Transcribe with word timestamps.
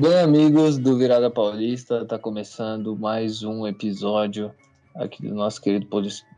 Bem, 0.00 0.18
amigos 0.18 0.78
do 0.78 0.96
Virada 0.96 1.30
Paulista, 1.30 2.00
está 2.00 2.18
começando 2.18 2.96
mais 2.96 3.42
um 3.42 3.66
episódio 3.66 4.50
aqui 4.94 5.28
do 5.28 5.34
nosso 5.34 5.60
querido 5.60 5.86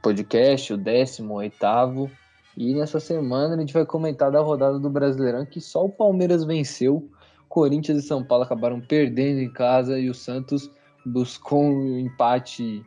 podcast, 0.02 0.72
o 0.72 0.76
18. 0.76 2.10
E 2.56 2.74
nessa 2.74 2.98
semana 2.98 3.54
a 3.54 3.58
gente 3.60 3.72
vai 3.72 3.86
comentar 3.86 4.32
da 4.32 4.40
rodada 4.40 4.80
do 4.80 4.90
Brasileirão 4.90 5.46
que 5.46 5.60
só 5.60 5.84
o 5.84 5.88
Palmeiras 5.88 6.42
venceu. 6.42 7.08
Corinthians 7.48 8.02
e 8.02 8.08
São 8.08 8.24
Paulo 8.24 8.42
acabaram 8.42 8.80
perdendo 8.80 9.38
em 9.38 9.52
casa 9.52 9.96
e 9.96 10.10
o 10.10 10.14
Santos 10.14 10.68
buscou 11.06 11.62
um 11.62 12.00
empate 12.00 12.84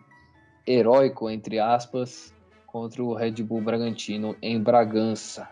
heróico, 0.68 1.30
entre 1.30 1.58
aspas, 1.58 2.34
contra 2.68 3.02
o 3.02 3.14
Red 3.14 3.42
Bull 3.44 3.62
Bragantino 3.62 4.36
em 4.42 4.62
Bragança. 4.62 5.48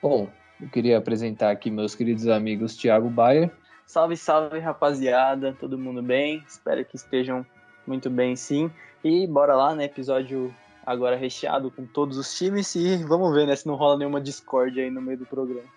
Bom, 0.00 0.26
eu 0.58 0.70
queria 0.70 0.96
apresentar 0.96 1.50
aqui 1.50 1.70
meus 1.70 1.94
queridos 1.94 2.28
amigos 2.28 2.74
Thiago 2.76 3.10
Bayer. 3.10 3.52
Salve, 3.86 4.16
salve, 4.16 4.58
rapaziada, 4.58 5.56
todo 5.58 5.78
mundo 5.78 6.02
bem? 6.02 6.42
Espero 6.48 6.84
que 6.84 6.96
estejam 6.96 7.44
muito 7.86 8.08
bem, 8.08 8.34
sim. 8.34 8.70
E 9.02 9.26
bora 9.26 9.54
lá, 9.54 9.74
né? 9.74 9.84
Episódio 9.84 10.54
agora 10.84 11.16
recheado 11.16 11.70
com 11.70 11.86
todos 11.86 12.18
os 12.18 12.36
times 12.36 12.74
e 12.74 12.96
vamos 13.04 13.34
ver, 13.34 13.46
né? 13.46 13.54
Se 13.54 13.66
não 13.66 13.74
rola 13.74 13.98
nenhuma 13.98 14.20
discórdia 14.20 14.84
aí 14.84 14.90
no 14.90 15.00
meio 15.00 15.18
do 15.18 15.26
programa. 15.26 15.68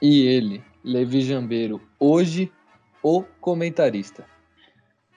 E 0.00 0.26
ele, 0.26 0.62
Levi 0.82 1.22
Jambeiro, 1.22 1.80
hoje 1.98 2.52
o 3.02 3.22
comentarista. 3.40 4.26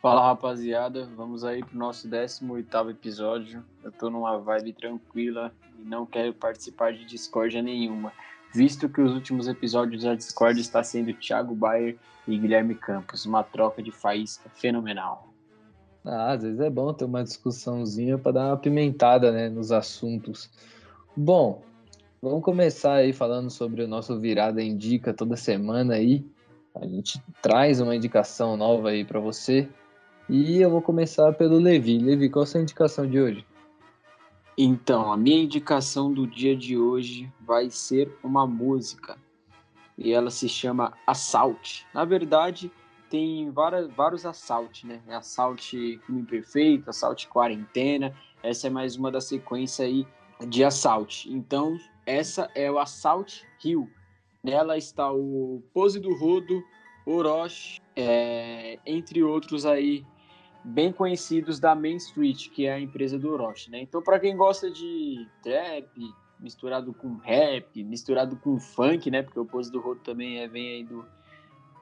Fala 0.02 0.28
rapaziada, 0.28 1.10
vamos 1.16 1.44
aí 1.44 1.64
pro 1.64 1.78
nosso 1.78 2.08
18 2.08 2.90
episódio. 2.92 3.66
Eu 3.84 3.92
tô 3.92 4.10
numa 4.10 4.38
vibe 4.38 4.74
tranquila 4.74 5.52
e 5.80 5.84
não 5.84 6.06
quero 6.06 6.34
participar 6.34 6.94
de 6.94 7.04
discórdia 7.06 7.62
nenhuma, 7.62 8.14
visto 8.58 8.90
que 8.90 9.00
os 9.00 9.14
últimos 9.14 9.48
episódios 9.48 10.04
da 10.04 10.16
Discord 10.16 10.60
está 10.60 10.84
sendo 10.84 11.14
Thiago 11.14 11.56
Bayer 11.56 11.96
e 12.28 12.38
Guilherme 12.38 12.76
Campos, 12.76 13.26
uma 13.26 13.44
troca 13.44 13.82
de 13.82 13.92
faísca 13.92 14.50
fenomenal. 14.50 15.32
Ah, 16.04 16.34
às 16.34 16.42
vezes 16.42 16.60
é 16.60 16.70
bom 16.70 16.94
ter 16.94 17.06
uma 17.06 17.24
discussãozinha 17.24 18.18
para 18.18 18.32
dar 18.34 18.48
uma 18.48 18.58
pimentada 18.58 19.32
né, 19.32 19.50
nos 19.50 19.72
assuntos. 19.72 20.50
Bom, 21.16 21.62
vamos 22.22 22.44
começar 22.44 22.96
aí 22.96 23.14
falando 23.14 23.50
sobre 23.50 23.84
o 23.84 23.88
nosso 23.88 24.20
Virada 24.20 24.62
Indica 24.62 25.14
toda 25.14 25.36
semana 25.36 25.96
aí. 25.96 26.26
A 26.74 26.86
gente 26.86 27.22
traz 27.42 27.80
uma 27.80 27.96
indicação 27.96 28.58
nova 28.58 28.90
aí 28.90 29.06
para 29.06 29.20
você. 29.20 29.68
E 30.30 30.62
eu 30.62 30.70
vou 30.70 30.82
começar 30.82 31.32
pelo 31.34 31.58
Levi. 31.58 32.00
Levi, 32.00 32.30
qual 32.30 32.44
a 32.44 32.46
sua 32.46 32.62
indicação 32.62 33.08
de 33.08 33.20
hoje? 33.20 33.46
Então, 34.58 35.12
a 35.14 35.16
minha 35.16 35.44
indicação 35.44 36.12
do 36.12 36.26
dia 36.26 36.56
de 36.56 36.76
hoje 36.76 37.32
vai 37.40 37.70
ser 37.70 38.12
uma 38.24 38.48
música. 38.48 39.16
E 39.96 40.12
ela 40.12 40.32
se 40.32 40.50
chama 40.50 40.94
Assault. 41.06 41.86
Na 41.94 42.04
verdade, 42.04 42.72
tem 43.08 43.52
várias, 43.52 43.88
vários 43.94 44.26
Assault, 44.26 44.88
né? 44.88 45.00
Assault 45.10 46.00
Crime 46.06 46.24
Perfeito, 46.24 46.90
Assault 46.90 47.28
Quarentena. 47.28 48.16
Essa 48.42 48.66
é 48.66 48.70
mais 48.72 48.96
uma 48.96 49.12
da 49.12 49.22
sequência 49.22 49.86
aí 49.86 50.08
de 50.48 50.64
Assault. 50.64 51.32
Então, 51.32 51.78
essa 52.04 52.50
é 52.56 52.72
o 52.72 52.80
Assault 52.80 53.48
Rio. 53.60 53.88
Nela 54.44 54.76
está 54.76 55.12
o 55.12 55.62
Pose 55.72 56.00
do 56.00 56.16
Rodo, 56.16 56.64
Orochi, 57.06 57.80
é, 57.96 58.80
entre 58.88 59.22
outros 59.22 59.68
aí 59.68 60.04
bem 60.64 60.92
conhecidos 60.92 61.60
da 61.60 61.74
Main 61.74 61.98
Street, 61.98 62.50
que 62.50 62.66
é 62.66 62.74
a 62.74 62.80
empresa 62.80 63.18
do 63.18 63.32
Orochi, 63.32 63.72
né? 63.72 63.82
Então, 63.82 64.02
para 64.02 64.20
quem 64.20 64.36
gosta 64.36 64.70
de 64.70 65.28
trap, 65.42 65.88
misturado 66.40 66.94
com 66.94 67.16
rap, 67.16 67.84
misturado 67.84 68.36
com 68.36 68.60
funk, 68.60 69.10
né? 69.10 69.24
Porque 69.24 69.40
o 69.40 69.46
Pose 69.46 69.72
do 69.72 69.80
Rodo 69.80 70.02
também 70.02 70.40
é, 70.40 70.48
vem 70.48 70.68
aí 70.70 70.84
do, 70.84 71.06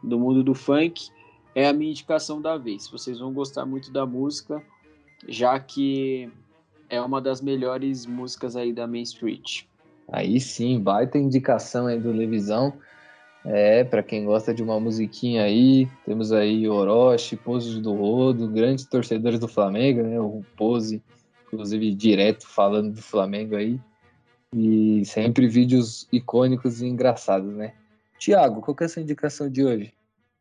do 0.03 0.19
mundo 0.19 0.44
do 0.44 0.53
funk, 0.53 1.09
é 1.53 1.67
a 1.67 1.73
minha 1.73 1.91
indicação 1.91 2.41
da 2.41 2.57
vez. 2.57 2.88
Vocês 2.88 3.19
vão 3.19 3.33
gostar 3.33 3.66
muito 3.66 3.91
da 3.91 4.05
música, 4.05 4.61
já 5.28 5.59
que 5.59 6.31
é 6.89 7.01
uma 7.01 7.22
das 7.22 7.41
melhores 7.41 8.05
músicas 8.05 8.55
aí 8.55 8.72
da 8.72 8.85
Main 8.88 9.01
Street. 9.03 9.63
Aí 10.07 10.39
sim, 10.39 10.79
baita 10.79 11.17
indicação 11.17 11.88
aí 11.88 11.99
do 11.99 12.11
Levisão. 12.11 12.73
É, 13.45 13.83
para 13.83 14.01
quem 14.01 14.25
gosta 14.25 14.53
de 14.53 14.63
uma 14.63 14.79
musiquinha 14.79 15.44
aí, 15.44 15.88
temos 16.03 16.31
aí 16.31 16.67
Orochi, 16.67 17.35
Pose 17.35 17.79
do 17.79 17.94
Rodo, 17.94 18.47
grandes 18.47 18.85
torcedores 18.85 19.39
do 19.39 19.47
Flamengo, 19.47 20.01
né? 20.01 20.19
O 20.19 20.41
Pose, 20.57 21.03
inclusive, 21.45 21.94
direto 21.94 22.47
falando 22.47 22.94
do 22.94 23.01
Flamengo 23.01 23.55
aí. 23.55 23.79
E 24.53 25.03
sempre 25.05 25.47
vídeos 25.47 26.07
icônicos 26.11 26.81
e 26.81 26.88
engraçados, 26.88 27.53
né? 27.53 27.73
Tiago, 28.17 28.61
qual 28.61 28.73
que 28.73 28.84
é 28.84 28.85
a 28.88 28.89
sua 28.89 29.03
indicação 29.03 29.47
de 29.47 29.63
hoje? 29.63 29.94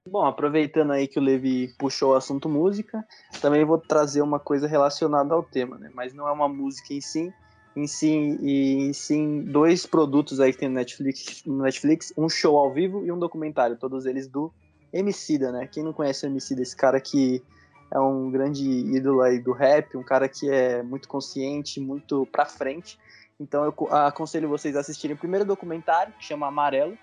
Bom, 0.08 0.24
aproveitando 0.24 0.92
aí 0.92 1.06
que 1.06 1.18
o 1.18 1.22
Levi 1.22 1.74
puxou 1.78 2.12
o 2.12 2.14
assunto 2.14 2.48
música, 2.48 3.04
também 3.40 3.64
vou 3.64 3.78
trazer 3.78 4.22
uma 4.22 4.38
coisa 4.38 4.66
relacionada 4.66 5.34
ao 5.34 5.42
tema, 5.42 5.78
né? 5.78 5.90
Mas 5.94 6.14
não 6.14 6.28
é 6.28 6.32
uma 6.32 6.48
música 6.48 6.94
em 6.94 7.00
si, 7.00 7.32
em 7.76 7.86
si, 7.86 8.38
e 8.40 8.94
sim 8.94 9.42
dois 9.42 9.84
produtos 9.84 10.40
aí 10.40 10.52
que 10.52 10.58
tem 10.58 10.68
no 10.68 10.76
Netflix, 10.76 11.44
no 11.44 11.62
Netflix, 11.62 12.12
um 12.16 12.28
show 12.28 12.56
ao 12.56 12.72
vivo 12.72 13.04
e 13.04 13.10
um 13.10 13.18
documentário, 13.18 13.76
todos 13.76 14.06
eles 14.06 14.28
do 14.28 14.52
Emicida, 14.92 15.50
né? 15.50 15.66
Quem 15.66 15.82
não 15.82 15.92
conhece 15.92 16.24
o 16.24 16.28
Emicida, 16.28 16.62
esse 16.62 16.76
cara 16.76 17.00
que 17.00 17.42
é 17.92 17.98
um 17.98 18.30
grande 18.30 18.64
ídolo 18.64 19.22
aí 19.22 19.40
do 19.40 19.52
rap, 19.52 19.96
um 19.96 20.02
cara 20.02 20.28
que 20.28 20.48
é 20.48 20.82
muito 20.82 21.08
consciente, 21.08 21.80
muito 21.80 22.26
pra 22.26 22.46
frente. 22.46 22.98
Então 23.38 23.64
eu 23.64 23.92
aconselho 23.92 24.48
vocês 24.48 24.76
a 24.76 24.80
assistirem 24.80 25.16
o 25.16 25.18
primeiro 25.18 25.44
documentário, 25.44 26.12
que 26.12 26.24
chama 26.24 26.46
Amarelo, 26.46 26.96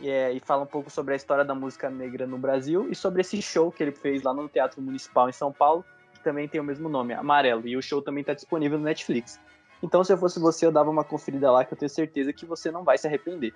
e, 0.00 0.08
é, 0.08 0.32
e 0.32 0.40
fala 0.40 0.62
um 0.62 0.66
pouco 0.66 0.90
sobre 0.90 1.12
a 1.12 1.16
história 1.16 1.44
da 1.44 1.54
música 1.54 1.90
negra 1.90 2.26
no 2.26 2.38
Brasil 2.38 2.88
e 2.90 2.94
sobre 2.94 3.20
esse 3.20 3.42
show 3.42 3.70
que 3.70 3.82
ele 3.82 3.92
fez 3.92 4.22
lá 4.22 4.32
no 4.32 4.48
Teatro 4.48 4.80
Municipal 4.80 5.28
em 5.28 5.32
São 5.32 5.52
Paulo, 5.52 5.84
que 6.14 6.20
também 6.20 6.48
tem 6.48 6.60
o 6.60 6.64
mesmo 6.64 6.88
nome, 6.88 7.12
Amarelo. 7.12 7.66
E 7.68 7.76
o 7.76 7.82
show 7.82 8.00
também 8.00 8.22
está 8.22 8.32
disponível 8.32 8.78
no 8.78 8.84
Netflix. 8.84 9.38
Então, 9.82 10.04
se 10.04 10.12
eu 10.12 10.18
fosse 10.18 10.38
você, 10.38 10.64
eu 10.64 10.72
dava 10.72 10.90
uma 10.90 11.04
conferida 11.04 11.50
lá 11.50 11.64
que 11.64 11.74
eu 11.74 11.78
tenho 11.78 11.90
certeza 11.90 12.32
que 12.32 12.46
você 12.46 12.70
não 12.70 12.84
vai 12.84 12.96
se 12.96 13.06
arrepender. 13.06 13.52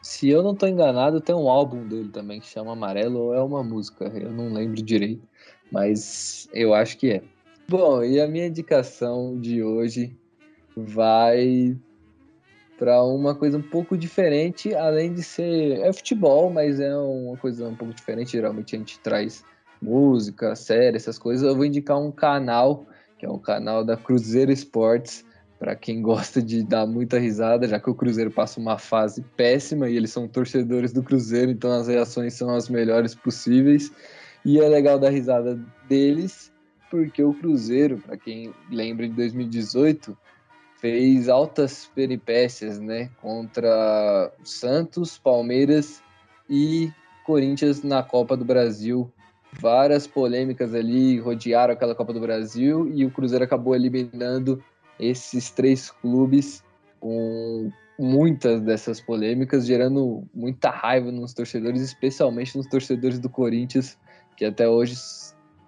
Se 0.00 0.28
eu 0.28 0.42
não 0.42 0.52
estou 0.52 0.68
enganado, 0.68 1.20
tem 1.20 1.34
um 1.34 1.48
álbum 1.48 1.86
dele 1.86 2.08
também 2.08 2.40
que 2.40 2.46
chama 2.46 2.72
Amarelo 2.72 3.18
ou 3.18 3.34
é 3.34 3.40
uma 3.40 3.62
música, 3.62 4.04
eu 4.06 4.32
não 4.32 4.52
lembro 4.52 4.82
direito, 4.82 5.22
mas 5.70 6.48
eu 6.52 6.74
acho 6.74 6.98
que 6.98 7.12
é. 7.12 7.22
Bom, 7.68 8.02
e 8.02 8.20
a 8.20 8.26
minha 8.26 8.46
indicação 8.46 9.38
de 9.38 9.62
hoje 9.62 10.16
vai 10.76 11.76
para 12.76 13.02
uma 13.04 13.34
coisa 13.34 13.58
um 13.58 13.62
pouco 13.62 13.96
diferente, 13.96 14.74
além 14.74 15.14
de 15.14 15.22
ser 15.22 15.78
é 15.80 15.92
futebol, 15.92 16.50
mas 16.50 16.80
é 16.80 16.96
uma 16.96 17.36
coisa 17.36 17.68
um 17.68 17.76
pouco 17.76 17.94
diferente. 17.94 18.32
Geralmente 18.32 18.74
a 18.74 18.78
gente 18.80 18.98
traz 18.98 19.44
música, 19.80 20.56
série, 20.56 20.96
essas 20.96 21.16
coisas. 21.16 21.46
Eu 21.46 21.54
vou 21.54 21.64
indicar 21.64 21.96
um 21.96 22.10
canal 22.10 22.84
que 23.18 23.26
é 23.26 23.28
o 23.28 23.38
canal 23.38 23.84
da 23.84 23.96
Cruzeiro 23.96 24.50
Esportes 24.50 25.24
para 25.62 25.76
quem 25.76 26.02
gosta 26.02 26.42
de 26.42 26.60
dar 26.64 26.84
muita 26.88 27.20
risada, 27.20 27.68
já 27.68 27.78
que 27.78 27.88
o 27.88 27.94
Cruzeiro 27.94 28.32
passa 28.32 28.58
uma 28.58 28.78
fase 28.78 29.22
péssima 29.36 29.88
e 29.88 29.96
eles 29.96 30.10
são 30.10 30.26
torcedores 30.26 30.92
do 30.92 31.04
Cruzeiro, 31.04 31.52
então 31.52 31.70
as 31.70 31.86
reações 31.86 32.34
são 32.34 32.52
as 32.52 32.68
melhores 32.68 33.14
possíveis. 33.14 33.92
E 34.44 34.58
é 34.58 34.68
legal 34.68 34.98
dar 34.98 35.10
risada 35.10 35.56
deles, 35.88 36.50
porque 36.90 37.22
o 37.22 37.32
Cruzeiro, 37.32 37.98
para 37.98 38.16
quem 38.16 38.52
lembra 38.72 39.06
de 39.06 39.14
2018, 39.14 40.18
fez 40.80 41.28
altas 41.28 41.88
peripécias, 41.94 42.80
né, 42.80 43.08
contra 43.20 44.32
Santos, 44.42 45.16
Palmeiras 45.16 46.02
e 46.50 46.90
Corinthians 47.24 47.84
na 47.84 48.02
Copa 48.02 48.36
do 48.36 48.44
Brasil. 48.44 49.12
Várias 49.52 50.08
polêmicas 50.08 50.74
ali 50.74 51.20
rodearam 51.20 51.72
aquela 51.74 51.94
Copa 51.94 52.12
do 52.12 52.18
Brasil 52.18 52.90
e 52.92 53.04
o 53.04 53.12
Cruzeiro 53.12 53.44
acabou 53.44 53.76
eliminando 53.76 54.60
esses 55.02 55.50
três 55.50 55.90
clubes 55.90 56.62
com 57.00 57.70
muitas 57.98 58.60
dessas 58.60 59.00
polêmicas, 59.00 59.66
gerando 59.66 60.24
muita 60.34 60.70
raiva 60.70 61.10
nos 61.10 61.34
torcedores, 61.34 61.82
especialmente 61.82 62.56
nos 62.56 62.66
torcedores 62.66 63.18
do 63.18 63.28
Corinthians, 63.28 63.98
que 64.36 64.44
até 64.44 64.68
hoje 64.68 64.94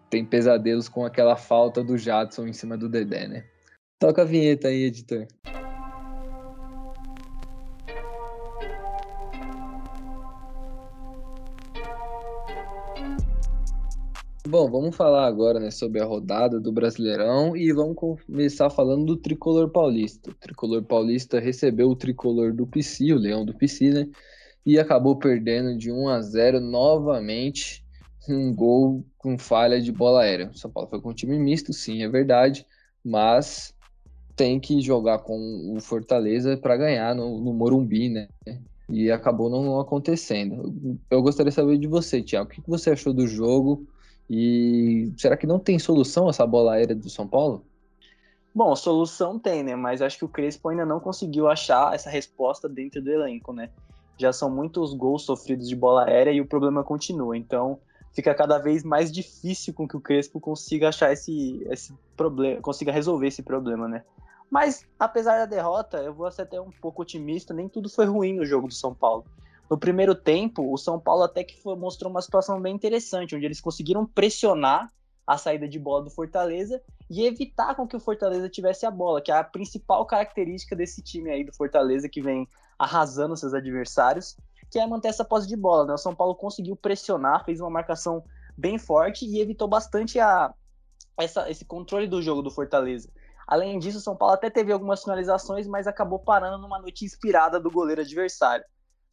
tem 0.09 0.25
pesadelos 0.25 0.89
com 0.89 1.05
aquela 1.05 1.37
falta 1.37 1.83
do 1.83 1.99
Jadson 1.99 2.47
em 2.47 2.53
cima 2.53 2.77
do 2.77 2.89
Dedé, 2.89 3.27
né? 3.27 3.45
Toca 3.99 4.23
a 4.23 4.25
vinheta 4.25 4.69
aí, 4.69 4.85
editor. 4.85 5.27
Bom, 14.47 14.71
vamos 14.71 14.95
falar 14.95 15.27
agora 15.27 15.59
né, 15.59 15.71
sobre 15.71 16.03
a 16.03 16.05
rodada 16.05 16.61
do 16.61 16.71
Brasileirão 16.71 17.57
e 17.57 17.73
vamos 17.73 17.97
começar 17.97 18.69
falando 18.69 19.07
do 19.07 19.17
Tricolor 19.17 19.71
Paulista. 19.71 20.31
O 20.31 20.35
Tricolor 20.35 20.83
Paulista 20.83 21.41
recebeu 21.41 21.89
o 21.89 21.97
Tricolor 21.97 22.53
do 22.53 22.67
PC, 22.67 23.15
o 23.15 23.19
Leão 23.19 23.43
do 23.43 23.55
PC, 23.55 23.91
né? 23.91 24.09
E 24.65 24.79
acabou 24.79 25.17
perdendo 25.17 25.79
de 25.79 25.91
1 25.91 26.09
a 26.09 26.21
0 26.21 26.61
novamente, 26.61 27.83
um 28.29 28.55
gol 28.55 29.03
com 29.17 29.39
falha 29.39 29.81
de 29.81 29.91
bola 29.91 30.21
aérea. 30.21 30.51
O 30.51 30.59
São 30.59 30.71
Paulo 30.71 30.91
foi 30.91 31.01
com 31.01 31.09
um 31.09 31.15
time 31.15 31.39
misto, 31.39 31.73
sim, 31.73 32.03
é 32.03 32.09
verdade, 32.09 32.67
mas 33.03 33.75
tem 34.37 34.61
que 34.61 34.79
jogar 34.83 35.21
com 35.21 35.75
o 35.75 35.81
Fortaleza 35.81 36.55
para 36.59 36.77
ganhar 36.77 37.15
no, 37.15 37.41
no, 37.41 37.55
Morumbi, 37.55 38.11
né? 38.11 38.29
e 38.91 39.11
acabou 39.11 39.49
não 39.49 39.81
acontecendo. 39.81 41.01
Eu 41.11 41.23
gostaria 41.23 41.49
de 41.49 41.57
saber 41.57 41.79
de 41.79 41.87
você, 41.87 42.23
Tiago, 42.23 42.51
o 42.51 42.53
que 42.53 42.69
você 42.69 42.91
achou 42.91 43.15
do 43.15 43.27
jogo 43.27 43.87
e 44.29 45.13
será 45.17 45.37
que 45.37 45.47
não 45.47 45.59
tem 45.59 45.79
solução 45.79 46.29
essa 46.29 46.47
bola 46.47 46.75
aérea 46.75 46.95
do 46.95 47.11
São 47.11 47.27
Paulo? 47.27 47.65
Bom, 48.55 48.75
solução 48.77 49.39
tem, 49.39 49.63
né? 49.63 49.75
Mas 49.75 50.01
acho 50.01 50.19
que 50.19 50.25
o 50.25 50.29
Crespo 50.29 50.69
ainda 50.69 50.87
não 50.87 51.01
conseguiu 51.01 51.49
achar 51.49 51.95
essa 51.95 52.09
resposta 52.09 52.69
dentro 52.69 53.03
do 53.03 53.11
elenco, 53.11 53.53
né? 53.53 53.71
Já 54.17 54.33
são 54.33 54.49
muitos 54.49 54.95
gols 54.95 55.25
sofridos 55.25 55.69
de 55.69 55.75
bola 55.75 56.05
aérea 56.05 56.31
e 56.31 56.41
o 56.41 56.47
problema 56.47 56.85
continua. 56.85 57.37
Então, 57.37 57.81
fica 58.13 58.33
cada 58.33 58.59
vez 58.59 58.85
mais 58.85 59.11
difícil 59.11 59.75
com 59.75 59.89
que 59.89 59.97
o 59.97 60.01
Crespo 60.01 60.41
consiga 60.41 60.89
achar 60.89 61.13
esse, 61.13 61.67
esse 61.69 61.93
problema, 62.17 62.61
consiga 62.61 62.93
resolver 62.93 63.27
esse 63.27 63.43
problema, 63.43 63.89
né? 63.89 64.05
Mas, 64.49 64.87
apesar 65.01 65.39
da 65.39 65.47
derrota, 65.47 65.97
eu 65.99 66.15
vou 66.15 66.31
ser 66.31 66.43
até 66.43 66.61
um 66.61 66.71
pouco 66.71 67.03
otimista, 67.03 67.53
nem 67.53 67.69
tudo 67.69 67.91
foi 67.91 68.07
ruim 68.07 68.35
no 68.35 68.47
jogo 68.47 68.69
do 68.69 68.75
São 68.75 68.95
Paulo. 68.95 69.25
No 69.71 69.79
primeiro 69.79 70.15
tempo, 70.15 70.73
o 70.73 70.77
São 70.77 71.01
Paulo 71.01 71.23
até 71.23 71.43
que 71.43 71.61
foi, 71.61 71.77
mostrou 71.77 72.11
uma 72.11 72.21
situação 72.21 72.61
bem 72.61 72.75
interessante, 72.75 73.35
onde 73.35 73.45
eles 73.45 73.61
conseguiram 73.61 74.07
pressionar 74.07 74.93
a 75.27 75.39
saída 75.39 75.67
de 75.67 75.79
bola 75.79 76.05
do 76.05 76.11
Fortaleza 76.11 76.83
e 77.11 77.25
evitar 77.25 77.75
com 77.75 77.87
que 77.87 77.97
o 77.97 78.01
Fortaleza 78.01 78.49
tivesse 78.49 78.85
a 78.85 78.91
bola, 78.91 79.23
que 79.23 79.33
é 79.33 79.37
a 79.37 79.45
principal 79.45 80.05
característica 80.05 80.77
desse 80.77 81.03
time 81.03 81.31
aí 81.31 81.45
do 81.45 81.55
Fortaleza 81.55 82.09
que 82.09 82.21
vem 82.21 82.47
arrasando 82.79 83.37
seus 83.37 83.55
adversários, 83.55 84.37
que 84.71 84.79
é 84.79 84.87
manter 84.87 85.09
essa 85.09 85.25
posse 85.25 85.49
de 85.49 85.57
bola. 85.57 85.87
Né? 85.87 85.95
O 85.95 85.99
São 85.99 86.15
Paulo 86.15 86.35
conseguiu 86.35 86.77
pressionar, 86.77 87.45
fez 87.45 87.61
uma 87.61 87.71
marcação 87.71 88.23
bem 88.57 88.79
forte 88.79 89.25
e 89.25 89.41
evitou 89.41 89.67
bastante 89.67 90.21
a, 90.21 90.53
essa, 91.19 91.51
esse 91.51 91.65
controle 91.65 92.07
do 92.07 92.21
jogo 92.21 92.43
do 92.43 92.51
Fortaleza. 92.51 93.09
Além 93.47 93.79
disso, 93.79 93.99
o 93.99 94.03
São 94.03 94.17
Paulo 94.17 94.35
até 94.35 94.51
teve 94.51 94.73
algumas 94.73 95.03
finalizações, 95.03 95.67
mas 95.67 95.87
acabou 95.87 96.19
parando 96.19 96.59
numa 96.59 96.79
noite 96.79 97.05
inspirada 97.05 97.61
do 97.61 97.71
goleiro 97.71 98.01
adversário. 98.01 98.65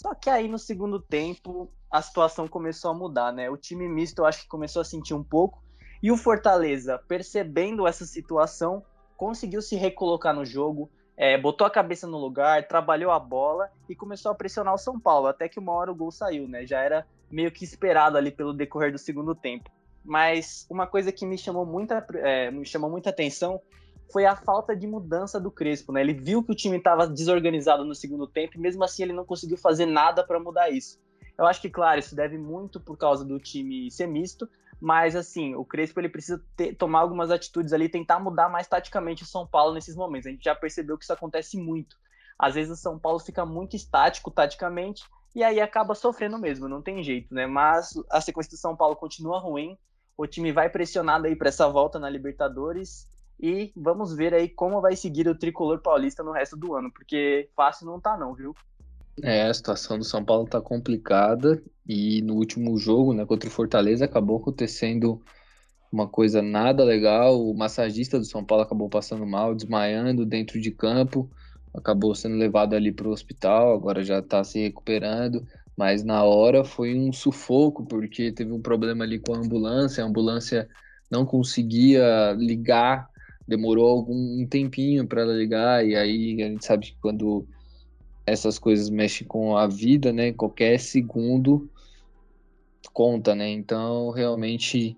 Só 0.01 0.15
que 0.15 0.31
aí 0.31 0.47
no 0.47 0.57
segundo 0.57 0.99
tempo 0.99 1.71
a 1.91 2.01
situação 2.01 2.47
começou 2.47 2.89
a 2.89 2.93
mudar, 2.93 3.31
né? 3.31 3.51
O 3.51 3.55
time 3.55 3.87
misto 3.87 4.19
eu 4.19 4.25
acho 4.25 4.41
que 4.41 4.47
começou 4.47 4.81
a 4.81 4.85
sentir 4.85 5.13
um 5.13 5.23
pouco. 5.23 5.61
E 6.01 6.11
o 6.11 6.17
Fortaleza, 6.17 6.97
percebendo 7.07 7.85
essa 7.85 8.03
situação, 8.03 8.83
conseguiu 9.15 9.61
se 9.61 9.75
recolocar 9.75 10.33
no 10.33 10.43
jogo, 10.43 10.89
é, 11.15 11.37
botou 11.37 11.67
a 11.67 11.69
cabeça 11.69 12.07
no 12.07 12.17
lugar, 12.17 12.67
trabalhou 12.67 13.11
a 13.11 13.19
bola 13.19 13.69
e 13.87 13.95
começou 13.95 14.31
a 14.31 14.35
pressionar 14.35 14.73
o 14.73 14.79
São 14.79 14.99
Paulo. 14.99 15.27
Até 15.27 15.47
que 15.47 15.59
uma 15.59 15.73
hora 15.73 15.91
o 15.91 15.95
gol 15.95 16.09
saiu, 16.09 16.47
né? 16.47 16.65
Já 16.65 16.81
era 16.81 17.05
meio 17.29 17.51
que 17.51 17.63
esperado 17.63 18.17
ali 18.17 18.31
pelo 18.31 18.53
decorrer 18.53 18.91
do 18.91 18.97
segundo 18.97 19.35
tempo. 19.35 19.69
Mas 20.03 20.65
uma 20.67 20.87
coisa 20.87 21.11
que 21.11 21.27
me 21.27 21.37
chamou 21.37 21.63
muita, 21.63 22.03
é, 22.15 22.49
me 22.49 22.65
chamou 22.65 22.89
muita 22.89 23.11
atenção 23.11 23.61
foi 24.11 24.25
a 24.25 24.35
falta 24.35 24.75
de 24.75 24.85
mudança 24.85 25.39
do 25.39 25.49
Crespo, 25.49 25.91
né? 25.91 26.01
Ele 26.01 26.13
viu 26.13 26.43
que 26.43 26.51
o 26.51 26.55
time 26.55 26.77
estava 26.77 27.07
desorganizado 27.07 27.85
no 27.85 27.95
segundo 27.95 28.27
tempo 28.27 28.55
e 28.55 28.59
mesmo 28.59 28.83
assim 28.83 29.03
ele 29.03 29.13
não 29.13 29.25
conseguiu 29.25 29.57
fazer 29.57 29.85
nada 29.85 30.23
para 30.23 30.39
mudar 30.39 30.69
isso. 30.69 30.99
Eu 31.37 31.45
acho 31.45 31.61
que, 31.61 31.69
claro, 31.69 31.99
isso 31.99 32.15
deve 32.15 32.37
muito 32.37 32.79
por 32.79 32.97
causa 32.97 33.25
do 33.25 33.39
time 33.39 33.89
ser 33.89 34.07
misto, 34.07 34.47
mas 34.79 35.15
assim, 35.15 35.55
o 35.55 35.65
Crespo 35.65 35.99
ele 35.99 36.09
precisa 36.09 36.43
ter, 36.55 36.75
tomar 36.75 36.99
algumas 36.99 37.31
atitudes 37.31 37.73
ali, 37.73 37.87
tentar 37.87 38.19
mudar 38.19 38.49
mais 38.49 38.67
taticamente 38.67 39.23
o 39.23 39.27
São 39.27 39.47
Paulo 39.47 39.73
nesses 39.73 39.95
momentos. 39.95 40.27
A 40.27 40.31
gente 40.31 40.43
já 40.43 40.55
percebeu 40.55 40.97
que 40.97 41.03
isso 41.03 41.13
acontece 41.13 41.57
muito. 41.57 41.95
Às 42.37 42.55
vezes 42.55 42.71
o 42.71 42.81
São 42.81 42.99
Paulo 42.99 43.19
fica 43.19 43.45
muito 43.45 43.75
estático 43.75 44.29
taticamente 44.29 45.03
e 45.33 45.43
aí 45.43 45.61
acaba 45.61 45.95
sofrendo 45.95 46.37
mesmo, 46.37 46.67
não 46.67 46.81
tem 46.81 47.01
jeito, 47.03 47.33
né? 47.33 47.47
Mas 47.47 47.93
a 48.09 48.19
sequência 48.19 48.51
do 48.51 48.57
São 48.57 48.75
Paulo 48.75 48.95
continua 48.95 49.39
ruim. 49.39 49.77
O 50.17 50.27
time 50.27 50.51
vai 50.51 50.69
pressionado 50.69 51.25
aí 51.25 51.35
para 51.35 51.49
essa 51.49 51.69
volta 51.69 51.97
na 51.97 52.09
Libertadores 52.09 53.07
e 53.41 53.71
vamos 53.75 54.15
ver 54.15 54.33
aí 54.33 54.47
como 54.47 54.79
vai 54.79 54.95
seguir 54.95 55.27
o 55.27 55.37
tricolor 55.37 55.81
paulista 55.81 56.21
no 56.21 56.31
resto 56.31 56.55
do 56.55 56.75
ano, 56.75 56.91
porque 56.91 57.49
fácil 57.55 57.87
não 57.87 57.99
tá 57.99 58.15
não, 58.15 58.35
viu? 58.35 58.53
É, 59.23 59.43
a 59.43 59.53
situação 59.53 59.97
do 59.97 60.03
São 60.03 60.23
Paulo 60.23 60.45
tá 60.47 60.61
complicada 60.61 61.61
e 61.87 62.21
no 62.21 62.35
último 62.35 62.77
jogo, 62.77 63.13
né, 63.13 63.25
contra 63.25 63.49
o 63.49 63.51
Fortaleza, 63.51 64.05
acabou 64.05 64.37
acontecendo 64.37 65.21
uma 65.91 66.07
coisa 66.07 66.41
nada 66.41 66.83
legal. 66.83 67.41
O 67.41 67.53
massagista 67.53 68.17
do 68.17 68.25
São 68.25 68.43
Paulo 68.45 68.63
acabou 68.63 68.89
passando 68.89 69.25
mal, 69.25 69.53
desmaiando 69.53 70.25
dentro 70.25 70.61
de 70.61 70.71
campo, 70.71 71.29
acabou 71.73 72.15
sendo 72.15 72.35
levado 72.35 72.75
ali 72.75 72.91
para 72.91 73.07
o 73.07 73.11
hospital, 73.11 73.73
agora 73.73 74.03
já 74.03 74.19
está 74.19 74.43
se 74.43 74.59
recuperando. 74.59 75.45
Mas 75.75 76.03
na 76.03 76.23
hora 76.23 76.63
foi 76.63 76.95
um 76.95 77.11
sufoco, 77.11 77.85
porque 77.85 78.31
teve 78.31 78.51
um 78.51 78.61
problema 78.61 79.03
ali 79.03 79.19
com 79.19 79.33
a 79.33 79.37
ambulância, 79.37 80.03
a 80.03 80.07
ambulância 80.07 80.69
não 81.09 81.25
conseguia 81.25 82.33
ligar 82.33 83.09
demorou 83.47 83.89
algum 83.89 84.45
tempinho 84.47 85.05
para 85.07 85.21
ela 85.21 85.33
ligar, 85.33 85.85
e 85.85 85.95
aí 85.95 86.41
a 86.41 86.47
gente 86.47 86.65
sabe 86.65 86.87
que 86.87 86.95
quando 87.01 87.45
essas 88.25 88.59
coisas 88.59 88.89
mexem 88.89 89.27
com 89.27 89.57
a 89.57 89.67
vida, 89.67 90.13
né, 90.13 90.31
qualquer 90.31 90.79
segundo 90.79 91.69
conta, 92.93 93.33
né? 93.33 93.49
Então, 93.49 94.11
realmente, 94.11 94.97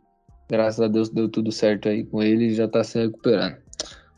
graças 0.50 0.82
a 0.82 0.88
Deus 0.88 1.10
deu 1.10 1.30
tudo 1.30 1.52
certo 1.52 1.90
aí 1.90 2.04
com 2.04 2.22
ele 2.22 2.48
e 2.48 2.54
já 2.54 2.68
tá 2.68 2.84
se 2.84 3.00
recuperando. 3.00 3.58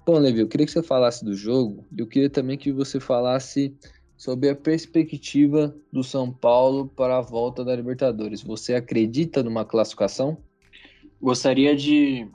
Bom, 0.06 0.20
Levi, 0.20 0.40
eu 0.40 0.48
queria 0.48 0.66
que 0.66 0.72
você 0.72 0.84
falasse 0.84 1.26
do 1.26 1.36
jogo, 1.36 1.86
eu 1.98 2.06
queria 2.06 2.30
também 2.30 2.58
que 2.58 2.72
você 2.72 3.00
falasse 3.00 3.76
sobre 4.16 4.50
a 4.50 4.56
perspectiva 4.56 5.76
do 5.92 6.04
São 6.04 6.32
Paulo 6.32 6.88
para 6.88 7.18
a 7.18 7.22
volta 7.22 7.66
da 7.66 7.76
Libertadores. 7.76 8.42
Você 8.42 8.76
acredita 8.76 9.44
numa 9.44 9.66
classificação? 9.66 10.38
Gostaria 11.22 11.76
de 11.76 12.28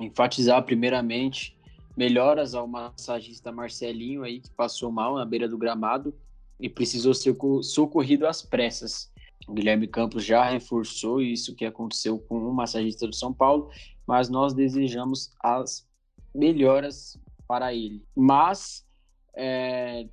enfatizar 0.00 0.62
primeiramente 0.64 1.56
melhoras 1.96 2.54
ao 2.54 2.66
massagista 2.66 3.52
Marcelinho 3.52 4.22
aí 4.24 4.40
que 4.40 4.50
passou 4.50 4.90
mal 4.90 5.16
na 5.16 5.24
beira 5.24 5.48
do 5.48 5.58
gramado 5.58 6.14
e 6.58 6.68
precisou 6.68 7.14
ser 7.14 7.36
socorrido 7.62 8.26
às 8.26 8.42
pressas. 8.42 9.12
O 9.46 9.52
Guilherme 9.52 9.86
Campos 9.86 10.24
já 10.24 10.44
reforçou 10.44 11.20
isso 11.20 11.54
que 11.54 11.64
aconteceu 11.64 12.18
com 12.18 12.38
o 12.38 12.54
massagista 12.54 13.06
do 13.06 13.14
São 13.14 13.32
Paulo, 13.32 13.70
mas 14.06 14.28
nós 14.28 14.54
desejamos 14.54 15.30
as 15.42 15.86
melhoras 16.34 17.18
para 17.46 17.74
ele. 17.74 18.02
Mas 18.16 18.86
é, 19.34 20.08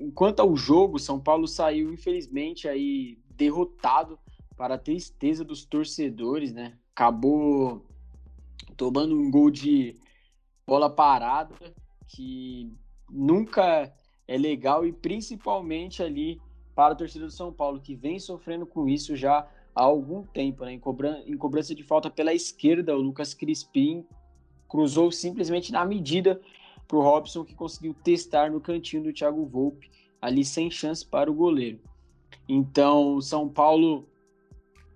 enquanto 0.00 0.40
ao 0.40 0.56
jogo, 0.56 0.98
São 0.98 1.20
Paulo 1.20 1.46
saiu 1.46 1.92
infelizmente 1.92 2.68
aí 2.68 3.18
derrotado 3.30 4.18
para 4.56 4.74
a 4.74 4.78
tristeza 4.78 5.44
dos 5.44 5.64
torcedores, 5.64 6.52
né? 6.52 6.76
Acabou 6.94 7.86
tomando 8.76 9.18
um 9.18 9.30
gol 9.30 9.50
de 9.50 9.96
bola 10.66 10.88
parada, 10.88 11.54
que 12.06 12.72
nunca 13.10 13.92
é 14.26 14.38
legal 14.38 14.86
e 14.86 14.92
principalmente 14.92 16.02
ali 16.02 16.40
para 16.74 16.92
a 16.92 16.96
torcida 16.96 17.26
do 17.26 17.30
São 17.30 17.52
Paulo, 17.52 17.80
que 17.80 17.94
vem 17.94 18.18
sofrendo 18.18 18.66
com 18.66 18.88
isso 18.88 19.14
já 19.14 19.46
há 19.74 19.82
algum 19.82 20.24
tempo, 20.24 20.64
né? 20.64 20.72
Em, 20.72 20.78
cobrança, 20.78 21.22
em 21.26 21.36
cobrança 21.36 21.74
de 21.74 21.82
falta 21.82 22.10
pela 22.10 22.32
esquerda, 22.32 22.96
o 22.96 23.00
Lucas 23.00 23.34
Crispim 23.34 24.06
cruzou 24.68 25.12
simplesmente 25.12 25.70
na 25.70 25.84
medida 25.84 26.40
para 26.88 26.96
o 26.96 27.02
Robson, 27.02 27.44
que 27.44 27.54
conseguiu 27.54 27.94
testar 27.94 28.50
no 28.50 28.60
cantinho 28.60 29.02
do 29.02 29.12
Thiago 29.12 29.44
Volpe, 29.46 29.90
ali 30.20 30.44
sem 30.44 30.70
chance 30.70 31.04
para 31.04 31.30
o 31.30 31.34
goleiro. 31.34 31.80
Então, 32.48 33.14
o 33.16 33.22
São 33.22 33.48
Paulo 33.48 34.08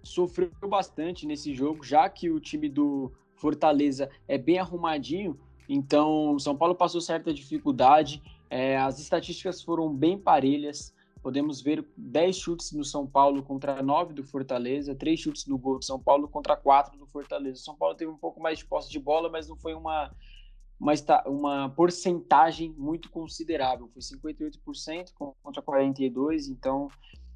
sofreu 0.02 0.50
bastante 0.68 1.26
nesse 1.26 1.54
jogo, 1.54 1.84
já 1.84 2.08
que 2.08 2.30
o 2.30 2.40
time 2.40 2.68
do 2.68 3.12
Fortaleza 3.36 4.10
é 4.26 4.36
bem 4.36 4.58
arrumadinho, 4.58 5.38
então 5.68 6.38
São 6.38 6.56
Paulo 6.56 6.74
passou 6.74 7.00
certa 7.00 7.32
dificuldade. 7.32 8.22
É, 8.48 8.76
as 8.78 8.98
estatísticas 8.98 9.62
foram 9.62 9.92
bem 9.94 10.18
parelhas. 10.18 10.94
Podemos 11.22 11.60
ver 11.60 11.84
10 11.96 12.36
chutes 12.36 12.72
no 12.72 12.84
São 12.84 13.04
Paulo 13.06 13.42
contra 13.42 13.82
9 13.82 14.14
do 14.14 14.22
Fortaleza, 14.22 14.94
3 14.94 15.18
chutes 15.18 15.46
no 15.46 15.58
gol 15.58 15.78
do 15.78 15.84
São 15.84 15.98
Paulo 15.98 16.28
contra 16.28 16.56
4 16.56 16.96
do 16.96 17.06
Fortaleza. 17.06 17.60
O 17.60 17.64
São 17.64 17.74
Paulo 17.74 17.96
teve 17.96 18.10
um 18.10 18.16
pouco 18.16 18.40
mais 18.40 18.58
de 18.58 18.64
posse 18.64 18.90
de 18.90 19.00
bola, 19.00 19.28
mas 19.28 19.48
não 19.48 19.56
foi 19.56 19.74
uma, 19.74 20.14
uma, 20.78 20.94
uma 21.26 21.68
porcentagem 21.70 22.72
muito 22.78 23.10
considerável. 23.10 23.88
Foi 23.92 24.00
58% 24.00 25.12
contra 25.42 25.60
42%, 25.60 26.48
então 26.48 26.88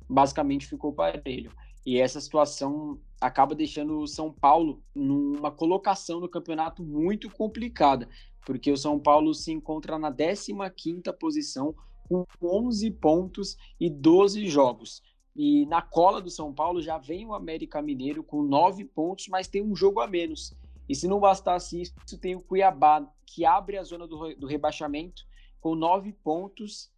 basicamente 0.08 0.68
ficou 0.68 0.92
parelho. 0.92 1.50
E 1.84 1.98
essa 1.98 2.20
situação 2.20 3.00
acaba 3.20 3.54
deixando 3.54 3.98
o 4.00 4.06
São 4.06 4.32
Paulo 4.32 4.82
numa 4.94 5.50
colocação 5.50 6.20
no 6.20 6.28
campeonato 6.28 6.82
muito 6.82 7.30
complicada, 7.30 8.08
porque 8.44 8.70
o 8.70 8.76
São 8.76 8.98
Paulo 8.98 9.34
se 9.34 9.52
encontra 9.52 9.98
na 9.98 10.12
15ª 10.12 11.12
posição 11.18 11.74
com 12.08 12.26
11 12.42 12.90
pontos 12.92 13.56
e 13.78 13.88
12 13.88 14.46
jogos. 14.48 15.02
E 15.34 15.64
na 15.66 15.80
cola 15.80 16.20
do 16.20 16.30
São 16.30 16.52
Paulo 16.52 16.82
já 16.82 16.98
vem 16.98 17.24
o 17.24 17.34
América 17.34 17.80
Mineiro 17.80 18.22
com 18.22 18.42
9 18.42 18.84
pontos, 18.84 19.28
mas 19.28 19.48
tem 19.48 19.62
um 19.62 19.76
jogo 19.76 20.00
a 20.00 20.06
menos. 20.06 20.52
E 20.88 20.94
se 20.94 21.06
não 21.06 21.20
bastasse 21.20 21.80
isso, 21.80 21.94
tem 22.18 22.34
o 22.34 22.42
Cuiabá, 22.42 23.08
que 23.24 23.44
abre 23.44 23.78
a 23.78 23.84
zona 23.84 24.08
do, 24.08 24.34
do 24.34 24.46
rebaixamento 24.46 25.24
com 25.60 25.74
9 25.74 26.12
pontos 26.14 26.90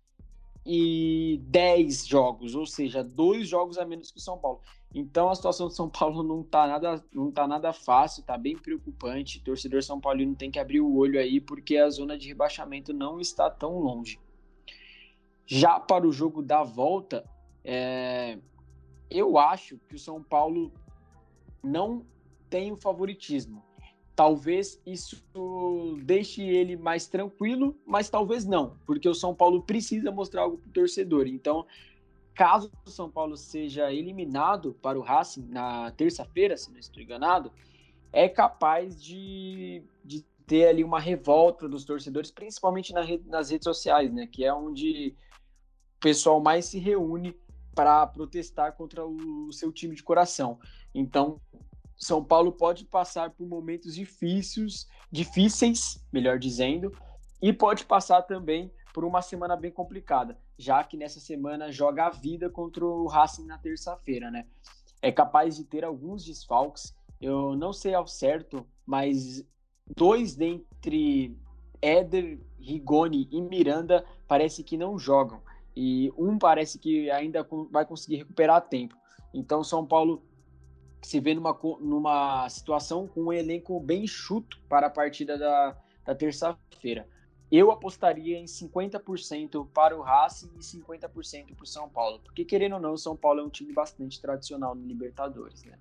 e 0.64 1.40
10 1.44 2.06
jogos, 2.06 2.54
ou 2.54 2.64
seja, 2.64 3.02
dois 3.02 3.48
jogos 3.48 3.78
a 3.78 3.84
menos 3.84 4.10
que 4.10 4.18
o 4.18 4.22
São 4.22 4.38
Paulo. 4.38 4.60
Então 4.94 5.30
a 5.30 5.34
situação 5.34 5.68
do 5.68 5.74
São 5.74 5.88
Paulo 5.88 6.22
não 6.22 6.42
tá 6.42 6.66
nada, 6.66 7.04
não 7.12 7.30
tá 7.30 7.46
nada 7.46 7.72
fácil, 7.72 8.22
tá 8.22 8.36
bem 8.36 8.56
preocupante. 8.56 9.38
O 9.38 9.42
torcedor 9.42 9.82
São 9.82 10.00
Paulino 10.00 10.34
tem 10.34 10.50
que 10.50 10.58
abrir 10.58 10.80
o 10.80 10.94
olho 10.96 11.18
aí, 11.18 11.40
porque 11.40 11.76
a 11.76 11.88
zona 11.90 12.16
de 12.16 12.28
rebaixamento 12.28 12.92
não 12.92 13.20
está 13.20 13.50
tão 13.50 13.78
longe. 13.78 14.20
Já 15.46 15.80
para 15.80 16.06
o 16.06 16.12
jogo 16.12 16.42
da 16.42 16.62
volta, 16.62 17.24
é, 17.64 18.38
eu 19.10 19.38
acho 19.38 19.78
que 19.88 19.96
o 19.96 19.98
São 19.98 20.22
Paulo 20.22 20.72
não 21.62 22.04
tem 22.48 22.70
o 22.70 22.76
favoritismo. 22.76 23.62
Talvez 24.14 24.80
isso 24.84 25.22
deixe 26.02 26.42
ele 26.42 26.76
mais 26.76 27.06
tranquilo, 27.06 27.74
mas 27.86 28.10
talvez 28.10 28.44
não, 28.44 28.76
porque 28.86 29.08
o 29.08 29.14
São 29.14 29.34
Paulo 29.34 29.62
precisa 29.62 30.10
mostrar 30.10 30.42
algo 30.42 30.58
para 30.58 30.68
o 30.68 30.72
torcedor. 30.72 31.26
Então, 31.26 31.66
caso 32.34 32.70
o 32.84 32.90
São 32.90 33.10
Paulo 33.10 33.36
seja 33.36 33.92
eliminado 33.92 34.74
para 34.82 34.98
o 34.98 35.02
Racing 35.02 35.46
na 35.48 35.90
terça-feira, 35.92 36.56
se 36.56 36.70
não 36.70 36.78
estou 36.78 37.02
enganado, 37.02 37.50
é 38.12 38.28
capaz 38.28 39.02
de, 39.02 39.82
de 40.04 40.22
ter 40.46 40.68
ali 40.68 40.84
uma 40.84 41.00
revolta 41.00 41.66
dos 41.66 41.84
torcedores, 41.84 42.30
principalmente 42.30 42.92
na 42.92 43.02
nas 43.26 43.50
redes 43.50 43.64
sociais, 43.64 44.12
né? 44.12 44.26
Que 44.26 44.44
é 44.44 44.52
onde 44.52 45.16
o 45.96 46.00
pessoal 46.00 46.40
mais 46.40 46.66
se 46.66 46.78
reúne 46.78 47.34
para 47.74 48.06
protestar 48.06 48.74
contra 48.74 49.04
o 49.06 49.50
seu 49.52 49.72
time 49.72 49.94
de 49.94 50.02
coração. 50.02 50.58
Então, 50.94 51.40
São 52.02 52.24
Paulo 52.24 52.50
pode 52.50 52.84
passar 52.84 53.30
por 53.30 53.46
momentos 53.46 53.94
difíceis, 53.94 54.88
difíceis, 55.08 56.04
melhor 56.12 56.36
dizendo, 56.36 56.90
e 57.40 57.52
pode 57.52 57.84
passar 57.84 58.22
também 58.22 58.72
por 58.92 59.04
uma 59.04 59.22
semana 59.22 59.54
bem 59.56 59.70
complicada, 59.70 60.36
já 60.58 60.82
que 60.82 60.96
nessa 60.96 61.20
semana 61.20 61.70
joga 61.70 62.06
a 62.06 62.10
vida 62.10 62.50
contra 62.50 62.84
o 62.84 63.06
Racing 63.06 63.46
na 63.46 63.56
terça-feira, 63.56 64.32
né? 64.32 64.46
É 65.00 65.12
capaz 65.12 65.56
de 65.56 65.62
ter 65.62 65.84
alguns 65.84 66.24
desfalques. 66.24 66.92
Eu 67.20 67.54
não 67.54 67.72
sei 67.72 67.94
ao 67.94 68.08
certo, 68.08 68.66
mas 68.84 69.46
dois 69.96 70.34
dentre 70.34 71.38
Éder, 71.80 72.40
Rigoni 72.58 73.28
e 73.30 73.40
Miranda 73.40 74.04
parece 74.26 74.64
que 74.64 74.76
não 74.76 74.98
jogam. 74.98 75.40
E 75.74 76.12
um 76.18 76.36
parece 76.36 76.80
que 76.80 77.08
ainda 77.12 77.46
vai 77.70 77.86
conseguir 77.86 78.16
recuperar 78.16 78.68
tempo. 78.68 78.96
Então, 79.32 79.62
São 79.62 79.86
Paulo 79.86 80.20
se 81.02 81.20
vê 81.20 81.34
numa, 81.34 81.58
numa 81.80 82.48
situação 82.48 83.06
com 83.06 83.24
um 83.24 83.32
elenco 83.32 83.78
bem 83.80 84.06
chuto 84.06 84.60
para 84.68 84.86
a 84.86 84.90
partida 84.90 85.36
da, 85.36 85.76
da 86.04 86.14
terça-feira. 86.14 87.06
Eu 87.50 87.70
apostaria 87.70 88.38
em 88.38 88.46
50% 88.46 89.68
para 89.74 89.96
o 89.96 90.00
Racing 90.00 90.50
e 90.56 90.60
50% 90.60 91.54
para 91.54 91.64
o 91.64 91.66
São 91.66 91.88
Paulo. 91.88 92.18
Porque, 92.24 92.46
querendo 92.46 92.76
ou 92.76 92.80
não, 92.80 92.94
o 92.94 92.98
São 92.98 93.14
Paulo 93.14 93.40
é 93.40 93.42
um 93.42 93.50
time 93.50 93.72
bastante 93.74 94.20
tradicional 94.20 94.74
no 94.74 94.86
Libertadores, 94.86 95.62
né? 95.64 95.74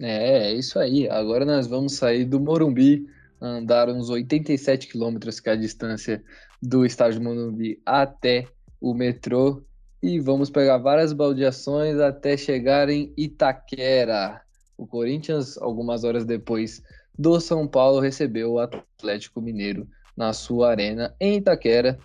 É, 0.00 0.48
é 0.48 0.54
isso 0.54 0.78
aí. 0.78 1.08
Agora 1.08 1.44
nós 1.44 1.66
vamos 1.66 1.94
sair 1.94 2.24
do 2.24 2.40
Morumbi, 2.40 3.06
andar 3.40 3.90
uns 3.90 4.08
87 4.08 4.88
quilômetros, 4.88 5.38
que 5.38 5.50
é 5.50 5.52
a 5.52 5.56
distância 5.56 6.24
do 6.62 6.86
estádio 6.86 7.22
Morumbi 7.22 7.80
até 7.84 8.48
o 8.80 8.94
metrô 8.94 9.62
e 10.04 10.20
vamos 10.20 10.50
pegar 10.50 10.76
várias 10.76 11.14
baldeações 11.14 11.98
até 11.98 12.36
chegar 12.36 12.90
em 12.90 13.10
Itaquera. 13.16 14.42
O 14.76 14.86
Corinthians, 14.86 15.56
algumas 15.56 16.04
horas 16.04 16.26
depois 16.26 16.82
do 17.18 17.40
São 17.40 17.66
Paulo, 17.66 18.00
recebeu 18.00 18.52
o 18.52 18.58
Atlético 18.58 19.40
Mineiro 19.40 19.88
na 20.14 20.34
sua 20.34 20.72
arena 20.72 21.16
em 21.18 21.38
Itaquera 21.38 21.98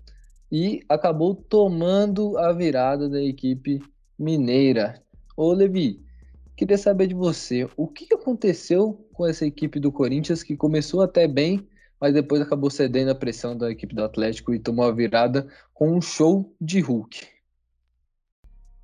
e 0.50 0.80
acabou 0.88 1.36
tomando 1.36 2.38
a 2.38 2.54
virada 2.54 3.10
da 3.10 3.22
equipe 3.22 3.82
mineira. 4.18 5.04
Ô 5.36 5.52
Levi, 5.52 6.02
queria 6.56 6.78
saber 6.78 7.08
de 7.08 7.14
você, 7.14 7.68
o 7.76 7.86
que 7.86 8.14
aconteceu 8.14 9.06
com 9.12 9.28
essa 9.28 9.46
equipe 9.46 9.78
do 9.78 9.92
Corinthians 9.92 10.42
que 10.42 10.56
começou 10.56 11.02
até 11.02 11.28
bem, 11.28 11.68
mas 12.00 12.14
depois 12.14 12.42
acabou 12.42 12.70
cedendo 12.70 13.12
a 13.12 13.16
pressão 13.16 13.58
da 13.58 13.70
equipe 13.70 13.94
do 13.94 14.06
Atlético 14.06 14.54
e 14.54 14.60
tomou 14.60 14.86
a 14.86 14.92
virada 14.94 15.50
com 15.74 15.92
um 15.92 16.02
show 16.02 16.56
de 16.62 16.80
Hulk. 16.80 17.39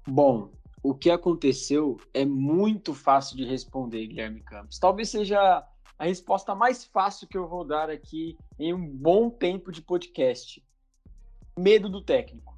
Bom, 0.07 0.51
o 0.83 0.93
que 0.93 1.09
aconteceu 1.09 1.97
é 2.13 2.23
muito 2.23 2.93
fácil 2.93 3.35
de 3.35 3.43
responder, 3.43 4.05
Guilherme 4.05 4.39
Campos. 4.41 4.77
Talvez 4.77 5.09
seja 5.09 5.67
a 5.97 6.05
resposta 6.05 6.53
mais 6.53 6.83
fácil 6.83 7.27
que 7.27 7.35
eu 7.35 7.47
vou 7.47 7.65
dar 7.65 7.89
aqui 7.89 8.37
em 8.59 8.71
um 8.71 8.87
bom 8.87 9.31
tempo 9.31 9.71
de 9.71 9.81
podcast. 9.81 10.63
Medo 11.57 11.89
do 11.89 12.03
técnico. 12.03 12.55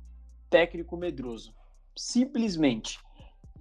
Técnico 0.50 0.98
medroso. 0.98 1.56
Simplesmente. 1.96 3.00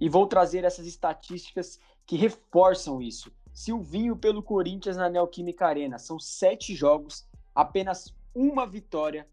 E 0.01 0.09
vou 0.09 0.27
trazer 0.27 0.65
essas 0.65 0.85
estatísticas 0.85 1.79
que 2.05 2.17
reforçam 2.17 3.01
isso. 3.01 3.31
Silvinho 3.53 4.17
pelo 4.17 4.43
Corinthians 4.43 4.97
na 4.97 5.09
Neoquímica 5.09 5.65
Arena. 5.65 5.97
São 5.97 6.19
sete 6.19 6.75
jogos, 6.75 7.25
apenas 7.55 8.13
uma 8.35 8.67
vitória, 8.67 9.25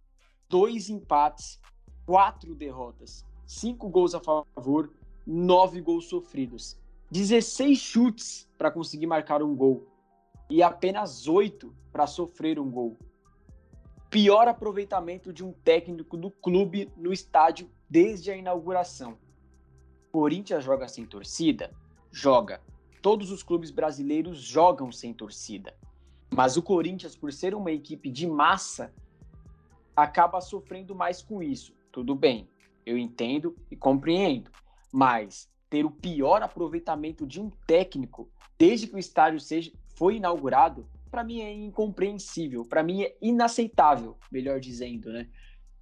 dois 0.49 0.88
empates, 0.88 1.61
quatro 2.06 2.54
derrotas, 2.54 3.25
cinco 3.46 3.88
gols 3.88 4.14
a 4.14 4.20
favor, 4.20 4.90
nove 5.26 5.80
gols 5.80 6.08
sofridos, 6.08 6.78
16 7.10 7.78
chutes 7.78 8.48
para 8.58 8.70
conseguir 8.70 9.06
marcar 9.06 9.42
um 9.42 9.54
gol 9.54 9.86
e 10.50 10.62
apenas 10.62 11.28
oito 11.28 11.74
para 11.92 12.06
sofrer 12.06 12.58
um 12.58 12.70
gol. 12.70 12.98
Pior 14.10 14.46
aproveitamento 14.46 15.32
de 15.32 15.44
um 15.44 15.52
técnico 15.52 16.16
do 16.16 16.30
clube 16.30 16.90
no 16.96 17.12
estádio 17.12 17.70
desde 17.88 18.30
a 18.30 18.36
inauguração. 18.36 19.18
Corinthians 20.12 20.62
joga 20.62 20.86
sem 20.86 21.04
torcida? 21.04 21.72
Joga 22.12 22.60
todos 23.04 23.30
os 23.30 23.42
clubes 23.42 23.70
brasileiros 23.70 24.38
jogam 24.38 24.90
sem 24.90 25.12
torcida. 25.12 25.76
Mas 26.30 26.56
o 26.56 26.62
Corinthians, 26.62 27.14
por 27.14 27.30
ser 27.30 27.54
uma 27.54 27.70
equipe 27.70 28.10
de 28.10 28.26
massa, 28.26 28.90
acaba 29.94 30.40
sofrendo 30.40 30.94
mais 30.94 31.20
com 31.20 31.42
isso. 31.42 31.74
Tudo 31.92 32.14
bem, 32.14 32.48
eu 32.84 32.98
entendo 32.98 33.56
e 33.70 33.76
compreendo. 33.76 34.50
Mas 34.92 35.48
ter 35.68 35.84
o 35.84 35.90
pior 35.90 36.42
aproveitamento 36.42 37.26
de 37.26 37.40
um 37.40 37.50
técnico 37.66 38.30
desde 38.58 38.86
que 38.86 38.94
o 38.94 38.98
estádio 38.98 39.40
seja, 39.40 39.72
foi 39.96 40.16
inaugurado, 40.16 40.88
para 41.10 41.24
mim 41.24 41.40
é 41.40 41.52
incompreensível, 41.52 42.64
para 42.64 42.82
mim 42.82 43.02
é 43.02 43.16
inaceitável, 43.20 44.16
melhor 44.30 44.58
dizendo, 44.58 45.12
né? 45.12 45.28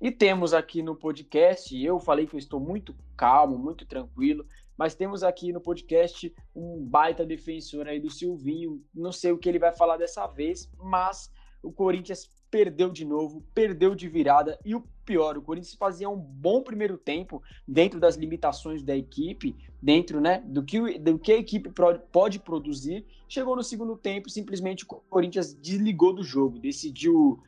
E 0.00 0.10
temos 0.10 0.52
aqui 0.52 0.82
no 0.82 0.96
podcast, 0.96 1.80
eu 1.80 2.00
falei 2.00 2.26
que 2.26 2.34
eu 2.34 2.38
estou 2.38 2.58
muito 2.58 2.94
calmo, 3.16 3.56
muito 3.56 3.86
tranquilo, 3.86 4.44
mas 4.76 4.96
temos 4.96 5.22
aqui 5.22 5.52
no 5.52 5.60
podcast 5.60 6.34
um 6.54 6.84
baita 6.84 7.24
defensor 7.24 7.86
aí 7.86 8.00
do 8.00 8.10
Silvinho. 8.10 8.84
Não 8.92 9.12
sei 9.12 9.30
o 9.30 9.38
que 9.38 9.48
ele 9.48 9.60
vai 9.60 9.70
falar 9.70 9.96
dessa 9.96 10.26
vez, 10.26 10.68
mas 10.76 11.30
o 11.62 11.70
Corinthians 11.70 12.28
perdeu 12.50 12.90
de 12.90 13.04
novo, 13.04 13.44
perdeu 13.54 13.94
de 13.94 14.08
virada 14.08 14.58
e 14.64 14.74
o 14.74 14.82
pior, 15.04 15.36
o 15.36 15.42
Corinthians 15.42 15.74
fazia 15.74 16.08
um 16.08 16.16
bom 16.16 16.62
primeiro 16.62 16.96
tempo 16.96 17.42
dentro 17.66 18.00
das 18.00 18.16
limitações 18.16 18.82
da 18.82 18.96
equipe, 18.96 19.56
dentro, 19.80 20.20
né, 20.20 20.42
do 20.46 20.62
que, 20.62 20.98
do 20.98 21.18
que 21.18 21.32
a 21.32 21.38
equipe 21.38 21.70
pode 22.10 22.38
produzir. 22.38 23.04
Chegou 23.28 23.56
no 23.56 23.62
segundo 23.62 23.96
tempo, 23.96 24.30
simplesmente 24.30 24.84
o 24.84 24.86
Corinthians 24.86 25.54
desligou 25.54 26.12
do 26.12 26.22
jogo, 26.22 26.58
decidiu 26.58 27.40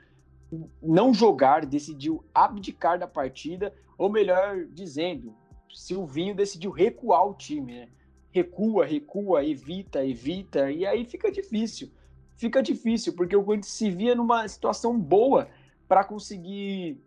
não 0.82 1.12
jogar, 1.12 1.66
decidiu 1.66 2.24
abdicar 2.34 2.98
da 2.98 3.06
partida, 3.06 3.74
ou 3.96 4.10
melhor 4.10 4.66
dizendo, 4.66 5.34
Silvinho 5.74 6.34
decidiu 6.34 6.70
recuar 6.70 7.26
o 7.26 7.34
time, 7.34 7.72
né? 7.72 7.88
Recua, 8.30 8.84
recua, 8.84 9.44
evita, 9.44 10.04
evita, 10.04 10.70
e 10.70 10.86
aí 10.86 11.04
fica 11.04 11.30
difícil. 11.30 11.90
Fica 12.36 12.62
difícil, 12.62 13.14
porque 13.14 13.36
o 13.36 13.44
Corinthians 13.44 13.72
se 13.72 13.90
via 13.90 14.14
numa 14.14 14.46
situação 14.48 14.98
boa 14.98 15.48
para 15.86 16.04
conseguir 16.04 16.98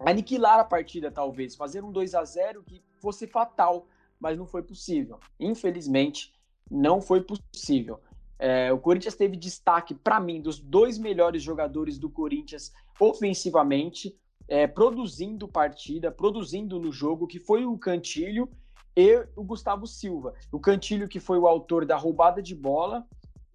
aniquilar 0.00 0.58
a 0.58 0.64
partida, 0.64 1.10
talvez, 1.10 1.54
fazer 1.54 1.84
um 1.84 1.92
2 1.92 2.14
a 2.14 2.24
0 2.24 2.62
que 2.62 2.82
fosse 2.96 3.26
fatal, 3.26 3.86
mas 4.18 4.36
não 4.36 4.46
foi 4.46 4.62
possível. 4.62 5.18
Infelizmente, 5.38 6.32
não 6.70 7.00
foi 7.00 7.22
possível. 7.22 8.00
É, 8.38 8.72
o 8.72 8.78
Corinthians 8.78 9.16
teve 9.16 9.36
destaque, 9.36 9.94
para 9.94 10.20
mim, 10.20 10.40
dos 10.40 10.60
dois 10.60 10.98
melhores 10.98 11.42
jogadores 11.42 11.98
do 11.98 12.08
Corinthians 12.08 12.72
ofensivamente 13.00 14.16
é, 14.46 14.66
produzindo 14.66 15.48
partida, 15.48 16.10
produzindo 16.10 16.78
no 16.78 16.92
jogo, 16.92 17.26
que 17.26 17.38
foi 17.38 17.66
o 17.66 17.76
Cantilho 17.76 18.48
e 18.96 19.24
o 19.36 19.44
Gustavo 19.44 19.86
Silva. 19.86 20.34
O 20.50 20.58
Cantilho, 20.58 21.08
que 21.08 21.20
foi 21.20 21.38
o 21.38 21.46
autor 21.46 21.84
da 21.84 21.96
roubada 21.96 22.42
de 22.42 22.54
bola 22.54 23.06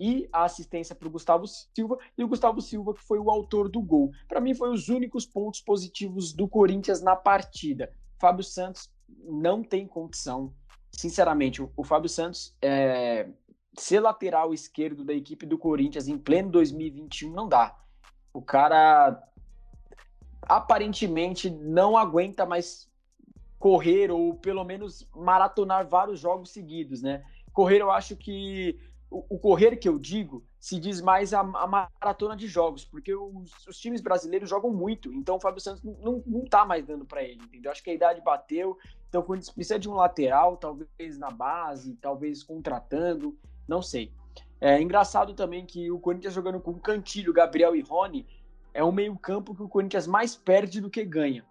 e 0.04 0.28
a 0.34 0.44
assistência 0.44 0.94
para 0.94 1.08
o 1.08 1.12
Gustavo 1.12 1.46
Silva, 1.48 1.98
e 2.18 2.26
o 2.26 2.28
Gustavo 2.28 2.60
Silva, 2.60 2.94
que 2.94 3.02
foi 3.02 3.20
o 3.20 3.32
autor 3.32 3.70
do 3.70 3.82
gol. 3.82 4.12
Para 4.28 4.42
mim, 4.42 4.54
foi 4.54 4.70
os 4.70 4.90
únicos 4.90 5.26
pontos 5.26 5.62
positivos 5.62 6.34
do 6.34 6.46
Corinthians 6.46 7.02
na 7.02 7.16
partida. 7.16 7.90
Fábio 8.20 8.44
Santos 8.44 8.92
não 9.24 9.64
tem 9.64 9.88
condição. 9.88 10.54
Sinceramente, 10.92 11.62
o, 11.62 11.84
Fábio 11.86 12.10
Santos 12.10 12.54
é, 12.62 13.30
ser 13.80 14.02
lateral 14.02 14.54
esquerdo 14.54 15.06
da 15.06 15.14
equipe 15.14 15.46
do 15.46 15.58
Corinthians 15.58 16.10
em 16.10 16.18
pleno 16.18 16.52
2021 16.52 17.32
não 17.32 17.48
dá. 17.48 17.74
O 18.34 18.42
cara 18.42 19.24
aparentemente 20.42 21.50
não 21.50 21.98
aguenta 21.98 22.46
mais 22.46 22.92
correr 23.58 24.12
ou 24.12 24.36
pelo 24.36 24.66
menos 24.66 25.08
maratonar 25.16 25.88
vários 25.88 26.20
jogos 26.20 26.50
seguidos, 26.50 27.02
né? 27.02 27.24
Correr, 27.54 27.80
eu 27.80 27.90
acho 27.90 28.18
que 28.18 28.78
o, 29.14 29.38
correr 29.38 29.78
que 29.78 29.88
eu 29.88 30.00
digo 30.00 30.44
se 30.60 30.80
diz 30.80 31.00
mais 31.00 31.34
a, 31.34 31.42
a 31.42 31.68
maratona 31.68 32.36
de 32.36 32.48
jogos, 32.48 32.84
porque 32.84 33.14
os, 33.14 33.68
os, 33.68 33.78
times 33.78 34.02
brasileiros 34.02 34.50
jogam 34.50 34.72
muito, 34.72 35.14
então 35.14 35.36
o 35.36 35.40
Fábio 35.40 35.62
Santos 35.62 35.84
não, 35.84 36.24
não, 36.26 36.46
tá 36.46 36.66
mais 36.66 36.84
dando 36.84 37.06
para 37.06 37.22
ele, 37.22 37.44
entendeu? 37.44 37.72
Acho 37.72 37.84
que 37.84 37.92
a 37.92 37.94
idade 37.94 38.22
bateu, 38.22 38.78
então 39.08 39.22
o 39.22 39.24
Corinthians 39.24 39.54
precisa 39.54 39.78
de 39.78 39.88
um 39.88 39.94
lateral, 39.94 40.58
talvez 40.58 41.18
na 41.20 41.30
base, 41.30 41.96
talvez 42.02 42.42
contratando, 42.42 43.38
não 43.68 43.82
sei. 43.82 44.12
É 44.60 44.82
engraçado 44.82 45.34
também 45.34 45.66
que 45.66 45.92
o 45.92 46.00
Corinthians 46.00 46.34
jogando 46.34 46.60
com 46.60 46.74
Cantilho, 46.80 47.34
Gabriel 47.34 47.76
e 47.76 47.82
Rony 47.82 48.26
é 48.74 48.84
um 48.84 48.92
meio-campo 48.92 49.54
que 49.54 49.62
o 49.62 49.70
Corinthians 49.70 50.08
mais 50.08 50.36
perde 50.36 50.82
do 50.82 50.90
que 50.90 51.06
ganha. 51.06 51.46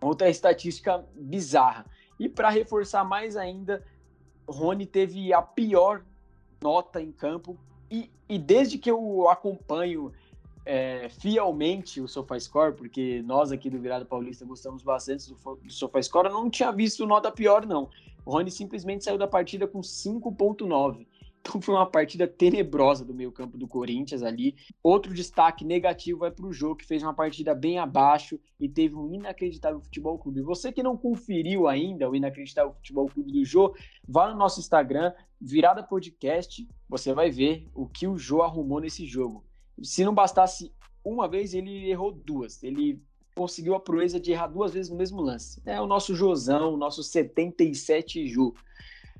Outra 0.00 0.28
estatística 0.28 1.04
bizarra. 1.14 1.86
E 2.18 2.28
para 2.28 2.50
reforçar 2.50 3.04
mais 3.04 3.36
ainda, 3.36 3.84
Rony 4.48 4.86
teve 4.86 5.32
a 5.32 5.40
pior 5.40 6.04
nota 6.62 7.00
em 7.00 7.10
campo 7.10 7.58
e, 7.90 8.10
e 8.28 8.38
desde 8.38 8.78
que 8.78 8.90
eu 8.90 9.28
acompanho 9.28 10.12
é, 10.64 11.08
fielmente 11.08 12.00
o 12.00 12.08
SofaScore, 12.08 12.74
porque 12.74 13.22
nós 13.26 13.52
aqui 13.52 13.68
do 13.68 13.80
Virado 13.80 14.06
Paulista 14.06 14.44
gostamos 14.44 14.82
bastante 14.82 15.28
do, 15.28 15.56
do 15.56 15.72
SofaScore, 15.72 16.28
eu 16.28 16.32
não 16.32 16.48
tinha 16.48 16.70
visto 16.70 17.04
nota 17.06 17.30
pior, 17.30 17.66
não. 17.66 17.90
O 18.24 18.30
Rony 18.30 18.50
simplesmente 18.50 19.04
saiu 19.04 19.18
da 19.18 19.26
partida 19.26 19.66
com 19.66 19.80
5.9. 19.80 21.06
Então 21.42 21.60
foi 21.60 21.74
uma 21.74 21.86
partida 21.86 22.26
tenebrosa 22.26 23.04
do 23.04 23.12
meio 23.12 23.32
campo 23.32 23.58
do 23.58 23.66
Corinthians 23.66 24.22
ali. 24.22 24.54
Outro 24.80 25.12
destaque 25.12 25.64
negativo 25.64 26.24
é 26.24 26.30
para 26.30 26.46
o 26.46 26.52
Jô, 26.52 26.76
que 26.76 26.86
fez 26.86 27.02
uma 27.02 27.12
partida 27.12 27.52
bem 27.52 27.78
abaixo 27.78 28.38
e 28.60 28.68
teve 28.68 28.94
um 28.94 29.12
inacreditável 29.12 29.80
futebol 29.80 30.16
clube. 30.18 30.40
Você 30.40 30.72
que 30.72 30.84
não 30.84 30.96
conferiu 30.96 31.66
ainda 31.66 32.08
o 32.08 32.14
inacreditável 32.14 32.72
futebol 32.74 33.08
clube 33.08 33.32
do 33.32 33.44
Jô, 33.44 33.74
vá 34.06 34.30
no 34.30 34.38
nosso 34.38 34.60
Instagram, 34.60 35.12
Virada 35.40 35.82
Podcast, 35.82 36.66
você 36.88 37.12
vai 37.12 37.28
ver 37.28 37.68
o 37.74 37.88
que 37.88 38.06
o 38.06 38.16
Jô 38.16 38.42
arrumou 38.42 38.80
nesse 38.80 39.04
jogo. 39.04 39.44
Se 39.82 40.04
não 40.04 40.14
bastasse 40.14 40.72
uma 41.04 41.26
vez, 41.26 41.54
ele 41.54 41.90
errou 41.90 42.12
duas. 42.12 42.62
Ele 42.62 43.02
conseguiu 43.34 43.74
a 43.74 43.80
proeza 43.80 44.20
de 44.20 44.30
errar 44.30 44.46
duas 44.46 44.72
vezes 44.72 44.90
no 44.90 44.96
mesmo 44.96 45.20
lance. 45.20 45.60
É 45.66 45.80
o 45.80 45.86
nosso 45.86 46.14
Josão, 46.14 46.74
o 46.74 46.76
nosso 46.76 47.02
77 47.02 48.28
Jô. 48.28 48.54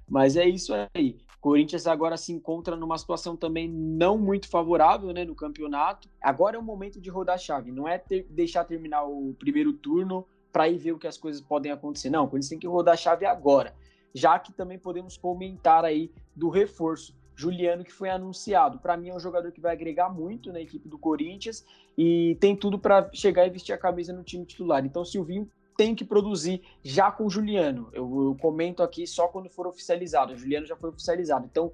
Mas 0.09 0.37
é 0.37 0.47
isso 0.47 0.73
aí. 0.95 1.19
Corinthians 1.43 1.89
agora 1.89 2.17
se 2.17 2.33
encontra 2.33 2.77
numa 2.77 2.97
situação 2.97 3.37
também 3.37 3.69
não 3.69 4.17
muito 4.17 4.49
favorável 4.49 5.13
né, 5.13 5.25
no 5.25 5.35
campeonato. 5.35 6.09
Agora 6.23 6.57
é 6.57 6.59
o 6.59 6.63
momento 6.63 7.01
de 7.01 7.11
rodar 7.11 7.35
a 7.35 7.39
chave, 7.39 7.73
não 7.73 7.89
é 7.89 7.99
ter, 7.99 8.25
deixar 8.31 8.65
terminar 8.65 9.03
o 9.03 9.35
primeiro 9.37 9.73
turno 9.73 10.25
para 10.53 10.69
ir 10.69 10.79
ver 10.79 10.93
o 10.93 10.99
que 11.01 11.07
as 11.09 11.19
coisas 11.19 11.43
podem 11.43 11.73
acontecer. 11.73 12.11
Não, 12.11 12.27
o 12.27 12.29
Corinthians 12.29 12.49
tem 12.49 12.61
que 12.61 12.69
rodar 12.69 12.95
a 12.95 12.97
chave 12.97 13.27
agora. 13.27 13.75
Já 14.15 14.39
que 14.39 14.53
também 14.53 14.79
podemos 14.79 15.17
comentar 15.17 15.85
aí 15.85 16.13
do 16.35 16.49
reforço. 16.49 17.21
Juliano, 17.35 17.83
que 17.83 17.93
foi 17.93 18.09
anunciado. 18.09 18.79
Para 18.79 18.97
mim, 18.97 19.09
é 19.09 19.15
um 19.15 19.19
jogador 19.19 19.51
que 19.51 19.61
vai 19.61 19.73
agregar 19.73 20.11
muito 20.11 20.53
na 20.53 20.61
equipe 20.61 20.89
do 20.89 20.99
Corinthians 20.99 21.65
e 21.99 22.37
tem 22.39 22.55
tudo 22.55 22.79
para 22.79 23.11
chegar 23.13 23.47
e 23.47 23.51
vestir 23.51 23.73
a 23.73 23.79
camisa 23.79 24.13
no 24.13 24.23
time 24.23 24.45
titular. 24.45 24.85
Então, 24.85 25.05
Silvinho 25.05 25.51
tem 25.77 25.95
que 25.95 26.05
produzir 26.05 26.63
já 26.83 27.11
com 27.11 27.27
o 27.27 27.31
Juliano. 27.31 27.89
Eu, 27.93 28.25
eu, 28.25 28.37
comento 28.41 28.83
aqui 28.83 29.07
só 29.07 29.29
quando 29.29 29.49
for 29.49 29.67
oficializado. 29.67 30.33
O 30.33 30.37
Juliano 30.37 30.67
já 30.67 30.77
foi 30.77 30.91
oficializado. 30.91 31.47
Então, 31.51 31.73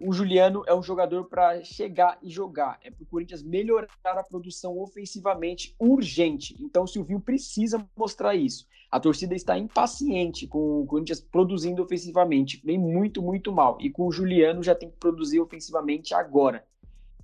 o 0.00 0.12
Juliano 0.12 0.62
é 0.66 0.74
um 0.74 0.82
jogador 0.82 1.24
para 1.24 1.62
chegar 1.64 2.18
e 2.22 2.30
jogar. 2.30 2.78
É 2.82 2.90
para 2.90 3.02
o 3.02 3.06
Corinthians 3.06 3.42
melhorar 3.42 3.88
a 4.04 4.22
produção 4.22 4.78
ofensivamente 4.78 5.74
urgente. 5.78 6.56
Então, 6.60 6.84
o 6.84 6.86
Silvinho 6.86 7.20
precisa 7.20 7.84
mostrar 7.96 8.34
isso. 8.34 8.66
A 8.90 8.98
torcida 8.98 9.34
está 9.34 9.58
impaciente 9.58 10.46
com 10.46 10.82
o 10.82 10.86
Corinthians 10.86 11.20
produzindo 11.20 11.82
ofensivamente. 11.82 12.62
Vem 12.64 12.78
muito, 12.78 13.20
muito 13.20 13.52
mal. 13.52 13.76
E 13.80 13.90
com 13.90 14.06
o 14.06 14.12
Juliano 14.12 14.62
já 14.62 14.74
tem 14.74 14.88
que 14.88 14.96
produzir 14.96 15.40
ofensivamente 15.40 16.14
agora. 16.14 16.64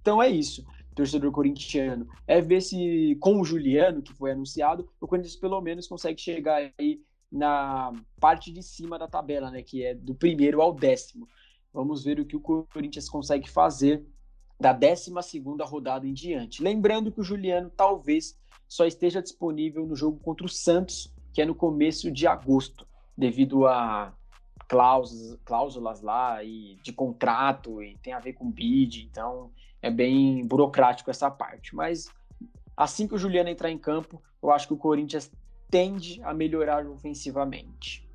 Então 0.00 0.22
é 0.22 0.28
isso 0.28 0.64
torcedor 0.94 1.30
corintiano, 1.32 2.08
é 2.26 2.40
ver 2.40 2.60
se 2.60 3.16
com 3.20 3.40
o 3.40 3.44
Juliano, 3.44 4.02
que 4.02 4.12
foi 4.12 4.32
anunciado, 4.32 4.88
o 5.00 5.06
Corinthians 5.06 5.36
pelo 5.36 5.60
menos 5.60 5.86
consegue 5.86 6.20
chegar 6.20 6.72
aí 6.78 7.00
na 7.30 7.92
parte 8.20 8.52
de 8.52 8.62
cima 8.62 8.98
da 8.98 9.08
tabela, 9.08 9.50
né, 9.50 9.62
que 9.62 9.84
é 9.84 9.94
do 9.94 10.14
primeiro 10.14 10.62
ao 10.62 10.72
décimo. 10.72 11.28
Vamos 11.72 12.04
ver 12.04 12.20
o 12.20 12.24
que 12.24 12.36
o 12.36 12.40
Corinthians 12.40 13.08
consegue 13.08 13.50
fazer 13.50 14.04
da 14.60 14.72
décima 14.72 15.20
segunda 15.20 15.64
rodada 15.64 16.06
em 16.06 16.12
diante. 16.12 16.62
Lembrando 16.62 17.10
que 17.10 17.20
o 17.20 17.24
Juliano 17.24 17.70
talvez 17.76 18.38
só 18.68 18.86
esteja 18.86 19.20
disponível 19.20 19.84
no 19.84 19.96
jogo 19.96 20.20
contra 20.20 20.46
o 20.46 20.48
Santos, 20.48 21.12
que 21.32 21.42
é 21.42 21.44
no 21.44 21.54
começo 21.54 22.10
de 22.10 22.26
agosto, 22.26 22.86
devido 23.16 23.66
a 23.66 24.14
cláusulas, 24.68 25.38
cláusulas 25.44 26.00
lá 26.00 26.42
e 26.42 26.76
de 26.82 26.92
contrato 26.92 27.82
e 27.82 27.96
tem 28.02 28.12
a 28.12 28.20
ver 28.20 28.34
com 28.34 28.50
bid, 28.50 29.08
então 29.10 29.50
é 29.80 29.90
bem 29.90 30.46
burocrático 30.46 31.10
essa 31.10 31.30
parte. 31.30 31.74
Mas 31.74 32.08
assim 32.76 33.06
que 33.06 33.14
o 33.14 33.18
Juliano 33.18 33.48
entrar 33.48 33.70
em 33.70 33.78
campo, 33.78 34.22
eu 34.42 34.50
acho 34.50 34.66
que 34.66 34.74
o 34.74 34.78
Corinthians 34.78 35.30
tende 35.70 36.22
a 36.22 36.32
melhorar 36.32 36.86
ofensivamente. 36.86 38.08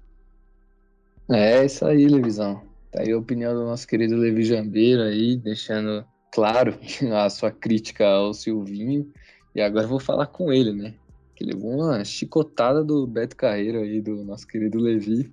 É 1.30 1.64
isso 1.64 1.86
aí, 1.86 2.08
Levisão. 2.08 2.64
Tá 2.92 3.02
aí 3.02 3.12
a 3.12 3.18
opinião 3.18 3.54
do 3.54 3.66
nosso 3.66 3.88
querido 3.88 4.16
Levi 4.16 4.44
Jambeiro 4.44 5.04
aí, 5.04 5.38
deixando 5.38 6.04
claro 6.32 6.76
a 7.14 7.30
sua 7.30 7.52
crítica 7.52 8.08
ao 8.08 8.34
Silvinho. 8.34 9.12
E 9.54 9.62
agora 9.62 9.88
vou 9.88 10.00
falar 10.00 10.28
com 10.28 10.52
ele, 10.52 10.74
né? 10.74 10.96
Que 11.36 11.44
levou 11.44 11.72
uma 11.72 12.04
chicotada 12.04 12.84
do 12.84 13.06
Beto 13.06 13.36
Carreiro 13.36 13.80
aí, 13.80 14.02
do 14.02 14.24
nosso 14.24 14.48
querido 14.48 14.80
Levi. 14.80 15.32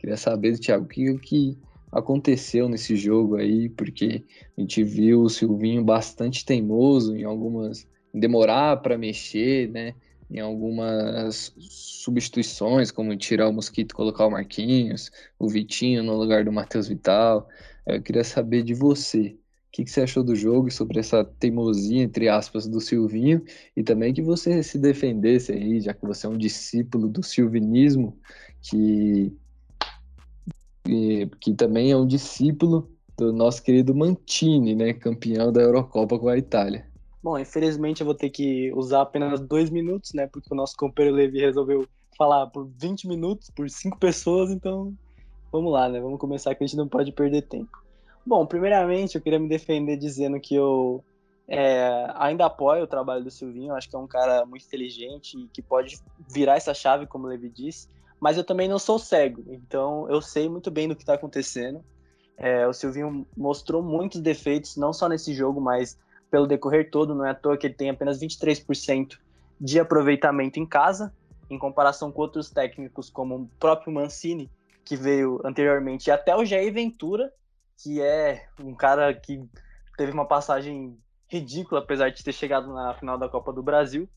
Queria 0.00 0.16
saber, 0.16 0.58
Thiago, 0.58 0.86
o 0.86 0.88
que, 0.88 1.18
que 1.18 1.58
aconteceu 1.92 2.70
nesse 2.70 2.96
jogo 2.96 3.36
aí, 3.36 3.68
porque 3.68 4.24
a 4.56 4.60
gente 4.60 4.82
viu 4.82 5.20
o 5.20 5.28
Silvinho 5.28 5.84
bastante 5.84 6.42
teimoso 6.42 7.14
em 7.14 7.24
algumas. 7.24 7.86
Em 8.14 8.18
demorar 8.18 8.78
para 8.78 8.96
mexer, 8.96 9.68
né? 9.68 9.94
Em 10.30 10.40
algumas 10.40 11.54
substituições, 11.58 12.90
como 12.90 13.14
tirar 13.14 13.48
o 13.48 13.52
Mosquito 13.52 13.92
e 13.92 13.94
colocar 13.94 14.26
o 14.26 14.30
Marquinhos, 14.30 15.10
o 15.38 15.48
Vitinho 15.48 16.02
no 16.02 16.16
lugar 16.16 16.44
do 16.44 16.52
Matheus 16.52 16.88
Vital. 16.88 17.46
Eu 17.86 18.00
queria 18.00 18.24
saber 18.24 18.62
de 18.62 18.72
você. 18.72 19.36
O 19.68 19.72
que, 19.72 19.84
que, 19.84 19.90
você 19.90 20.00
achou 20.00 20.24
do 20.24 20.34
jogo 20.34 20.68
e 20.68 20.72
sobre 20.72 20.98
essa 20.98 21.24
teimosia, 21.24 22.02
entre 22.02 22.28
aspas, 22.28 22.66
do 22.66 22.80
Silvinho, 22.80 23.44
e 23.76 23.82
também 23.82 24.14
que 24.14 24.22
você 24.22 24.62
se 24.62 24.78
defendesse 24.78 25.52
aí, 25.52 25.80
já 25.80 25.92
que 25.92 26.06
você 26.06 26.26
é 26.26 26.30
um 26.30 26.38
discípulo 26.38 27.06
do 27.06 27.22
silvinismo, 27.22 28.18
que 28.62 29.32
que 30.82 31.54
também 31.54 31.90
é 31.90 31.96
um 31.96 32.06
discípulo 32.06 32.90
do 33.16 33.32
nosso 33.32 33.62
querido 33.62 33.94
Mantini, 33.94 34.74
né, 34.74 34.94
campeão 34.94 35.52
da 35.52 35.60
Eurocopa 35.60 36.18
com 36.18 36.28
a 36.28 36.38
Itália. 36.38 36.86
Bom, 37.22 37.38
infelizmente 37.38 38.00
eu 38.00 38.06
vou 38.06 38.14
ter 38.14 38.30
que 38.30 38.72
usar 38.74 39.02
apenas 39.02 39.40
dois 39.40 39.68
minutos, 39.68 40.14
né, 40.14 40.26
porque 40.26 40.48
o 40.50 40.56
nosso 40.56 40.74
companheiro 40.76 41.16
Levi 41.16 41.38
resolveu 41.38 41.86
falar 42.16 42.46
por 42.46 42.66
20 42.78 43.06
minutos, 43.06 43.50
por 43.50 43.68
cinco 43.68 43.98
pessoas, 43.98 44.50
então 44.50 44.94
vamos 45.52 45.70
lá, 45.72 45.88
né, 45.88 46.00
vamos 46.00 46.18
começar 46.18 46.54
que 46.54 46.64
a 46.64 46.66
gente 46.66 46.76
não 46.76 46.88
pode 46.88 47.12
perder 47.12 47.42
tempo. 47.42 47.78
Bom, 48.24 48.46
primeiramente 48.46 49.16
eu 49.16 49.20
queria 49.20 49.38
me 49.38 49.48
defender 49.48 49.96
dizendo 49.96 50.40
que 50.40 50.54
eu 50.54 51.04
é, 51.46 52.06
ainda 52.14 52.46
apoio 52.46 52.84
o 52.84 52.86
trabalho 52.86 53.24
do 53.24 53.30
Silvinho, 53.30 53.74
acho 53.74 53.88
que 53.88 53.96
é 53.96 53.98
um 53.98 54.06
cara 54.06 54.46
muito 54.46 54.64
inteligente 54.64 55.36
e 55.36 55.48
que 55.48 55.60
pode 55.60 55.98
virar 56.32 56.56
essa 56.56 56.72
chave, 56.72 57.06
como 57.06 57.26
o 57.26 57.28
Levi 57.28 57.50
disse, 57.50 57.88
mas 58.20 58.36
eu 58.36 58.44
também 58.44 58.68
não 58.68 58.78
sou 58.78 58.98
cego, 58.98 59.42
então 59.48 60.08
eu 60.10 60.20
sei 60.20 60.48
muito 60.48 60.70
bem 60.70 60.86
do 60.86 60.94
que 60.94 61.02
está 61.02 61.14
acontecendo. 61.14 61.82
É, 62.36 62.66
o 62.66 62.72
Silvinho 62.72 63.26
mostrou 63.36 63.82
muitos 63.82 64.20
defeitos, 64.20 64.76
não 64.76 64.92
só 64.92 65.08
nesse 65.08 65.34
jogo, 65.34 65.60
mas 65.60 65.98
pelo 66.30 66.46
decorrer 66.46 66.90
todo. 66.90 67.14
Não 67.14 67.24
é 67.24 67.30
à 67.30 67.34
toa 67.34 67.56
que 67.56 67.66
ele 67.66 67.74
tem 67.74 67.90
apenas 67.90 68.20
23% 68.20 69.18
de 69.60 69.80
aproveitamento 69.80 70.58
em 70.58 70.64
casa, 70.64 71.12
em 71.50 71.58
comparação 71.58 72.10
com 72.12 72.22
outros 72.22 72.48
técnicos, 72.50 73.10
como 73.10 73.36
o 73.36 73.50
próprio 73.58 73.92
Mancini, 73.92 74.50
que 74.84 74.96
veio 74.96 75.40
anteriormente, 75.44 76.08
e 76.08 76.10
até 76.10 76.34
o 76.34 76.44
Jair 76.44 76.72
Ventura, 76.72 77.32
que 77.76 78.00
é 78.00 78.46
um 78.58 78.74
cara 78.74 79.12
que 79.12 79.44
teve 79.96 80.12
uma 80.12 80.24
passagem 80.24 80.96
ridícula, 81.28 81.80
apesar 81.80 82.10
de 82.10 82.24
ter 82.24 82.32
chegado 82.32 82.72
na 82.72 82.94
final 82.94 83.18
da 83.18 83.28
Copa 83.28 83.52
do 83.52 83.62
Brasil 83.62 84.08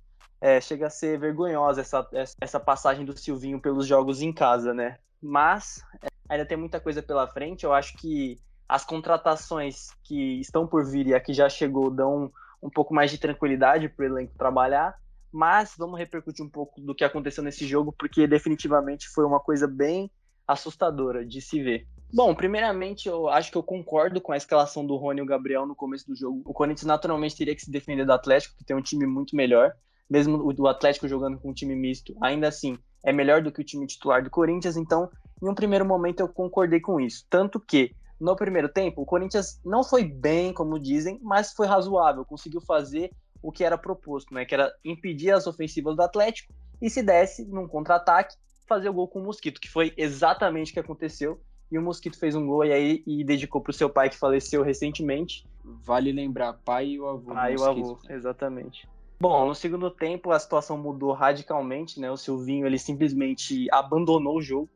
é, 0.44 0.60
chega 0.60 0.88
a 0.88 0.90
ser 0.90 1.18
vergonhosa 1.18 1.80
essa, 1.80 2.06
essa 2.42 2.60
passagem 2.60 3.06
do 3.06 3.18
Silvinho 3.18 3.62
pelos 3.62 3.88
jogos 3.88 4.22
em 4.22 4.34
casa, 4.34 4.74
né? 4.74 4.98
Mas 5.22 5.82
é, 6.02 6.08
ainda 6.28 6.46
tem 6.46 6.58
muita 6.58 6.82
coisa 6.82 7.02
pela 7.02 7.26
frente. 7.26 7.64
Eu 7.64 7.72
acho 7.72 7.96
que 7.96 8.38
as 8.68 8.84
contratações 8.84 9.92
que 10.04 10.42
estão 10.42 10.68
por 10.68 10.84
vir 10.86 11.08
e 11.08 11.14
a 11.14 11.20
que 11.22 11.34
já 11.34 11.48
chegou 11.48 11.90
dão 11.90 12.30
um 12.62 12.70
pouco 12.70 12.94
mais 12.94 13.10
de 13.10 13.18
tranquilidade 13.18 13.88
para 13.88 14.04
o 14.04 14.06
elenco 14.06 14.38
trabalhar. 14.38 15.00
Mas 15.32 15.76
vamos 15.78 15.98
repercutir 15.98 16.46
um 16.46 16.50
pouco 16.50 16.82
do 16.82 16.94
que 16.94 17.06
aconteceu 17.06 17.42
nesse 17.42 17.66
jogo, 17.66 17.96
porque 17.98 18.28
definitivamente 18.28 19.08
foi 19.08 19.24
uma 19.24 19.40
coisa 19.40 19.66
bem 19.66 20.12
assustadora 20.46 21.26
de 21.26 21.40
se 21.40 21.64
ver. 21.64 21.88
Bom, 22.14 22.36
primeiramente, 22.36 23.08
eu 23.08 23.30
acho 23.30 23.50
que 23.50 23.58
eu 23.58 23.64
concordo 23.64 24.20
com 24.20 24.34
a 24.34 24.38
escalação 24.38 24.86
do 24.86 24.98
Rony 24.98 25.22
e 25.22 25.24
o 25.24 25.26
Gabriel 25.26 25.66
no 25.66 25.74
começo 25.74 26.06
do 26.06 26.18
jogo. 26.18 26.42
O 26.44 26.54
Corinthians 26.54 26.86
naturalmente 26.86 27.38
teria 27.38 27.56
que 27.56 27.62
se 27.62 27.72
defender 27.72 28.06
do 28.06 28.12
Atlético, 28.12 28.58
que 28.58 28.66
tem 28.66 28.76
um 28.76 28.82
time 28.82 29.06
muito 29.06 29.38
melhor 29.38 29.74
mesmo 30.10 30.54
o 30.58 30.68
Atlético 30.68 31.08
jogando 31.08 31.40
com 31.40 31.50
um 31.50 31.54
time 31.54 31.76
misto, 31.76 32.16
ainda 32.22 32.48
assim 32.48 32.78
é 33.04 33.12
melhor 33.12 33.42
do 33.42 33.52
que 33.52 33.62
o 33.62 33.64
time 33.64 33.86
titular 33.86 34.24
do 34.24 34.30
Corinthians, 34.30 34.78
então 34.78 35.10
em 35.42 35.48
um 35.48 35.56
primeiro 35.56 35.86
momento 35.86 36.22
eu 36.22 36.28
concordei 36.28 36.80
com 36.80 37.00
isso. 37.00 37.26
Tanto 37.30 37.60
que 37.60 37.94
no 38.20 38.36
primeiro 38.36 38.70
tempo, 38.70 39.02
o 39.02 39.06
Corinthians 39.06 39.60
não 39.66 39.84
foi 39.84 40.06
bem, 40.06 40.54
como 40.54 40.80
dizem, 40.80 41.20
mas 41.22 41.52
foi 41.52 41.68
razoável, 41.68 42.24
conseguiu 42.24 42.62
fazer 42.62 43.12
o 43.42 43.52
que 43.52 43.64
era 43.66 43.78
proposto, 43.78 44.34
né? 44.34 44.46
Que 44.46 44.56
era 44.56 44.74
impedir 44.86 45.32
as 45.32 45.46
ofensivas 45.46 45.96
do 45.96 46.02
Atlético 46.02 46.54
e 46.82 46.90
se 46.90 47.04
desse 47.04 47.44
num 47.46 47.68
contra-ataque, 47.68 48.38
fazer 48.68 48.88
o 48.88 48.94
gol 48.94 49.10
com 49.10 49.20
o 49.20 49.24
Mosquito, 49.24 49.60
que 49.60 49.70
foi 49.70 49.94
exatamente 49.98 50.72
o 50.72 50.74
que 50.74 50.80
aconteceu. 50.80 51.42
E 51.70 51.78
o 51.78 51.82
Mosquito 51.82 52.18
fez 52.18 52.36
um 52.36 52.46
gol 52.46 52.64
e 52.64 52.72
aí 52.72 53.04
e 53.06 53.24
dedicou 53.24 53.60
para 53.60 53.72
o 53.72 53.74
seu 53.74 53.90
pai 53.90 54.10
que 54.10 54.18
faleceu 54.18 54.64
recentemente. 54.64 55.46
Vale 55.64 56.12
lembrar, 56.12 56.54
pai 56.54 56.90
e 56.90 57.00
o 57.00 57.08
avô. 57.08 57.34
Pai 57.34 57.54
e 57.54 57.58
o 57.58 57.66
avô, 57.66 58.00
exatamente. 58.10 58.88
Bom, 59.24 59.48
no 59.48 59.56
segundo 59.56 59.90
tempo 59.90 60.32
a 60.32 60.38
situação 60.38 60.78
mudou 60.78 61.14
radicalmente, 61.14 61.98
né? 61.98 62.12
O 62.12 62.18
Silvinho 62.18 62.68
ele 62.68 62.78
simplesmente 62.78 63.70
abandonou 63.72 64.36
o 64.36 64.42
jogo. 64.42 64.70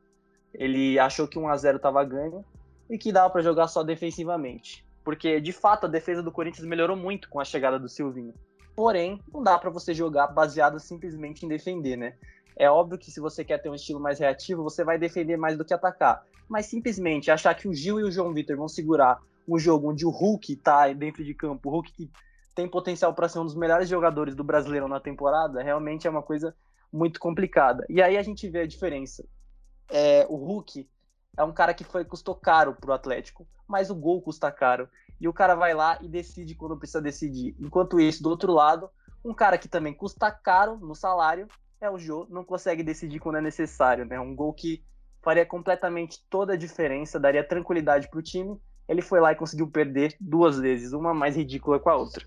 Ele 0.53 0.97
achou 0.97 1.27
que 1.27 1.38
1 1.38 1.49
a 1.49 1.57
0 1.57 1.75
estava 1.75 2.01
ganho 2.05 2.45
e 2.89 2.97
que 2.97 3.12
dava 3.12 3.29
para 3.29 3.41
jogar 3.41 3.67
só 3.67 3.83
defensivamente. 3.83 4.88
Porque 5.03 5.41
de 5.41 5.51
fato 5.51 5.86
a 5.86 5.89
defesa 5.89 6.23
do 6.23 6.31
Corinthians 6.31 6.65
melhorou 6.65 6.95
muito 6.95 7.27
com 7.27 7.41
a 7.41 7.43
chegada 7.43 7.77
do 7.77 7.89
Silvinho. 7.89 8.33
Porém, 8.73 9.21
não 9.33 9.43
dá 9.43 9.57
para 9.57 9.69
você 9.69 9.93
jogar 9.93 10.27
baseado 10.27 10.79
simplesmente 10.79 11.45
em 11.45 11.49
defender, 11.49 11.97
né? 11.97 12.13
É 12.55 12.71
óbvio 12.71 12.97
que 12.97 13.12
se 13.12 13.19
você 13.19 13.43
quer 13.43 13.62
ter 13.62 13.69
um 13.69 13.75
estilo 13.75 13.99
mais 13.99 14.17
reativo, 14.17 14.63
você 14.63 14.81
vai 14.81 14.97
defender 14.97 15.36
mais 15.36 15.57
do 15.57 15.65
que 15.65 15.73
atacar. 15.73 16.23
Mas 16.47 16.67
simplesmente 16.67 17.29
achar 17.29 17.53
que 17.53 17.67
o 17.67 17.73
Gil 17.73 17.99
e 17.99 18.03
o 18.05 18.12
João 18.12 18.33
Vitor 18.33 18.55
vão 18.55 18.69
segurar 18.69 19.19
um 19.45 19.60
jogo 19.60 19.91
onde 19.91 20.05
o 20.05 20.10
Hulk 20.10 20.55
tá 20.55 20.88
dentro 20.93 21.21
de 21.21 21.33
campo, 21.33 21.67
o 21.67 21.71
Hulk 21.73 21.91
que 21.91 22.10
tem 22.58 22.67
potencial 22.67 23.13
para 23.13 23.30
ser 23.30 23.38
um 23.38 23.46
dos 23.46 23.54
melhores 23.54 23.88
jogadores 23.88 24.34
do 24.34 24.43
Brasileiro 24.43 24.88
na 24.88 25.00
temporada, 25.00 25.62
realmente 25.62 26.08
é 26.08 26.10
uma 26.10 26.24
coisa 26.24 26.56
muito 26.91 27.20
complicada. 27.20 27.86
E 27.88 28.02
aí 28.02 28.17
a 28.17 28.24
gente 28.24 28.50
vê 28.50 28.62
a 28.62 28.67
diferença. 28.67 29.24
É, 29.91 30.26
o 30.28 30.36
Hulk 30.38 30.89
é 31.38 31.43
um 31.43 31.54
cara 31.54 31.72
que 31.72 31.84
foi 31.84 32.04
custou 32.04 32.34
caro 32.34 32.74
pro 32.74 32.93
Atlético, 32.93 33.48
mas 33.67 33.91
o 33.91 33.96
gol 33.96 34.24
custa 34.24 34.52
caro 34.52 34.89
e 35.22 35.28
o 35.28 35.34
cara 35.34 35.54
vai 35.54 35.76
lá 35.76 36.00
e 36.02 36.08
decide 36.08 36.56
quando 36.56 36.76
precisa 36.76 37.00
decidir. 37.00 37.56
Enquanto 37.60 38.00
isso, 38.00 38.24
do 38.24 38.30
outro 38.30 38.52
lado, 38.52 38.89
um 39.24 39.36
cara 39.36 39.60
que 39.60 39.67
também 39.67 39.93
custa 39.93 40.32
caro 40.32 40.78
no 40.78 40.96
salário 40.96 41.48
é 41.80 41.88
o 41.91 42.00
Jô, 42.00 42.26
não 42.28 42.43
consegue 42.43 42.82
decidir 42.82 43.20
quando 43.20 43.38
é 43.38 43.41
necessário, 43.41 44.04
né? 44.04 44.20
Um 44.20 44.36
gol 44.36 44.52
que 44.52 44.84
faria 45.22 45.46
completamente 45.46 46.26
toda 46.28 46.54
a 46.54 46.58
diferença, 46.58 47.20
daria 47.20 47.48
tranquilidade 47.48 48.10
para 48.10 48.17
o 48.17 48.24
time. 48.24 48.60
Ele 48.89 49.04
foi 49.04 49.20
lá 49.20 49.32
e 49.32 49.36
conseguiu 49.36 49.70
perder 49.70 50.17
duas 50.20 50.58
vezes, 50.58 50.91
uma 50.91 51.13
mais 51.13 51.36
ridícula 51.36 51.80
com 51.80 51.91
a 51.91 51.96
outra. 51.96 52.26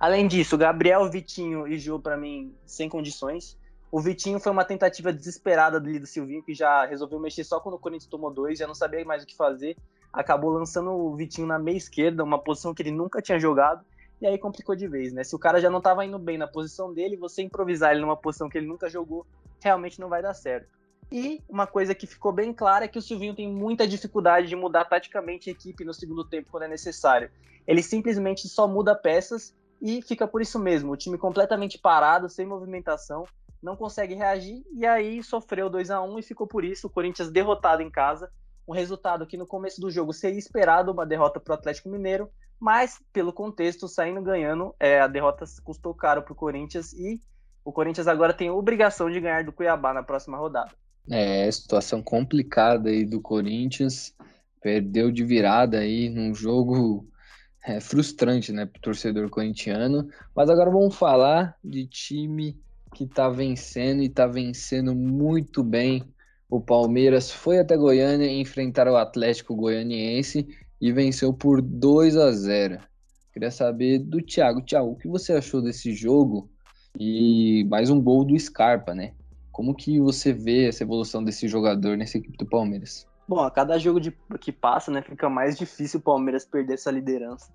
Além 0.00 0.26
disso, 0.26 0.58
Gabriel, 0.58 1.08
Vitinho 1.10 1.68
e 1.68 1.78
Jô, 1.78 2.00
para 2.00 2.16
mim, 2.16 2.54
sem 2.66 2.88
condições. 2.88 3.56
O 3.92 4.00
Vitinho 4.00 4.40
foi 4.40 4.50
uma 4.50 4.64
tentativa 4.64 5.12
desesperada 5.12 5.78
do 5.78 6.06
Silvinho, 6.06 6.42
que 6.42 6.54
já 6.54 6.86
resolveu 6.86 7.20
mexer 7.20 7.44
só 7.44 7.60
quando 7.60 7.74
o 7.74 7.78
Corinthians 7.78 8.08
tomou 8.08 8.32
dois, 8.32 8.58
já 8.58 8.66
não 8.66 8.74
sabia 8.74 9.04
mais 9.04 9.22
o 9.22 9.26
que 9.26 9.36
fazer 9.36 9.76
acabou 10.12 10.50
lançando 10.50 10.90
o 10.90 11.14
Vitinho 11.14 11.46
na 11.46 11.58
meia 11.58 11.76
esquerda, 11.76 12.24
uma 12.24 12.38
posição 12.38 12.74
que 12.74 12.82
ele 12.82 12.90
nunca 12.90 13.22
tinha 13.22 13.38
jogado, 13.38 13.84
e 14.20 14.26
aí 14.26 14.38
complicou 14.38 14.74
de 14.76 14.86
vez, 14.86 15.12
né? 15.12 15.24
Se 15.24 15.34
o 15.34 15.38
cara 15.38 15.60
já 15.60 15.70
não 15.70 15.78
estava 15.78 16.04
indo 16.04 16.18
bem 16.18 16.36
na 16.36 16.46
posição 16.46 16.92
dele, 16.92 17.16
você 17.16 17.42
improvisar 17.42 17.92
ele 17.92 18.00
numa 18.00 18.16
posição 18.16 18.48
que 18.48 18.58
ele 18.58 18.66
nunca 18.66 18.88
jogou, 18.88 19.26
realmente 19.60 19.98
não 19.98 20.08
vai 20.08 20.20
dar 20.20 20.34
certo. 20.34 20.68
E 21.10 21.42
uma 21.48 21.66
coisa 21.66 21.94
que 21.94 22.06
ficou 22.06 22.30
bem 22.30 22.52
clara 22.52 22.84
é 22.84 22.88
que 22.88 22.98
o 22.98 23.02
Silvinho 23.02 23.34
tem 23.34 23.48
muita 23.48 23.86
dificuldade 23.86 24.46
de 24.46 24.54
mudar 24.54 24.84
taticamente 24.84 25.48
a 25.48 25.52
equipe 25.52 25.84
no 25.84 25.94
segundo 25.94 26.24
tempo 26.24 26.48
quando 26.50 26.64
é 26.64 26.68
necessário. 26.68 27.30
Ele 27.66 27.82
simplesmente 27.82 28.48
só 28.48 28.68
muda 28.68 28.94
peças 28.94 29.54
e 29.80 30.02
fica 30.02 30.26
por 30.26 30.42
isso 30.42 30.58
mesmo. 30.58 30.92
O 30.92 30.96
time 30.96 31.16
completamente 31.16 31.78
parado, 31.78 32.28
sem 32.28 32.46
movimentação, 32.46 33.24
não 33.62 33.76
consegue 33.76 34.14
reagir 34.14 34.62
e 34.72 34.86
aí 34.86 35.22
sofreu 35.22 35.68
2 35.68 35.90
a 35.90 36.00
1 36.00 36.18
e 36.18 36.22
ficou 36.22 36.46
por 36.46 36.64
isso. 36.64 36.86
O 36.86 36.90
Corinthians 36.90 37.30
derrotado 37.30 37.82
em 37.82 37.90
casa 37.90 38.30
um 38.70 38.72
resultado 38.72 39.26
que 39.26 39.36
no 39.36 39.46
começo 39.46 39.80
do 39.80 39.90
jogo 39.90 40.12
seria 40.12 40.38
esperado 40.38 40.92
uma 40.92 41.04
derrota 41.04 41.40
para 41.40 41.52
o 41.52 41.54
Atlético 41.54 41.88
Mineiro, 41.88 42.30
mas 42.58 43.00
pelo 43.12 43.32
contexto, 43.32 43.88
saindo 43.88 44.22
ganhando, 44.22 44.74
é, 44.78 45.00
a 45.00 45.08
derrota 45.08 45.44
custou 45.64 45.92
caro 45.92 46.22
para 46.22 46.32
o 46.32 46.36
Corinthians 46.36 46.92
e 46.92 47.20
o 47.64 47.72
Corinthians 47.72 48.06
agora 48.06 48.32
tem 48.32 48.48
a 48.48 48.54
obrigação 48.54 49.10
de 49.10 49.20
ganhar 49.20 49.44
do 49.44 49.52
Cuiabá 49.52 49.92
na 49.92 50.04
próxima 50.04 50.38
rodada. 50.38 50.70
É, 51.10 51.50
situação 51.50 52.00
complicada 52.00 52.90
aí 52.90 53.04
do 53.04 53.20
Corinthians, 53.20 54.14
perdeu 54.60 55.10
de 55.10 55.24
virada 55.24 55.78
aí 55.78 56.08
num 56.08 56.32
jogo 56.32 57.09
é, 57.64 57.80
frustrante, 57.80 58.52
né, 58.52 58.66
para 58.66 58.78
o 58.78 58.82
torcedor 58.82 59.28
corintiano. 59.30 60.08
Mas 60.34 60.48
agora 60.48 60.70
vamos 60.70 60.94
falar 60.94 61.56
de 61.62 61.86
time 61.86 62.58
que 62.94 63.04
está 63.04 63.28
vencendo 63.28 64.02
e 64.02 64.06
está 64.06 64.26
vencendo 64.26 64.94
muito 64.94 65.62
bem 65.62 66.04
o 66.50 66.60
Palmeiras 66.60 67.30
foi 67.30 67.60
até 67.60 67.76
Goiânia 67.76 68.26
enfrentar 68.26 68.88
o 68.88 68.96
Atlético 68.96 69.54
Goianiense 69.54 70.48
e 70.80 70.90
venceu 70.90 71.32
por 71.32 71.62
2 71.62 72.16
a 72.16 72.32
0. 72.32 72.78
Queria 73.32 73.52
saber 73.52 74.00
do 74.00 74.20
Thiago. 74.20 74.60
Thiago, 74.60 74.90
o 74.90 74.96
que 74.96 75.06
você 75.06 75.32
achou 75.32 75.62
desse 75.62 75.94
jogo? 75.94 76.50
E 76.98 77.64
mais 77.70 77.88
um 77.88 78.02
gol 78.02 78.24
do 78.24 78.36
Scarpa, 78.36 78.92
né? 78.92 79.12
Como 79.52 79.76
que 79.76 80.00
você 80.00 80.32
vê 80.32 80.66
essa 80.66 80.82
evolução 80.82 81.22
desse 81.22 81.46
jogador 81.46 81.96
nessa 81.96 82.18
equipe 82.18 82.36
do 82.36 82.46
Palmeiras? 82.46 83.06
Bom, 83.30 83.44
a 83.44 83.48
cada 83.48 83.78
jogo 83.78 84.00
de, 84.00 84.10
que 84.40 84.50
passa, 84.50 84.90
né, 84.90 85.02
fica 85.02 85.30
mais 85.30 85.56
difícil 85.56 86.00
o 86.00 86.02
Palmeiras 86.02 86.44
perder 86.44 86.74
essa 86.74 86.90
liderança. 86.90 87.48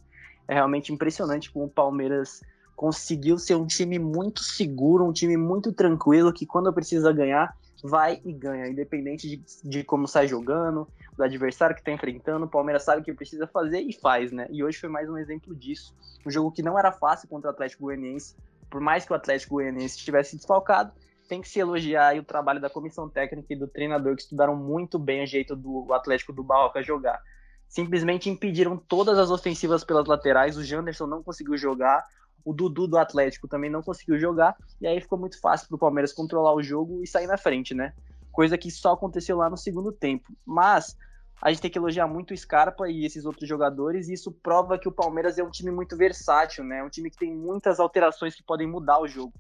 É 0.48 0.54
realmente 0.54 0.94
impressionante 0.94 1.52
como 1.52 1.66
o 1.66 1.70
Palmeiras 1.70 2.42
conseguiu 2.78 3.38
ser 3.38 3.56
um 3.56 3.68
time 3.68 4.00
muito 4.00 4.42
seguro, 4.42 5.04
um 5.04 5.12
time 5.12 5.36
muito 5.36 5.74
tranquilo, 5.74 6.32
que 6.32 6.46
quando 6.46 6.72
precisa 6.72 7.12
ganhar, 7.12 7.58
vai 7.84 8.22
e 8.24 8.32
ganha, 8.32 8.70
independente 8.70 9.28
de, 9.28 9.70
de 9.70 9.84
como 9.84 10.08
sai 10.08 10.30
jogando, 10.30 10.88
do 11.18 11.22
adversário 11.22 11.76
que 11.76 11.82
está 11.82 11.92
enfrentando, 11.92 12.46
o 12.46 12.50
Palmeiras 12.50 12.84
sabe 12.84 13.02
o 13.02 13.04
que 13.04 13.14
precisa 13.14 13.46
fazer 13.46 13.82
e 13.82 13.92
faz, 13.92 14.32
né? 14.32 14.48
E 14.52 14.64
hoje 14.64 14.80
foi 14.80 14.88
mais 14.88 15.10
um 15.10 15.18
exemplo 15.18 15.54
disso. 15.54 15.94
Um 16.26 16.32
jogo 16.32 16.54
que 16.54 16.64
não 16.64 16.80
era 16.80 16.94
fácil 16.94 17.28
contra 17.28 17.50
o 17.50 17.54
Atlético 17.54 17.84
Goianiense, 17.84 18.34
por 18.70 18.80
mais 18.80 19.04
que 19.04 19.12
o 19.12 19.16
Atlético 19.16 19.56
Goianiense 19.56 19.98
estivesse 19.98 20.38
desfalcado, 20.38 20.94
tem 21.28 21.42
que 21.42 21.50
se 21.50 21.60
elogiar 21.60 22.18
o 22.18 22.24
trabalho 22.24 22.62
da 22.62 22.70
comissão 22.70 23.10
técnica 23.10 23.54
e 23.54 23.56
do 23.56 23.68
treinador 23.68 24.16
que 24.16 24.22
estudaram 24.22 24.56
muito 24.56 24.98
bem 24.98 25.24
o 25.24 25.28
jeito 25.28 25.56
do 25.56 25.92
Atlético 25.94 26.34
do 26.34 26.44
Barroca 26.44 26.82
jogar. 26.82 27.22
Simplesmente 27.68 28.30
impediram 28.30 28.78
todas 28.78 29.18
as 29.18 29.32
ofensivas 29.32 29.84
pelas 29.84 30.06
laterais, 30.06 30.58
o 30.58 30.64
Janderson 30.64 31.08
não 31.08 31.24
conseguiu 31.24 31.58
jogar, 31.58 32.06
o 32.44 32.54
Dudu 32.54 32.88
do 32.88 32.98
Atlético 32.98 33.48
também 33.48 33.70
não 33.70 33.82
conseguiu 33.82 34.20
jogar, 34.20 34.56
e 34.80 34.88
aí 34.88 35.02
ficou 35.02 35.18
muito 35.18 35.40
fácil 35.42 35.68
para 35.68 35.76
o 35.76 35.80
Palmeiras 35.80 36.14
controlar 36.14 36.54
o 36.54 36.62
jogo 36.62 37.02
e 37.02 37.08
sair 37.08 37.26
na 37.26 37.38
frente, 37.38 37.74
né? 37.74 37.94
Coisa 38.32 38.58
que 38.58 38.70
só 38.70 38.94
aconteceu 38.94 39.38
lá 39.38 39.50
no 39.50 39.58
segundo 39.58 39.92
tempo. 39.92 40.32
Mas 40.46 40.96
a 41.42 41.50
gente 41.50 41.62
tem 41.62 41.72
que 41.72 41.78
elogiar 41.78 42.08
muito 42.08 42.34
o 42.34 42.38
Scarpa 42.38 42.88
e 42.90 43.06
esses 43.06 43.26
outros 43.26 43.50
jogadores, 43.50 44.08
e 44.08 44.14
isso 44.14 44.32
prova 44.32 44.78
que 44.78 44.88
o 44.88 44.92
Palmeiras 44.92 45.38
é 45.38 45.44
um 45.44 45.50
time 45.50 45.72
muito 45.72 45.98
versátil, 45.98 46.64
né? 46.64 46.84
Um 46.84 46.90
time 46.90 47.10
que 47.10 47.18
tem 47.18 47.34
muitas 47.34 47.80
alterações 47.80 48.36
que 48.36 48.44
podem 48.44 48.68
mudar 48.68 49.00
o 49.00 49.08
jogo. 49.08 49.34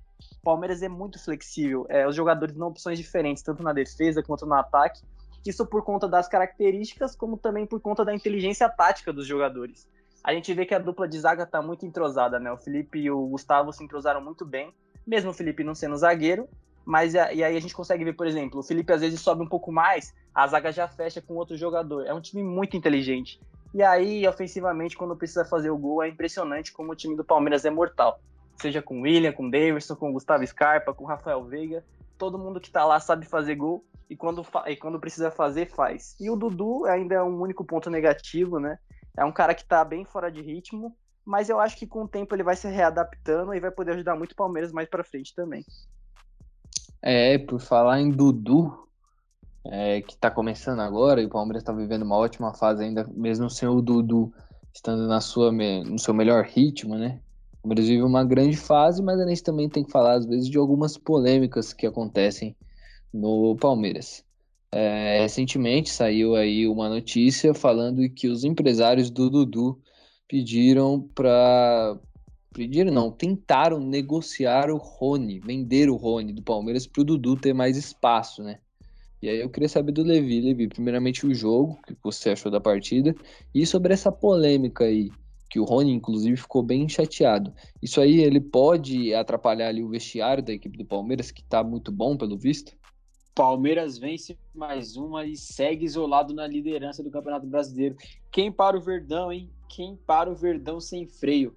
Palmeiras 0.45 0.81
é 0.81 0.87
muito 0.87 1.21
flexível, 1.21 1.85
é, 1.89 2.07
os 2.07 2.15
jogadores 2.15 2.55
dão 2.55 2.69
opções 2.69 2.97
diferentes, 2.97 3.43
tanto 3.43 3.61
na 3.63 3.73
defesa 3.73 4.23
quanto 4.23 4.45
no 4.45 4.53
ataque. 4.53 5.01
Isso 5.45 5.65
por 5.65 5.83
conta 5.83 6.07
das 6.07 6.27
características, 6.27 7.15
como 7.15 7.37
também 7.37 7.65
por 7.65 7.81
conta 7.81 8.05
da 8.05 8.15
inteligência 8.15 8.69
tática 8.69 9.11
dos 9.11 9.27
jogadores 9.27 9.87
a 10.25 10.33
gente 10.33 10.51
vê 10.55 10.65
que 10.65 10.73
a 10.73 10.79
dupla 10.79 11.07
de 11.07 11.19
zaga 11.19 11.45
tá 11.45 11.61
muito 11.61 11.85
entrosada, 11.85 12.39
né? 12.39 12.51
O 12.51 12.57
Felipe 12.57 12.97
e 12.97 13.11
o 13.11 13.27
Gustavo 13.27 13.71
se 13.71 13.83
entrosaram 13.83 14.19
muito 14.19 14.43
bem, 14.43 14.73
mesmo 15.05 15.29
o 15.29 15.33
Felipe 15.33 15.63
não 15.63 15.75
sendo 15.75 15.95
zagueiro, 15.95 16.49
mas 16.83 17.13
e 17.13 17.19
aí 17.19 17.43
a 17.43 17.59
gente 17.59 17.75
consegue 17.75 18.03
ver, 18.03 18.13
por 18.13 18.25
exemplo, 18.25 18.59
o 18.59 18.63
Felipe 18.63 18.91
às 18.91 19.01
vezes 19.01 19.21
sobe 19.21 19.43
um 19.43 19.47
pouco 19.47 19.71
mais, 19.71 20.15
a 20.33 20.47
zaga 20.47 20.71
já 20.71 20.87
fecha 20.87 21.21
com 21.21 21.35
outro 21.35 21.55
jogador. 21.55 22.07
É 22.07 22.13
um 22.13 22.19
time 22.19 22.41
muito 22.41 22.75
inteligente. 22.75 23.39
E 23.71 23.83
aí, 23.83 24.27
ofensivamente, 24.27 24.97
quando 24.97 25.15
precisa 25.15 25.45
fazer 25.45 25.69
o 25.69 25.77
gol, 25.77 26.01
é 26.01 26.09
impressionante 26.09 26.73
como 26.73 26.91
o 26.91 26.95
time 26.95 27.15
do 27.15 27.23
Palmeiras 27.23 27.63
é 27.63 27.69
mortal. 27.69 28.19
Seja 28.61 28.81
com 28.81 29.01
William, 29.01 29.31
com 29.31 29.49
Davidson, 29.49 29.95
com 29.95 30.13
Gustavo 30.13 30.45
Scarpa, 30.45 30.93
com 30.93 31.05
Rafael 31.05 31.43
Veiga, 31.43 31.83
todo 32.17 32.39
mundo 32.39 32.59
que 32.59 32.71
tá 32.71 32.85
lá 32.85 32.99
sabe 32.99 33.25
fazer 33.25 33.55
gol 33.55 33.83
e 34.09 34.15
quando, 34.15 34.45
e 34.67 34.75
quando 34.75 34.99
precisa 34.99 35.31
fazer, 35.31 35.69
faz. 35.69 36.15
E 36.19 36.29
o 36.29 36.35
Dudu 36.35 36.85
ainda 36.85 37.15
é 37.15 37.23
um 37.23 37.41
único 37.41 37.65
ponto 37.65 37.89
negativo, 37.89 38.59
né? 38.59 38.77
É 39.17 39.25
um 39.25 39.31
cara 39.31 39.53
que 39.53 39.63
está 39.63 39.83
bem 39.83 40.05
fora 40.05 40.31
de 40.31 40.41
ritmo, 40.41 40.95
mas 41.25 41.49
eu 41.49 41.59
acho 41.59 41.77
que 41.77 41.87
com 41.87 42.03
o 42.03 42.07
tempo 42.07 42.35
ele 42.35 42.43
vai 42.43 42.55
se 42.55 42.67
readaptando 42.67 43.53
e 43.53 43.59
vai 43.59 43.71
poder 43.71 43.93
ajudar 43.93 44.15
muito 44.15 44.33
o 44.33 44.35
Palmeiras 44.35 44.71
mais 44.71 44.87
para 44.87 45.03
frente 45.03 45.33
também. 45.33 45.65
É, 47.01 47.37
por 47.37 47.59
falar 47.59 47.99
em 47.99 48.11
Dudu, 48.11 48.87
é, 49.65 50.01
que 50.01 50.13
está 50.13 50.29
começando 50.29 50.81
agora, 50.81 51.21
e 51.21 51.25
o 51.25 51.29
Palmeiras 51.29 51.63
está 51.63 51.73
vivendo 51.73 52.03
uma 52.03 52.17
ótima 52.17 52.53
fase 52.53 52.83
ainda, 52.83 53.07
mesmo 53.13 53.49
sem 53.49 53.67
o 53.67 53.81
Dudu 53.81 54.31
estando 54.73 55.07
na 55.07 55.21
sua, 55.21 55.51
no 55.51 55.97
seu 55.97 56.13
melhor 56.13 56.43
ritmo, 56.43 56.95
né? 56.95 57.21
O 57.65 57.67
Palmeiras 57.67 57.87
vive 57.87 58.03
uma 58.03 58.23
grande 58.23 58.55
fase, 58.55 59.01
mas 59.01 59.19
a 59.19 59.27
gente 59.27 59.41
também 59.41 59.67
tem 59.67 59.83
que 59.83 59.91
falar, 59.91 60.13
às 60.13 60.25
vezes, 60.27 60.47
de 60.47 60.55
algumas 60.55 60.99
polêmicas 60.99 61.73
que 61.73 61.87
acontecem 61.87 62.55
no 63.11 63.55
Palmeiras. 63.55 64.23
É, 64.71 65.21
recentemente 65.21 65.89
saiu 65.89 66.35
aí 66.35 66.67
uma 66.67 66.87
notícia 66.87 67.55
falando 67.55 68.07
que 68.07 68.27
os 68.27 68.43
empresários 68.43 69.09
do 69.09 69.31
Dudu 69.31 69.81
pediram 70.27 71.09
para 71.15 71.97
pediram 72.53 72.93
não, 72.93 73.11
tentaram 73.11 73.79
negociar 73.79 74.69
o 74.69 74.77
Rony, 74.77 75.39
vender 75.39 75.89
o 75.89 75.95
Rony 75.95 76.33
do 76.33 76.43
Palmeiras 76.43 76.85
para 76.85 77.01
o 77.01 77.03
Dudu 77.03 77.35
ter 77.35 77.53
mais 77.53 77.75
espaço, 77.77 78.43
né? 78.43 78.59
E 79.23 79.27
aí 79.27 79.41
eu 79.41 79.49
queria 79.49 79.67
saber 79.67 79.91
do 79.91 80.03
Levi, 80.03 80.39
Levi, 80.39 80.67
primeiramente 80.67 81.25
o 81.25 81.33
jogo, 81.33 81.79
o 81.81 81.81
que 81.81 81.97
você 82.03 82.29
achou 82.29 82.51
da 82.51 82.61
partida, 82.61 83.15
e 83.55 83.65
sobre 83.65 83.91
essa 83.91 84.11
polêmica 84.11 84.83
aí, 84.83 85.09
que 85.55 85.59
o 85.61 85.63
Rony, 85.63 85.93
inclusive, 85.93 86.35
ficou 86.35 86.61
bem 86.61 86.89
chateado. 86.89 87.53
Isso 87.81 88.01
aí, 88.01 88.19
ele 88.19 88.41
pode 88.41 89.13
atrapalhar 89.15 89.69
ali 89.69 89.81
o 89.81 89.87
vestiário 89.87 90.43
da 90.43 90.51
equipe 90.51 90.77
do 90.77 90.83
Palmeiras, 90.83 91.31
que 91.31 91.41
tá 91.41 91.63
muito 91.63 91.93
bom, 91.93 92.17
pelo 92.17 92.37
visto? 92.37 92.73
Palmeiras 93.33 93.97
vence 93.97 94.37
mais 94.53 94.97
uma 94.97 95.25
e 95.25 95.37
segue 95.37 95.85
isolado 95.85 96.33
na 96.33 96.45
liderança 96.45 97.01
do 97.01 97.09
Campeonato 97.09 97.47
Brasileiro. 97.47 97.95
Quem 98.29 98.51
para 98.51 98.75
o 98.75 98.81
Verdão, 98.81 99.31
hein? 99.31 99.49
Quem 99.69 99.95
para 99.95 100.29
o 100.29 100.35
Verdão 100.35 100.81
sem 100.81 101.07
freio? 101.07 101.55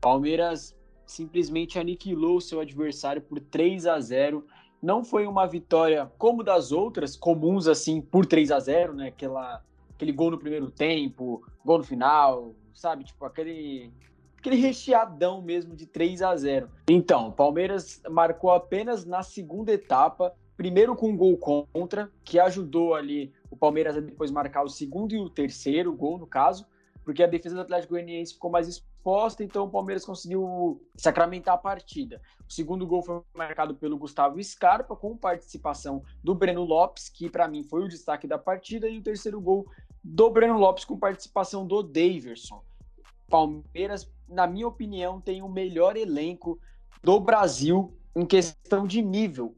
Palmeiras 0.00 0.76
simplesmente 1.04 1.76
aniquilou 1.76 2.40
seu 2.40 2.60
adversário 2.60 3.20
por 3.20 3.40
3 3.40 3.84
a 3.84 3.98
0 3.98 4.46
não 4.80 5.02
foi 5.02 5.26
uma 5.26 5.44
vitória 5.44 6.08
como 6.16 6.44
das 6.44 6.70
outras, 6.70 7.16
comuns 7.16 7.66
assim, 7.66 8.00
por 8.00 8.24
3 8.24 8.52
a 8.52 8.60
0 8.60 8.94
né? 8.94 9.08
Aquela, 9.08 9.60
aquele 9.92 10.12
gol 10.12 10.30
no 10.30 10.38
primeiro 10.38 10.70
tempo, 10.70 11.42
gol 11.64 11.78
no 11.78 11.84
final, 11.84 12.54
sabe? 12.74 13.04
Tipo, 13.04 13.24
aquele, 13.24 13.92
aquele 14.38 14.56
recheadão 14.56 15.42
mesmo 15.42 15.74
de 15.74 15.86
3 15.86 16.22
a 16.22 16.36
0 16.36 16.68
Então, 16.88 17.28
o 17.28 17.32
Palmeiras 17.32 18.02
marcou 18.08 18.50
apenas 18.50 19.04
na 19.04 19.22
segunda 19.22 19.72
etapa, 19.72 20.34
primeiro 20.56 20.94
com 20.94 21.10
um 21.10 21.16
gol 21.16 21.36
contra, 21.36 22.10
que 22.24 22.38
ajudou 22.38 22.94
ali 22.94 23.32
o 23.50 23.56
Palmeiras 23.56 23.96
a 23.96 24.00
depois 24.00 24.30
marcar 24.30 24.62
o 24.62 24.68
segundo 24.68 25.14
e 25.14 25.18
o 25.18 25.28
terceiro 25.28 25.92
gol, 25.92 26.18
no 26.18 26.26
caso, 26.26 26.66
porque 27.04 27.22
a 27.22 27.26
defesa 27.26 27.54
do 27.54 27.62
Atlético 27.62 27.94
Goianiense 27.94 28.34
ficou 28.34 28.50
mais 28.50 28.68
exposta, 28.68 29.42
então 29.42 29.64
o 29.64 29.70
Palmeiras 29.70 30.04
conseguiu 30.04 30.80
sacramentar 30.96 31.54
a 31.54 31.58
partida. 31.58 32.20
O 32.48 32.52
segundo 32.52 32.86
gol 32.86 33.02
foi 33.02 33.22
marcado 33.34 33.74
pelo 33.74 33.96
Gustavo 33.98 34.42
Scarpa, 34.42 34.94
com 34.94 35.16
participação 35.16 36.02
do 36.22 36.34
Breno 36.34 36.62
Lopes, 36.62 37.08
que 37.08 37.28
para 37.30 37.48
mim 37.48 37.64
foi 37.64 37.82
o 37.82 37.88
destaque 37.88 38.26
da 38.26 38.38
partida, 38.38 38.88
e 38.88 38.98
o 38.98 39.02
terceiro 39.02 39.40
gol 39.40 39.66
do 40.02 40.30
Breno 40.30 40.58
Lopes 40.58 40.84
com 40.84 40.98
participação 40.98 41.66
do 41.66 41.82
Daverson. 41.82 42.62
Palmeiras, 43.28 44.10
na 44.28 44.46
minha 44.46 44.66
opinião, 44.66 45.20
tem 45.20 45.42
o 45.42 45.48
melhor 45.48 45.96
elenco 45.96 46.58
do 47.02 47.20
Brasil 47.20 47.94
em 48.14 48.26
questão 48.26 48.86
de 48.86 49.00
nível. 49.02 49.54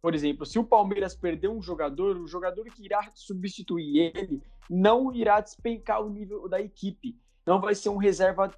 Por 0.00 0.14
exemplo, 0.14 0.46
se 0.46 0.58
o 0.58 0.64
Palmeiras 0.64 1.14
perder 1.14 1.48
um 1.48 1.60
jogador, 1.60 2.16
o 2.16 2.26
jogador 2.26 2.64
que 2.66 2.84
irá 2.84 3.10
substituir 3.14 4.12
ele 4.14 4.42
não 4.68 5.12
irá 5.12 5.40
despencar 5.40 6.02
o 6.02 6.10
nível 6.10 6.48
da 6.48 6.60
equipe. 6.60 7.16
Não 7.44 7.60
vai 7.60 7.74
ser 7.74 7.88
um 7.88 7.96
reserva 7.96 8.52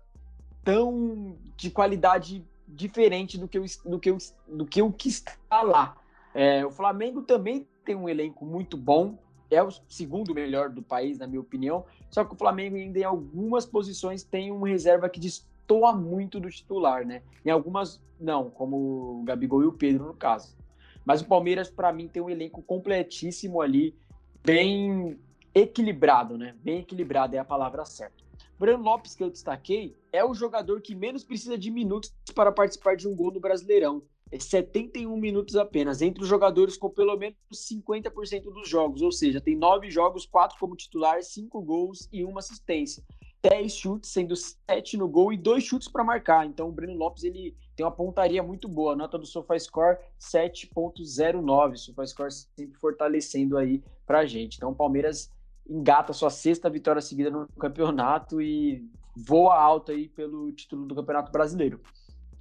tão 0.65 1.37
de 1.57 1.71
qualidade 1.71 2.45
diferente 2.67 3.39
do 3.39 3.49
que 3.49 3.59
o, 3.59 3.65
do 3.85 3.99
que 3.99 4.17
do 4.47 4.67
que, 4.67 4.83
o 4.83 4.93
que 4.93 5.09
está 5.09 5.63
lá. 5.63 5.97
É, 6.35 6.65
o 6.65 6.71
Flamengo 6.71 7.23
também 7.23 7.67
tem 7.85 7.97
um 7.97 8.09
elenco 8.09 8.45
muito 8.45 8.77
bom, 8.77 9.19
é 9.51 9.63
o 9.63 9.71
segundo 9.89 10.35
melhor 10.35 10.71
do 10.71 10.83
país, 10.83 11.19
na 11.19 11.27
minha 11.27 11.41
opinião. 11.41 11.85
Só 12.11 12.25
que 12.25 12.35
o 12.35 12.39
Flamengo 12.39 12.77
ainda 12.77 12.99
em 12.99 13.05
algumas 13.05 13.65
posições 13.67 14.23
tem 14.23 14.53
um 14.53 14.63
reserva 14.63 15.09
que 15.09 15.21
destoa 15.21 15.93
muito 15.93 16.39
do 16.39 16.51
titular, 16.51 17.07
né? 17.07 17.23
Em 17.45 17.51
algumas, 17.51 18.01
não, 18.21 18.51
como 18.51 19.21
o 19.21 19.23
Gabigol 19.25 19.63
e 19.63 19.67
o 19.67 19.73
Pedro, 19.73 20.07
no 20.07 20.15
caso. 20.15 20.57
Mas 21.05 21.23
o 21.23 21.27
Palmeiras, 21.27 21.71
para 21.71 21.93
mim, 21.93 22.09
tem 22.09 22.23
um 22.23 22.29
elenco 22.29 22.63
completíssimo 22.63 23.63
ali, 23.63 23.95
bem 24.45 25.19
equilibrado, 25.55 26.37
né? 26.37 26.55
Bem 26.63 26.81
equilibrado 26.81 27.35
é 27.35 27.39
a 27.39 27.45
palavra 27.45 27.85
certa. 27.85 28.29
Breno 28.59 28.83
Lopes, 28.83 29.15
que 29.15 29.23
eu 29.23 29.31
destaquei, 29.31 29.97
é 30.13 30.25
o 30.25 30.35
jogador 30.35 30.81
que 30.81 30.95
menos 30.95 31.23
precisa 31.23 31.57
de 31.57 31.71
minutos 31.71 32.13
para 32.35 32.51
participar 32.51 32.97
de 32.97 33.07
um 33.07 33.15
gol 33.15 33.33
no 33.33 33.41
Brasileirão. 33.41 34.03
É 34.31 34.39
71 34.39 35.17
minutos 35.17 35.57
apenas, 35.57 36.03
entre 36.03 36.23
os 36.23 36.29
jogadores 36.29 36.77
com 36.77 36.91
pelo 36.91 37.17
menos 37.17 37.37
50% 37.53 38.43
dos 38.53 38.69
jogos, 38.69 39.01
ou 39.01 39.11
seja, 39.11 39.41
tem 39.41 39.57
nove 39.57 39.91
jogos, 39.91 40.27
quatro 40.27 40.59
como 40.59 40.77
titular, 40.77 41.23
cinco 41.23 41.63
gols 41.63 42.09
e 42.13 42.25
uma 42.25 42.41
assistência. 42.41 43.03
10 43.43 43.73
chutes, 43.73 44.11
sendo 44.11 44.35
7 44.35 44.97
no 44.97 45.09
gol 45.09 45.33
e 45.33 45.37
dois 45.37 45.65
chutes 45.65 45.89
para 45.89 46.03
marcar. 46.03 46.45
Então 46.45 46.69
o 46.69 46.73
Breno 46.73 46.95
Lopes 46.95 47.23
ele 47.23 47.57
tem 47.77 47.87
uma 47.87 47.93
pontaria 47.93 48.43
muito 48.43 48.69
boa. 48.69 48.97
Nota 48.97 49.17
do 49.17 49.27
SofaScore 49.27 49.99
7.09. 50.21 51.77
SofaScore 51.77 52.33
sempre 52.33 52.79
fortalecendo 52.79 53.57
aí 53.57 53.83
para 54.05 54.21
a 54.21 54.27
gente. 54.27 54.57
Então 54.57 54.71
o 54.71 54.75
Palmeiras 54.75 55.31
engata 55.69 56.13
sua 56.13 56.31
sexta 56.31 56.69
vitória 56.69 57.01
seguida 57.01 57.31
no 57.31 57.47
campeonato 57.59 58.41
e 58.41 58.85
voa 59.15 59.57
alto 59.57 59.93
aí 59.93 60.09
pelo 60.09 60.51
título 60.53 60.87
do 60.87 60.95
Campeonato 60.95 61.31
Brasileiro. 61.31 61.81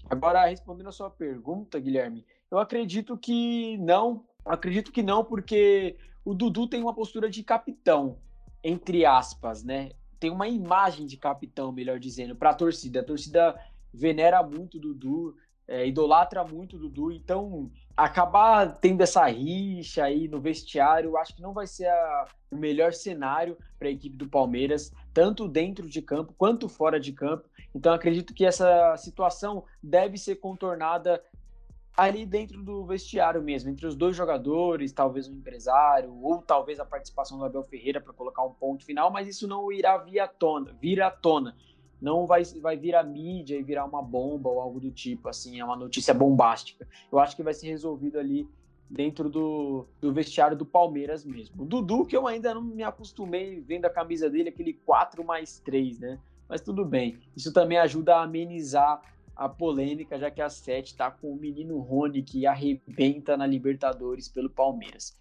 Agora, 0.10 0.46
respondendo 0.46 0.88
a 0.88 0.92
sua 0.92 1.10
pergunta, 1.10 1.80
Guilherme, 1.80 2.26
eu 2.50 2.58
acredito 2.58 3.18
que 3.18 3.78
não. 3.78 4.26
Acredito 4.46 4.92
que 4.92 5.04
não, 5.04 5.24
porque 5.24 5.98
o 6.24 6.34
Dudu 6.34 6.68
tem 6.68 6.82
uma 6.82 6.94
postura 6.94 7.30
de 7.30 7.44
capitão, 7.44 8.18
entre 8.64 9.06
aspas, 9.06 9.64
né? 9.64 9.92
Tem 10.20 10.30
uma 10.30 10.48
imagem 10.48 11.06
de 11.06 11.18
capitão, 11.18 11.72
melhor 11.72 12.00
dizendo, 12.00 12.36
para 12.36 12.52
a 12.52 12.54
torcida. 12.54 13.02
A 13.02 13.04
torcida 13.04 13.60
venera 13.94 14.42
muito 14.42 14.78
o 14.78 14.80
Dudu, 14.80 15.36
é, 15.68 15.86
idolatra 15.86 16.44
muito 16.44 16.78
o 16.78 16.80
Dudu, 16.80 17.12
então 17.12 17.70
acabar 17.96 18.78
tendo 18.78 19.02
essa 19.02 19.26
rixa 19.26 20.04
aí 20.04 20.28
no 20.28 20.40
vestiário, 20.40 21.18
acho 21.18 21.36
que 21.36 21.42
não 21.42 21.54
vai 21.54 21.68
ser 21.68 21.88
a, 21.88 22.26
o 22.52 22.56
melhor 22.56 22.94
cenário 22.94 23.58
para 23.78 23.88
a 23.88 23.92
equipe 23.92 24.16
do 24.16 24.30
Palmeiras, 24.30 24.94
tanto 25.14 25.48
dentro 25.48 25.90
de 25.90 26.02
campo 26.02 26.34
quanto 26.38 26.70
fora 26.70 27.00
de 27.00 27.12
campo. 27.12 27.50
Então 27.76 27.94
acredito 27.94 28.34
que 28.34 28.46
essa 28.46 28.96
situação 28.98 29.64
deve 29.84 30.18
ser 30.18 30.36
contornada 30.36 31.22
ali 31.98 32.28
dentro 32.28 32.62
do 32.64 32.86
vestiário 32.86 33.42
mesmo, 33.42 33.72
entre 33.72 33.88
os 33.88 33.96
dois 33.96 34.16
jogadores, 34.16 34.94
talvez 34.94 35.28
um 35.28 35.34
empresário, 35.34 36.14
ou 36.22 36.44
talvez 36.44 36.80
a 36.80 36.86
participação 36.86 37.40
do 37.40 37.46
Abel 37.46 37.64
Ferreira 37.64 38.00
para 38.00 38.14
colocar 38.14 38.44
um 38.44 38.54
ponto 38.54 38.86
final, 38.86 39.12
mas 39.12 39.28
isso 39.28 39.48
não 39.48 39.72
irá 39.72 39.98
vir 39.98 40.22
tona, 40.38 40.72
vir 40.80 41.02
à 41.02 41.10
tona 41.10 41.56
não 42.02 42.26
vai, 42.26 42.44
vai 42.62 42.78
vir 42.78 42.96
a 42.96 43.04
mídia 43.04 43.58
e 43.58 43.64
virar 43.64 43.86
uma 43.86 44.02
bomba 44.02 44.50
ou 44.50 44.62
algo 44.62 44.80
do 44.80 44.92
tipo, 44.92 45.30
assim, 45.30 45.60
é 45.60 45.66
uma 45.66 45.76
notícia 45.76 46.14
bombástica. 46.14 46.88
Eu 47.12 47.20
acho 47.20 47.36
que 47.36 47.44
vai 47.44 47.54
ser 47.54 47.68
resolvido 47.68 48.20
ali 48.20 48.48
dentro 48.90 49.30
do, 49.30 49.86
do 50.00 50.14
vestiário 50.14 50.56
do 50.56 50.66
Palmeiras 50.66 51.26
mesmo. 51.26 51.64
O 51.64 51.66
Dudu, 51.66 52.06
que 52.06 52.16
eu 52.16 52.28
ainda 52.28 52.54
não 52.54 52.62
me 52.62 52.84
acostumei 52.84 53.60
vendo 53.60 53.86
a 53.86 53.90
camisa 53.90 54.30
dele, 54.30 54.50
aquele 54.50 54.74
4 54.74 55.24
mais 55.24 55.60
3, 55.60 56.00
né? 56.00 56.20
Mas 56.48 56.62
tudo 56.62 56.86
bem. 56.86 57.20
Isso 57.36 57.52
também 57.52 57.78
ajuda 57.78 58.16
a 58.16 58.24
amenizar 58.24 59.02
a 59.36 59.50
polêmica, 59.50 60.18
já 60.18 60.32
que 60.32 60.42
a 60.42 60.50
7 60.50 60.96
tá 60.96 61.12
com 61.12 61.32
o 61.32 61.36
menino 61.36 61.80
Rony 61.80 62.24
que 62.24 62.48
arrebenta 62.48 63.36
na 63.38 63.46
Libertadores 63.46 64.28
pelo 64.28 64.50
Palmeiras. 64.50 65.16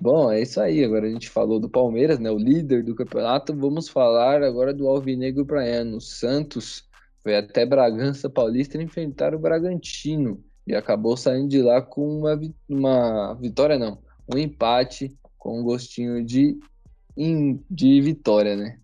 Bom, 0.00 0.30
é 0.30 0.40
isso 0.40 0.60
aí. 0.60 0.84
Agora 0.84 1.06
a 1.06 1.10
gente 1.10 1.28
falou 1.28 1.60
do 1.60 1.68
Palmeiras, 1.68 2.18
né, 2.18 2.30
o 2.30 2.38
líder 2.38 2.82
do 2.82 2.94
campeonato. 2.94 3.54
Vamos 3.54 3.88
falar 3.88 4.42
agora 4.42 4.72
do 4.72 4.88
Alvinegro 4.88 5.44
Praiano. 5.44 6.00
Santos 6.00 6.88
foi 7.22 7.36
até 7.36 7.64
Bragança 7.64 8.28
Paulista 8.28 8.82
enfrentar 8.82 9.34
o 9.34 9.38
Bragantino 9.38 10.42
e 10.66 10.74
acabou 10.74 11.16
saindo 11.16 11.48
de 11.48 11.62
lá 11.62 11.80
com 11.82 12.18
uma, 12.18 12.40
uma 12.68 13.34
vitória, 13.34 13.78
não, 13.78 13.98
um 14.32 14.38
empate 14.38 15.16
com 15.38 15.60
um 15.60 15.62
gostinho 15.62 16.24
de, 16.24 16.58
de 17.70 18.00
vitória, 18.00 18.56
né? 18.56 18.78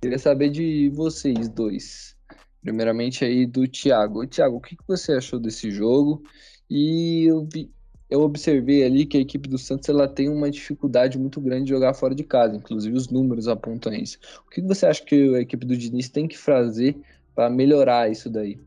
Queria 0.00 0.18
saber 0.18 0.50
de 0.50 0.90
vocês 0.90 1.48
dois. 1.48 2.16
Primeiramente 2.60 3.24
aí 3.24 3.46
do 3.46 3.66
Thiago. 3.66 4.26
Thiago, 4.26 4.56
o 4.56 4.60
que 4.60 4.76
você 4.86 5.12
achou 5.12 5.40
desse 5.40 5.70
jogo? 5.70 6.22
E 6.70 7.24
eu 7.24 7.48
vi, 7.52 7.70
eu 8.10 8.22
observei 8.22 8.84
ali 8.84 9.04
que 9.04 9.18
a 9.18 9.20
equipe 9.20 9.48
do 9.48 9.58
Santos 9.58 9.88
ela 9.88 10.08
tem 10.08 10.28
uma 10.28 10.50
dificuldade 10.50 11.18
muito 11.18 11.40
grande 11.40 11.64
de 11.64 11.70
jogar 11.70 11.94
fora 11.94 12.14
de 12.14 12.24
casa, 12.24 12.56
inclusive 12.56 12.96
os 12.96 13.08
números 13.08 13.48
apontam 13.48 13.92
isso. 13.92 14.18
O 14.46 14.50
que 14.50 14.62
você 14.62 14.86
acha 14.86 15.04
que 15.04 15.34
a 15.36 15.40
equipe 15.40 15.66
do 15.66 15.76
Diniz 15.76 16.08
tem 16.08 16.26
que 16.26 16.38
fazer 16.38 16.96
para 17.34 17.50
melhorar 17.50 18.10
isso 18.10 18.30
daí? 18.30 18.58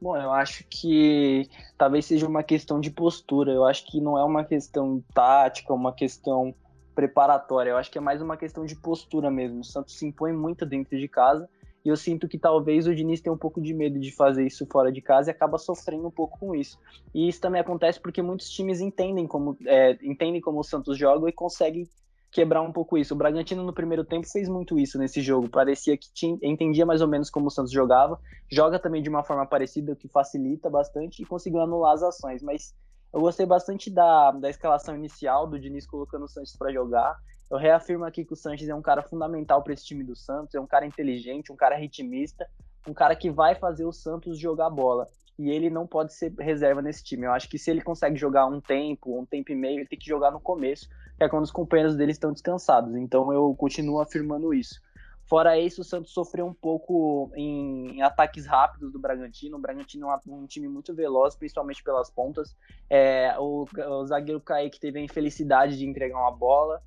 Bom, 0.00 0.16
eu 0.16 0.30
acho 0.32 0.64
que 0.68 1.48
talvez 1.78 2.04
seja 2.04 2.26
uma 2.28 2.42
questão 2.42 2.78
de 2.78 2.90
postura. 2.90 3.50
Eu 3.50 3.64
acho 3.64 3.86
que 3.86 4.00
não 4.00 4.18
é 4.18 4.24
uma 4.24 4.44
questão 4.44 5.02
tática, 5.14 5.72
uma 5.72 5.92
questão 5.92 6.54
preparatória. 6.94 7.70
Eu 7.70 7.76
acho 7.76 7.90
que 7.90 7.98
é 7.98 8.00
mais 8.00 8.20
uma 8.20 8.36
questão 8.36 8.64
de 8.66 8.76
postura 8.76 9.30
mesmo. 9.30 9.60
O 9.60 9.64
Santos 9.64 9.98
se 9.98 10.06
impõe 10.06 10.32
muito 10.32 10.66
dentro 10.66 10.98
de 10.98 11.08
casa 11.08 11.48
e 11.84 11.88
eu 11.88 11.96
sinto 11.96 12.26
que 12.26 12.38
talvez 12.38 12.86
o 12.86 12.94
Diniz 12.94 13.20
tenha 13.20 13.32
um 13.32 13.38
pouco 13.38 13.60
de 13.60 13.74
medo 13.74 14.00
de 14.00 14.10
fazer 14.10 14.46
isso 14.46 14.66
fora 14.70 14.90
de 14.90 15.02
casa 15.02 15.30
e 15.30 15.32
acaba 15.32 15.58
sofrendo 15.58 16.06
um 16.06 16.10
pouco 16.10 16.38
com 16.38 16.54
isso. 16.54 16.78
E 17.14 17.28
isso 17.28 17.40
também 17.40 17.60
acontece 17.60 18.00
porque 18.00 18.22
muitos 18.22 18.48
times 18.48 18.80
entendem 18.80 19.26
como, 19.26 19.56
é, 19.66 19.98
entendem 20.02 20.40
como 20.40 20.60
o 20.60 20.64
Santos 20.64 20.96
joga 20.96 21.28
e 21.28 21.32
conseguem 21.32 21.86
quebrar 22.32 22.62
um 22.62 22.72
pouco 22.72 22.96
isso. 22.96 23.14
O 23.14 23.16
Bragantino 23.16 23.62
no 23.62 23.72
primeiro 23.72 24.04
tempo 24.04 24.26
fez 24.26 24.48
muito 24.48 24.78
isso 24.78 24.98
nesse 24.98 25.20
jogo. 25.20 25.48
Parecia 25.48 25.96
que 25.96 26.12
tinha, 26.12 26.38
entendia 26.42 26.86
mais 26.86 27.02
ou 27.02 27.06
menos 27.06 27.28
como 27.28 27.46
o 27.46 27.50
Santos 27.50 27.70
jogava. 27.70 28.18
Joga 28.50 28.78
também 28.78 29.02
de 29.02 29.08
uma 29.08 29.22
forma 29.22 29.46
parecida, 29.46 29.92
o 29.92 29.96
que 29.96 30.08
facilita 30.08 30.70
bastante 30.70 31.22
e 31.22 31.26
conseguiu 31.26 31.60
anular 31.60 31.92
as 31.92 32.02
ações. 32.02 32.42
Mas 32.42 32.74
eu 33.12 33.20
gostei 33.20 33.46
bastante 33.46 33.88
da, 33.88 34.32
da 34.32 34.50
escalação 34.50 34.96
inicial 34.96 35.46
do 35.46 35.60
Diniz 35.60 35.86
colocando 35.86 36.24
o 36.24 36.28
Santos 36.28 36.56
para 36.56 36.72
jogar. 36.72 37.16
Eu 37.50 37.58
reafirmo 37.58 38.04
aqui 38.04 38.24
que 38.24 38.32
o 38.32 38.36
Sanches 38.36 38.68
é 38.68 38.74
um 38.74 38.82
cara 38.82 39.02
fundamental 39.02 39.62
para 39.62 39.72
esse 39.72 39.84
time 39.84 40.02
do 40.02 40.16
Santos, 40.16 40.54
é 40.54 40.60
um 40.60 40.66
cara 40.66 40.86
inteligente, 40.86 41.52
um 41.52 41.56
cara 41.56 41.76
ritmista, 41.76 42.48
um 42.88 42.94
cara 42.94 43.14
que 43.14 43.30
vai 43.30 43.54
fazer 43.54 43.84
o 43.84 43.92
Santos 43.92 44.38
jogar 44.38 44.70
bola. 44.70 45.06
e 45.36 45.50
ele 45.50 45.68
não 45.68 45.84
pode 45.84 46.14
ser 46.14 46.32
reserva 46.38 46.80
nesse 46.80 47.02
time. 47.02 47.26
Eu 47.26 47.32
acho 47.32 47.48
que 47.48 47.58
se 47.58 47.70
ele 47.70 47.82
consegue 47.82 48.16
jogar 48.16 48.46
um 48.46 48.60
tempo, 48.60 49.18
um 49.18 49.26
tempo 49.26 49.50
e 49.50 49.54
meio, 49.54 49.80
ele 49.80 49.88
tem 49.88 49.98
que 49.98 50.06
jogar 50.06 50.30
no 50.30 50.40
começo, 50.40 50.88
que 51.16 51.24
é 51.24 51.28
quando 51.28 51.42
os 51.42 51.50
companheiros 51.50 51.96
dele 51.96 52.12
estão 52.12 52.32
descansados. 52.32 52.94
Então 52.94 53.32
eu 53.32 53.54
continuo 53.56 54.00
afirmando 54.00 54.54
isso. 54.54 54.80
Fora 55.26 55.58
isso, 55.58 55.80
o 55.80 55.84
Santos 55.84 56.12
sofreu 56.12 56.46
um 56.46 56.52
pouco 56.52 57.32
em, 57.34 57.96
em 57.96 58.02
ataques 58.02 58.46
rápidos 58.46 58.92
do 58.92 58.98
Bragantino. 58.98 59.56
O 59.56 59.60
Bragantino 59.60 60.08
é 60.08 60.20
um, 60.28 60.42
um 60.42 60.46
time 60.46 60.68
muito 60.68 60.94
veloz, 60.94 61.34
principalmente 61.34 61.82
pelas 61.82 62.10
pontas. 62.10 62.54
É, 62.90 63.34
o, 63.38 63.64
o, 63.64 64.06
zagueiro 64.06 64.40
Kaique 64.40 64.78
teve 64.78 64.98
a 64.98 65.02
infelicidade 65.02 65.78
de 65.78 65.86
entregar 65.86 66.18
uma 66.18 66.30
bola 66.30 66.82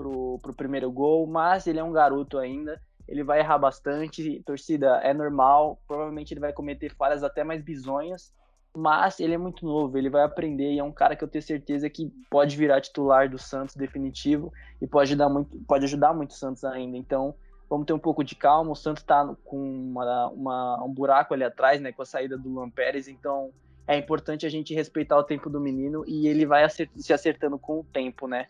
pro, 0.00 0.38
pro 0.40 0.54
primeiro 0.54 0.90
gol, 0.90 1.26
mas 1.26 1.66
ele 1.66 1.78
é 1.78 1.84
um 1.84 1.92
garoto 1.92 2.38
ainda. 2.38 2.80
Ele 3.06 3.22
vai 3.22 3.40
errar 3.40 3.58
bastante, 3.58 4.42
torcida 4.46 4.96
é 5.02 5.12
normal. 5.12 5.78
Provavelmente 5.86 6.32
ele 6.32 6.40
vai 6.40 6.52
cometer 6.52 6.94
falhas 6.94 7.22
até 7.22 7.44
mais 7.44 7.62
bizonhas, 7.62 8.32
mas 8.74 9.20
ele 9.20 9.34
é 9.34 9.38
muito 9.38 9.66
novo, 9.66 9.98
ele 9.98 10.08
vai 10.08 10.22
aprender 10.22 10.72
e 10.72 10.78
é 10.78 10.84
um 10.84 10.92
cara 10.92 11.14
que 11.14 11.22
eu 11.22 11.28
tenho 11.28 11.42
certeza 11.42 11.90
que 11.90 12.10
pode 12.30 12.56
virar 12.56 12.80
titular 12.80 13.28
do 13.28 13.36
Santos 13.36 13.76
definitivo 13.76 14.50
e 14.80 14.86
pode 14.86 15.10
ajudar 15.10 15.28
muito, 15.28 15.58
pode 15.66 15.84
ajudar 15.84 16.14
muito 16.14 16.30
o 16.30 16.34
Santos 16.34 16.64
ainda. 16.64 16.96
Então, 16.96 17.34
vamos 17.68 17.84
ter 17.84 17.92
um 17.92 17.98
pouco 17.98 18.24
de 18.24 18.34
calma. 18.34 18.70
O 18.70 18.76
Santos 18.76 19.02
está 19.02 19.26
com 19.44 19.58
uma, 19.58 20.28
uma, 20.28 20.84
um 20.84 20.92
buraco 20.94 21.34
ali 21.34 21.44
atrás, 21.44 21.80
né, 21.80 21.92
com 21.92 22.00
a 22.00 22.06
saída 22.06 22.38
do 22.38 22.48
Luan 22.48 22.70
Pérez, 22.70 23.06
então 23.06 23.50
é 23.86 23.98
importante 23.98 24.46
a 24.46 24.48
gente 24.48 24.72
respeitar 24.72 25.18
o 25.18 25.24
tempo 25.24 25.50
do 25.50 25.60
menino 25.60 26.04
e 26.06 26.28
ele 26.28 26.46
vai 26.46 26.62
acert 26.64 26.88
se 26.96 27.12
acertando 27.12 27.58
com 27.58 27.80
o 27.80 27.84
tempo, 27.84 28.28
né. 28.28 28.46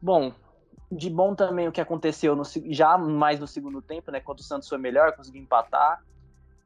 Bom, 0.00 0.32
de 0.90 1.10
bom 1.10 1.34
também 1.34 1.68
o 1.68 1.72
que 1.72 1.80
aconteceu 1.80 2.34
no, 2.34 2.42
já 2.70 2.96
mais 2.96 3.38
no 3.38 3.46
segundo 3.46 3.82
tempo, 3.82 4.10
né, 4.10 4.20
quando 4.20 4.40
o 4.40 4.42
Santos 4.42 4.68
foi 4.68 4.78
melhor, 4.78 5.14
conseguiu 5.14 5.42
empatar. 5.42 6.02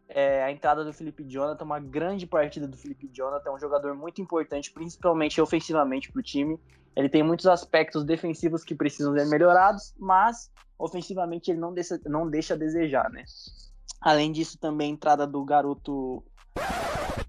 É, 0.09 0.45
a 0.45 0.53
entrada 0.53 0.85
do 0.85 0.93
Felipe 0.93 1.25
Jonathan, 1.25 1.65
uma 1.65 1.81
grande 1.81 2.27
partida 2.27 2.69
do 2.69 2.77
Felipe 2.77 3.09
Jonathan, 3.13 3.51
é 3.51 3.53
um 3.53 3.59
jogador 3.59 3.95
muito 3.95 4.21
importante, 4.21 4.71
principalmente 4.71 5.41
ofensivamente 5.41 6.13
para 6.13 6.21
o 6.21 6.23
time. 6.23 6.61
Ele 6.95 7.09
tem 7.09 7.23
muitos 7.23 7.47
aspectos 7.47 8.05
defensivos 8.05 8.63
que 8.63 8.75
precisam 8.75 9.15
ser 9.15 9.27
melhorados, 9.27 9.95
mas 9.99 10.51
ofensivamente 10.79 11.51
ele 11.51 11.59
não 11.59 11.73
deixa, 11.73 11.99
não 12.05 12.29
deixa 12.29 12.55
a 12.55 12.57
desejar, 12.57 13.09
né? 13.11 13.25
Além 14.01 14.31
disso, 14.31 14.59
também 14.59 14.91
a 14.91 14.95
entrada 14.95 15.27
do 15.27 15.43
garoto 15.45 16.23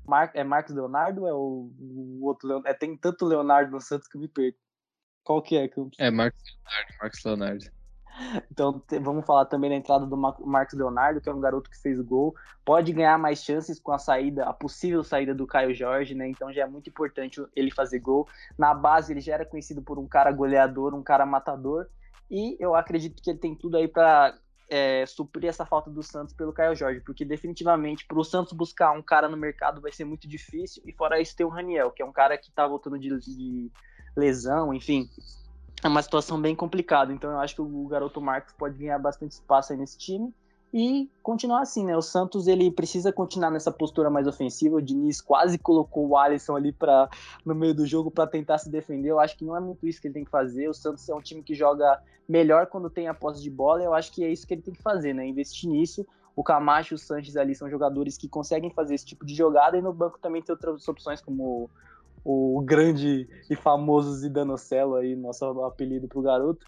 Mar 0.05 0.31
é 0.33 0.43
Marcos 0.43 0.75
Leonardo 0.75 1.25
é 1.25 1.33
o, 1.33 1.71
o 1.79 2.25
outro 2.25 2.61
é, 2.65 2.73
tem 2.73 2.97
tanto 2.97 3.25
Leonardo 3.25 3.71
no 3.71 3.79
Santos 3.79 4.07
que 4.07 4.17
me 4.17 4.27
perco. 4.27 4.57
Qual 5.23 5.41
que 5.41 5.57
é, 5.57 5.67
Campos? 5.67 5.97
É 5.99 6.11
Marcos 6.11 6.43
Leonardo, 6.43 6.93
Marcos 6.99 7.23
Leonardo. 7.23 7.83
Então 8.51 8.81
vamos 9.01 9.25
falar 9.25 9.45
também 9.45 9.69
da 9.69 9.75
entrada 9.75 10.05
do 10.05 10.15
Marcos 10.15 10.77
Leonardo, 10.77 11.19
que 11.19 11.27
é 11.27 11.33
um 11.33 11.39
garoto 11.39 11.69
que 11.69 11.81
fez 11.81 11.99
gol, 11.99 12.35
pode 12.63 12.93
ganhar 12.93 13.17
mais 13.17 13.43
chances 13.43 13.79
com 13.79 13.91
a 13.91 13.97
saída, 13.97 14.45
a 14.45 14.53
possível 14.53 15.03
saída 15.03 15.33
do 15.33 15.47
Caio 15.47 15.73
Jorge, 15.73 16.13
né? 16.13 16.27
Então 16.27 16.53
já 16.53 16.63
é 16.63 16.67
muito 16.67 16.89
importante 16.89 17.43
ele 17.55 17.71
fazer 17.71 17.99
gol. 17.99 18.27
Na 18.57 18.73
base 18.73 19.11
ele 19.11 19.21
já 19.21 19.33
era 19.33 19.45
conhecido 19.45 19.81
por 19.81 19.97
um 19.97 20.07
cara 20.07 20.31
goleador, 20.31 20.93
um 20.93 21.01
cara 21.01 21.25
matador, 21.25 21.87
e 22.29 22.55
eu 22.59 22.75
acredito 22.75 23.21
que 23.21 23.31
ele 23.31 23.39
tem 23.39 23.55
tudo 23.55 23.77
aí 23.77 23.87
para 23.87 24.37
é, 24.69 25.05
suprir 25.05 25.49
essa 25.49 25.65
falta 25.65 25.89
do 25.89 26.03
Santos 26.03 26.35
pelo 26.35 26.53
Caio 26.53 26.75
Jorge, 26.75 27.01
porque 27.01 27.25
definitivamente 27.25 28.05
para 28.05 28.19
o 28.19 28.23
Santos 28.23 28.53
buscar 28.53 28.91
um 28.91 29.01
cara 29.01 29.27
no 29.27 29.37
mercado 29.37 29.81
vai 29.81 29.91
ser 29.91 30.05
muito 30.05 30.27
difícil, 30.27 30.83
e 30.85 30.91
fora 30.91 31.19
isso 31.19 31.35
tem 31.35 31.45
o 31.45 31.49
Raniel, 31.49 31.91
que 31.91 32.01
é 32.01 32.05
um 32.05 32.13
cara 32.13 32.37
que 32.37 32.51
tá 32.51 32.67
voltando 32.67 32.99
de, 32.99 33.09
de 33.19 33.71
lesão, 34.15 34.73
enfim, 34.73 35.09
é 35.83 35.87
uma 35.87 36.01
situação 36.01 36.39
bem 36.39 36.55
complicada. 36.55 37.13
Então 37.13 37.31
eu 37.31 37.39
acho 37.39 37.55
que 37.55 37.61
o 37.61 37.87
garoto 37.87 38.21
Marcos 38.21 38.53
pode 38.53 38.77
ganhar 38.77 38.99
bastante 38.99 39.31
espaço 39.31 39.73
aí 39.73 39.79
nesse 39.79 39.97
time 39.97 40.33
e 40.73 41.07
continuar 41.21 41.61
assim, 41.61 41.85
né? 41.85 41.95
O 41.95 42.01
Santos 42.01 42.47
ele 42.47 42.71
precisa 42.71 43.13
continuar 43.13 43.51
nessa 43.51 43.71
postura 43.71 44.09
mais 44.09 44.25
ofensiva. 44.25 44.77
O 44.77 44.81
Diniz 44.81 45.21
quase 45.21 45.59
colocou 45.59 46.07
o 46.07 46.17
Alisson 46.17 46.55
ali 46.55 46.71
para 46.71 47.07
no 47.45 47.53
meio 47.53 47.75
do 47.75 47.85
jogo 47.85 48.09
para 48.09 48.25
tentar 48.25 48.57
se 48.57 48.71
defender. 48.71 49.09
Eu 49.09 49.19
acho 49.19 49.37
que 49.37 49.45
não 49.45 49.55
é 49.55 49.59
muito 49.59 49.87
isso 49.87 50.01
que 50.01 50.07
ele 50.07 50.15
tem 50.15 50.25
que 50.25 50.31
fazer. 50.31 50.67
O 50.67 50.73
Santos 50.73 51.07
é 51.07 51.13
um 51.13 51.21
time 51.21 51.43
que 51.43 51.53
joga 51.53 52.01
melhor 52.27 52.65
quando 52.65 52.89
tem 52.89 53.07
a 53.07 53.13
posse 53.13 53.39
de 53.39 53.51
bola. 53.51 53.83
Eu 53.83 53.93
acho 53.93 54.11
que 54.11 54.23
é 54.23 54.31
isso 54.31 54.47
que 54.47 54.53
ele 54.55 54.63
tem 54.63 54.73
que 54.73 54.81
fazer, 54.81 55.13
né? 55.13 55.27
Investir 55.27 55.69
nisso. 55.69 56.07
O 56.35 56.43
Camacho 56.43 56.93
e 56.93 56.95
o 56.95 56.97
Sanches 56.97 57.37
ali 57.37 57.53
são 57.53 57.69
jogadores 57.69 58.17
que 58.17 58.27
conseguem 58.27 58.71
fazer 58.71 58.95
esse 58.95 59.05
tipo 59.05 59.23
de 59.23 59.35
jogada 59.35 59.77
e 59.77 59.81
no 59.81 59.93
banco 59.93 60.17
também 60.19 60.41
tem 60.41 60.53
outras 60.53 60.87
opções 60.87 61.21
como 61.21 61.69
o 62.23 62.61
grande 62.61 63.27
e 63.49 63.55
famoso 63.55 64.13
Zidanocelo 64.13 64.95
aí, 64.95 65.15
nosso 65.15 65.45
apelido 65.63 66.07
pro 66.07 66.21
garoto, 66.21 66.65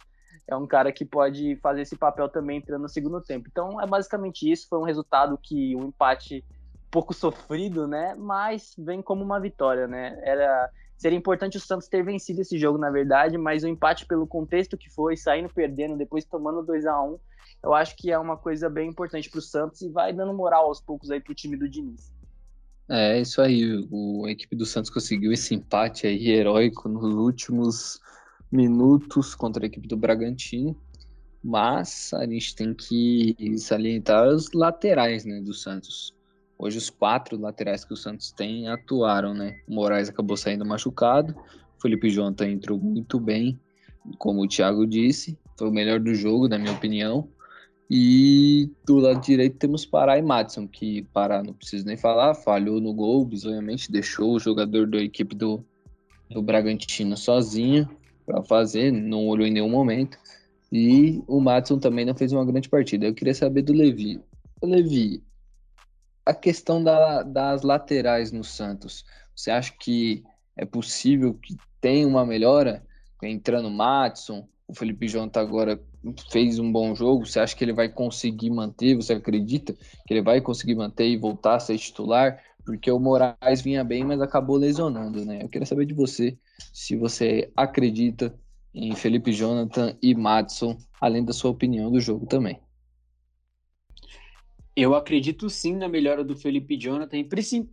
é 0.48 0.56
um 0.56 0.68
cara 0.68 0.92
que 0.92 1.06
pode 1.06 1.56
fazer 1.58 1.82
esse 1.82 1.96
papel 1.96 2.30
também 2.30 2.58
entrando 2.58 2.84
no 2.84 2.90
segundo 2.90 3.22
tempo. 3.22 3.48
Então 3.50 3.82
é 3.82 3.88
basicamente 3.88 4.50
isso, 4.52 4.68
foi 4.68 4.80
um 4.80 4.84
resultado 4.84 5.40
que 5.42 5.76
um 5.76 5.86
empate 5.86 6.44
pouco 6.92 7.14
sofrido, 7.14 7.88
né, 7.88 8.16
mas 8.18 8.74
vem 8.78 9.02
como 9.02 9.24
uma 9.24 9.40
vitória, 9.40 9.88
né? 9.88 10.18
Era 10.24 10.70
seria 10.98 11.18
importante 11.18 11.58
o 11.58 11.60
Santos 11.60 11.90
ter 11.90 12.04
vencido 12.04 12.42
esse 12.42 12.58
jogo, 12.58 12.78
na 12.78 12.90
verdade, 12.90 13.38
mas 13.38 13.66
o 13.66 13.68
empate 13.68 14.06
pelo 14.06 14.26
contexto 14.26 14.78
que 14.78 14.90
foi, 14.90 15.18
saindo 15.18 15.50
perdendo, 15.50 15.98
depois 15.98 16.24
tomando 16.24 16.64
2 16.64 16.86
a 16.86 17.02
1 17.02 17.20
eu 17.66 17.74
acho 17.74 17.96
que 17.96 18.12
é 18.12 18.20
uma 18.20 18.38
coisa 18.38 18.70
bem 18.70 18.90
importante 18.90 19.30
para 19.30 19.40
o 19.40 19.42
Santos 19.42 19.82
e 19.82 19.90
vai 19.90 20.14
dando 20.14 20.34
moral 20.34 20.68
aos 20.68 20.80
poucos 20.80 21.10
aí 21.10 21.20
para 21.20 21.32
o 21.32 21.36
time 21.36 21.58
do 21.58 21.68
Diniz. 21.68 22.14
É, 22.90 23.20
isso 23.20 23.42
aí. 23.42 23.86
O, 23.92 24.26
a 24.26 24.32
equipe 24.32 24.56
do 24.56 24.66
Santos 24.66 24.90
conseguiu 24.90 25.32
esse 25.32 25.56
empate 25.56 26.08
aí 26.08 26.30
heróico 26.30 26.88
nos 26.88 27.14
últimos 27.14 28.00
minutos 28.52 29.34
contra 29.34 29.66
a 29.66 29.68
equipe 29.68 29.88
do 29.88 29.98
Bragantino. 29.98 30.76
Mas 31.44 32.12
a 32.14 32.26
gente 32.26 32.56
tem 32.56 32.74
que 32.74 33.36
salientar 33.58 34.28
os 34.28 34.52
laterais 34.54 35.26
né, 35.26 35.42
do 35.42 35.54
Santos. 35.54 36.16
Hoje 36.58 36.78
os 36.78 36.90
quatro 36.90 37.40
laterais 37.40 37.84
que 37.84 37.94
o 37.94 37.98
Santos 37.98 38.32
tem 38.32 38.68
atuaram, 38.68 39.34
né? 39.34 39.56
O 39.68 39.76
Moraes 39.76 40.10
acabou 40.10 40.38
saindo 40.38 40.66
machucado. 40.66 41.36
O 41.78 41.82
Felipe 41.82 42.10
Jonathan 42.10 42.48
entrou 42.48 42.80
muito 42.80 43.20
bem, 43.20 43.60
como 44.18 44.42
o 44.42 44.48
Thiago 44.48 44.88
disse. 44.88 45.38
Foi 45.58 45.70
o 45.70 45.72
melhor 45.72 46.00
do 46.00 46.14
jogo, 46.16 46.48
na 46.48 46.58
minha 46.58 46.74
opinião. 46.74 47.30
E 47.90 48.72
do 48.86 48.98
lado 48.98 49.22
direito 49.22 49.58
temos 49.58 49.86
Pará 49.86 50.18
e 50.18 50.22
Madison, 50.22 50.68
que 50.68 51.04
Pará 51.14 51.44
não 51.44 51.54
preciso 51.54 51.86
nem 51.86 51.96
falar, 51.96 52.34
falhou 52.34 52.82
no 52.82 52.94
gol, 52.94 53.22
obviamente 53.22 53.92
deixou 53.92 54.34
o 54.34 54.40
jogador 54.40 54.88
da 54.88 54.98
equipe 54.98 55.36
do, 55.36 55.64
do 56.30 56.42
Bragantino 56.42 57.16
sozinho 57.16 57.88
para 58.26 58.42
fazer, 58.44 58.92
não 58.92 59.28
olhou 59.28 59.46
em 59.46 59.52
nenhum 59.52 59.70
momento. 59.70 60.18
E 60.72 61.24
o 61.28 61.40
Madison 61.40 61.78
também 61.78 62.06
não 62.06 62.16
fez 62.16 62.34
uma 62.34 62.44
grande 62.44 62.68
partida. 62.68 63.06
Eu 63.06 63.14
queria 63.14 63.36
saber 63.36 63.62
do 63.62 63.72
Levi. 63.72 64.20
O 64.60 64.66
Levi, 64.66 65.24
a 66.26 66.34
questão 66.34 66.84
da, 66.84 67.22
das 67.22 67.62
laterais 67.62 68.32
no 68.32 68.44
Santos, 68.44 69.06
você 69.36 69.52
acha 69.52 69.72
que 69.80 70.24
é 70.58 70.66
possível 70.66 71.36
que 71.36 71.56
tenha 71.80 72.08
uma 72.08 72.26
melhora? 72.26 72.84
Entrando 73.22 73.70
Madison, 73.70 74.48
o 74.68 74.74
Felipe 74.74 75.08
Jonathan 75.08 75.42
agora 75.42 75.80
fez 76.32 76.60
um 76.60 76.72
bom 76.72 76.96
jogo, 76.96 77.26
você 77.26 77.40
acha 77.40 77.56
que 77.56 77.64
ele 77.64 77.74
vai 77.74 77.90
conseguir 77.90 78.50
manter? 78.50 78.96
Você 78.96 79.14
acredita 79.14 79.74
que 79.74 80.14
ele 80.14 80.22
vai 80.22 80.42
conseguir 80.42 80.76
manter 80.76 81.08
e 81.08 81.18
voltar 81.18 81.56
a 81.56 81.60
ser 81.60 81.78
titular? 81.78 82.42
Porque 82.66 82.90
o 82.90 83.00
Moraes 83.00 83.62
vinha 83.62 83.84
bem, 83.84 84.04
mas 84.04 84.20
acabou 84.22 84.58
lesionando, 84.58 85.24
né? 85.24 85.44
Eu 85.44 85.50
queria 85.50 85.68
saber 85.68 85.86
de 85.86 85.94
você 85.94 86.38
se 86.74 86.96
você 86.96 87.52
acredita 87.56 88.36
em 88.74 88.96
Felipe 88.96 89.32
Jonathan 89.32 89.96
e 90.02 90.16
Madison, 90.16 90.76
além 91.00 91.24
da 91.24 91.32
sua 91.32 91.52
opinião 91.52 91.92
do 91.92 92.00
jogo 92.00 92.26
também. 92.26 92.60
Eu 94.76 94.94
acredito 94.94 95.50
sim 95.50 95.76
na 95.76 95.88
melhora 95.88 96.24
do 96.24 96.36
Felipe 96.36 96.76
Jonathan, 96.76 97.18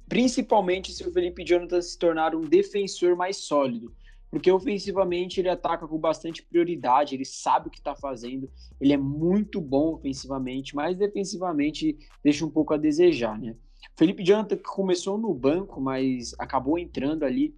principalmente 0.08 0.92
se 0.92 1.04
o 1.04 1.12
Felipe 1.12 1.42
Jonathan 1.42 1.82
se 1.82 1.98
tornar 1.98 2.34
um 2.34 2.42
defensor 2.42 3.16
mais 3.16 3.38
sólido 3.38 3.92
porque 4.32 4.50
ofensivamente 4.50 5.38
ele 5.38 5.50
ataca 5.50 5.86
com 5.86 5.98
bastante 5.98 6.42
prioridade, 6.42 7.14
ele 7.14 7.24
sabe 7.24 7.68
o 7.68 7.70
que 7.70 7.76
está 7.76 7.94
fazendo, 7.94 8.50
ele 8.80 8.94
é 8.94 8.96
muito 8.96 9.60
bom 9.60 9.92
ofensivamente, 9.92 10.74
mas 10.74 10.96
defensivamente 10.96 11.98
deixa 12.24 12.42
um 12.42 12.48
pouco 12.48 12.72
a 12.72 12.78
desejar, 12.78 13.38
né? 13.38 13.54
Felipe 13.94 14.24
Jonathan 14.24 14.56
começou 14.56 15.18
no 15.18 15.34
banco, 15.34 15.82
mas 15.82 16.34
acabou 16.38 16.78
entrando 16.78 17.24
ali 17.24 17.54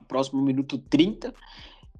no 0.00 0.06
próximo 0.06 0.40
minuto 0.40 0.78
30 0.78 1.34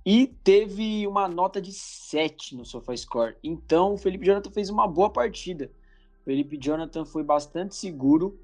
e 0.06 0.28
teve 0.28 1.04
uma 1.08 1.26
nota 1.26 1.60
de 1.60 1.72
7 1.72 2.54
no 2.54 2.64
SofaScore. 2.64 3.34
Então, 3.42 3.94
o 3.94 3.98
Felipe 3.98 4.26
Jonathan 4.26 4.50
fez 4.52 4.70
uma 4.70 4.86
boa 4.86 5.10
partida. 5.10 5.72
O 6.20 6.24
Felipe 6.24 6.56
Jonathan 6.56 7.04
foi 7.04 7.24
bastante 7.24 7.74
seguro 7.74 8.38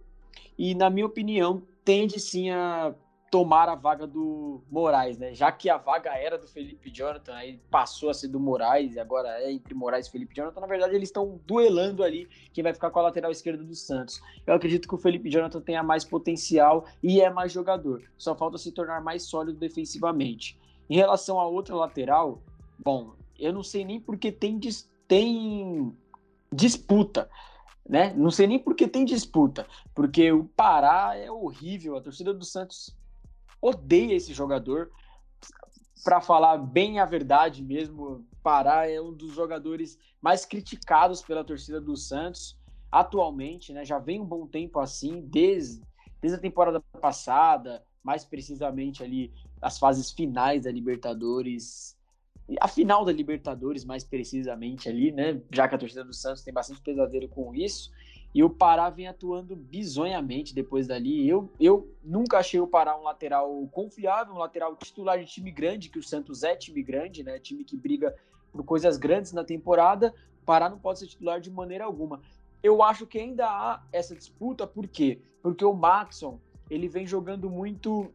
e, 0.59 0.75
na 0.75 0.91
minha 0.91 1.07
opinião, 1.07 1.63
tende 1.85 2.19
sim 2.19 2.51
a 2.51 2.93
tomar 3.31 3.69
a 3.69 3.75
vaga 3.75 4.07
do 4.07 4.63
Moraes, 4.71 5.19
né? 5.19 5.35
Já 5.35 5.53
que 5.53 5.69
a 5.69 5.77
vaga 5.77 6.11
era 6.17 6.39
do 6.39 6.47
Felipe 6.47 6.91
Jonathan, 6.91 7.35
aí 7.35 7.61
passou 7.71 8.11
a 8.11 8.15
ser 8.15 8.29
do 8.29 8.41
Moraes 8.41 8.95
e 8.95 9.01
agora 9.01 9.29
é 9.43 9.53
entre 9.53 9.75
Moraes 9.75 10.07
e 10.07 10.11
Felipe 10.11 10.35
Jonathan. 10.35 10.61
Na 10.61 10.67
verdade, 10.67 10.95
eles 10.95 11.09
estão 11.09 11.41
duelando 11.47 12.03
ali 12.03 12.29
quem 12.53 12.65
vai 12.65 12.73
ficar 12.73 12.91
com 12.91 12.99
a 12.99 13.03
lateral 13.03 13.31
esquerda 13.31 13.63
do 13.63 13.75
Santos. 13.75 14.21
Eu 14.47 14.55
acredito 14.55 14.89
que 14.89 14.95
o 14.95 14.99
Felipe 14.99 15.31
Jonathan 15.31 15.61
tenha 15.61 15.83
mais 15.83 16.05
potencial 16.05 16.87
e 17.03 17.21
é 17.21 17.31
mais 17.31 17.53
jogador. 17.53 18.03
Só 18.17 18.35
falta 18.35 18.59
se 18.59 18.73
tornar 18.73 19.03
mais 19.03 19.25
sólido 19.25 19.59
defensivamente. 19.59 20.59
Em 20.89 20.97
relação 20.97 21.39
à 21.39 21.47
outra 21.47 21.75
lateral, 21.75 22.43
bom, 22.79 23.13
eu 23.39 23.53
não 23.53 23.63
sei 23.63 23.85
nem 23.85 24.01
porque 24.01 24.33
tem, 24.33 24.59
tem 25.07 25.95
disputa 26.53 27.29
né? 27.89 28.13
Não 28.15 28.31
sei 28.31 28.47
nem 28.47 28.59
porque 28.59 28.87
tem 28.87 29.05
disputa, 29.05 29.67
porque 29.95 30.31
o 30.31 30.45
Pará 30.45 31.17
é 31.17 31.31
horrível, 31.31 31.97
a 31.97 32.01
torcida 32.01 32.35
do 32.35 32.45
Santos 32.45 32.95
odeia 33.61 34.15
esse 34.15 34.33
jogador. 34.33 34.91
Para 36.05 36.21
falar 36.21 36.59
bem 36.59 37.01
a 37.01 37.05
verdade 37.05 37.63
mesmo, 37.63 38.27
Pará 38.43 38.89
é 38.89 39.01
um 39.01 39.13
dos 39.13 39.35
jogadores 39.35 39.99
mais 40.23 40.45
criticados 40.45 41.21
pela 41.23 41.45
torcida 41.45 41.81
do 41.81 41.97
Santos 41.97 42.57
atualmente, 42.91 43.73
né? 43.73 43.85
Já 43.85 43.99
vem 43.99 44.21
um 44.21 44.25
bom 44.25 44.47
tempo 44.47 44.79
assim, 44.79 45.21
desde, 45.21 45.83
desde 46.21 46.39
a 46.39 46.41
temporada 46.41 46.81
passada, 47.01 47.85
mais 48.03 48.25
precisamente 48.25 49.03
ali 49.03 49.33
as 49.61 49.79
fases 49.79 50.11
finais 50.11 50.63
da 50.63 50.73
Libertadores, 50.73 51.97
a 52.61 52.69
final 52.69 53.05
da 53.05 53.13
Libertadores 53.13 53.85
mais 53.85 54.05
precisamente 54.05 54.89
ali, 54.89 55.13
né? 55.13 55.43
Já 55.53 55.69
que 55.69 55.75
a 55.75 55.79
torcida 55.79 56.05
do 56.05 56.15
Santos 56.15 56.43
tem 56.43 56.55
bastante 56.55 56.81
pesadelo 56.81 57.29
com 57.29 57.55
isso. 57.55 57.91
E 58.35 58.45
o 58.45 58.51
Pará 58.51 58.91
vem 58.91 59.09
atuando 59.09 59.57
bizonhamente 59.57 60.55
depois 60.55 60.87
dali. 60.87 61.29
Eu, 61.29 61.51
eu 61.59 61.89
nunca 62.05 62.39
achei 62.39 62.61
o 62.61 62.67
Pará 62.67 62.99
um 62.99 63.03
lateral 63.03 63.67
confiável, 63.73 64.35
um 64.35 64.39
lateral 64.39 64.77
titular 64.77 65.19
de 65.19 65.27
time 65.27 65.51
grande, 65.51 65.89
que 65.89 65.99
o 65.99 66.03
Santos 66.03 66.43
é 66.43 66.55
time 66.55 66.83
grande, 66.83 67.23
né? 67.23 67.39
Time 67.39 67.65
que 67.65 67.77
briga 67.77 68.15
por 68.53 68.63
coisas 68.65 68.97
grandes 68.97 69.33
na 69.33 69.45
temporada. 69.45 70.15
O 70.43 70.45
Pará 70.45 70.69
não 70.69 70.79
pode 70.79 70.99
ser 70.99 71.07
titular 71.07 71.41
de 71.41 71.51
maneira 71.51 71.85
alguma. 71.85 72.21
Eu 72.63 72.83
acho 72.83 73.07
que 73.07 73.19
ainda 73.19 73.47
há 73.47 73.83
essa 73.93 74.15
disputa, 74.15 74.67
por 74.67 74.87
quê? 74.87 75.21
Porque 75.43 75.65
o 75.65 75.73
Maxson, 75.73 76.41
ele 76.69 76.89
vem 76.89 77.07
jogando 77.07 77.49
muito 77.49 78.13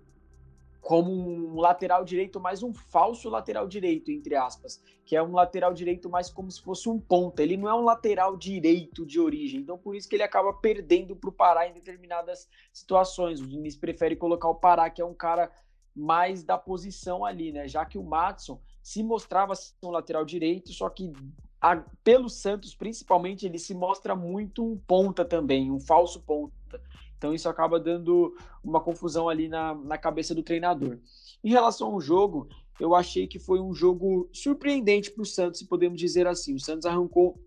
como 0.83 1.09
um 1.13 1.61
lateral 1.61 2.03
direito, 2.03 2.41
mais 2.41 2.61
um 2.61 2.73
falso 2.73 3.29
lateral 3.29 3.65
direito, 3.65 4.11
entre 4.11 4.35
aspas, 4.35 4.83
que 5.05 5.15
é 5.15 5.23
um 5.23 5.31
lateral 5.31 5.73
direito 5.73 6.09
mais 6.09 6.29
como 6.29 6.51
se 6.51 6.61
fosse 6.61 6.89
um 6.89 6.99
ponta. 6.99 7.41
Ele 7.41 7.55
não 7.55 7.69
é 7.69 7.73
um 7.73 7.85
lateral 7.85 8.35
direito 8.35 9.05
de 9.05 9.17
origem, 9.17 9.61
então 9.61 9.77
por 9.77 9.95
isso 9.95 10.09
que 10.09 10.15
ele 10.17 10.23
acaba 10.23 10.51
perdendo 10.51 11.15
para 11.15 11.29
o 11.29 11.33
Pará 11.33 11.69
em 11.69 11.73
determinadas 11.73 12.49
situações. 12.73 13.39
O 13.39 13.47
Diniz 13.47 13.77
prefere 13.77 14.17
colocar 14.17 14.49
o 14.49 14.55
Pará, 14.55 14.89
que 14.89 15.01
é 15.01 15.05
um 15.05 15.13
cara 15.13 15.49
mais 15.95 16.43
da 16.43 16.57
posição 16.57 17.23
ali, 17.23 17.53
né? 17.53 17.65
Já 17.65 17.85
que 17.85 17.97
o 17.97 18.03
Matson 18.03 18.59
se 18.81 19.01
mostrava 19.01 19.53
um 19.81 19.89
lateral 19.89 20.25
direito, 20.25 20.73
só 20.73 20.89
que 20.89 21.13
a, 21.61 21.77
pelo 22.03 22.27
Santos, 22.27 22.75
principalmente, 22.75 23.45
ele 23.45 23.57
se 23.57 23.73
mostra 23.73 24.17
muito 24.17 24.65
um 24.65 24.77
ponta 24.77 25.23
também, 25.23 25.71
um 25.71 25.79
falso 25.79 26.19
ponta. 26.19 26.81
Então 27.23 27.33
isso 27.33 27.47
acaba 27.47 27.79
dando 27.79 28.35
uma 28.61 28.81
confusão 28.81 29.29
ali 29.29 29.47
na, 29.47 29.73
na 29.73 29.97
cabeça 29.97 30.35
do 30.35 30.43
treinador. 30.43 30.99
Em 31.41 31.51
relação 31.51 31.93
ao 31.93 32.01
jogo, 32.01 32.49
eu 32.77 32.93
achei 32.93 33.27
que 33.27 33.39
foi 33.39 33.61
um 33.61 33.73
jogo 33.73 34.29
surpreendente 34.33 35.09
para 35.09 35.21
o 35.21 35.25
Santos, 35.25 35.59
se 35.59 35.65
podemos 35.65 35.97
dizer 35.97 36.27
assim. 36.27 36.53
O 36.53 36.59
Santos 36.59 36.85
arrancou 36.85 37.41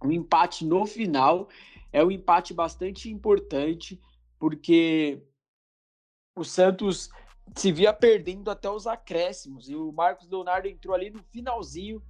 um 0.00 0.12
empate 0.12 0.64
no 0.64 0.86
final. 0.86 1.48
É 1.92 2.04
um 2.04 2.10
empate 2.12 2.54
bastante 2.54 3.10
importante, 3.10 4.00
porque 4.38 5.20
o 6.36 6.44
Santos 6.44 7.10
se 7.56 7.72
via 7.72 7.92
perdendo 7.92 8.48
até 8.48 8.70
os 8.70 8.86
acréscimos. 8.86 9.68
E 9.68 9.74
o 9.74 9.90
Marcos 9.90 10.30
Leonardo 10.30 10.68
entrou 10.68 10.94
ali 10.94 11.10
no 11.10 11.24
finalzinho 11.32 12.00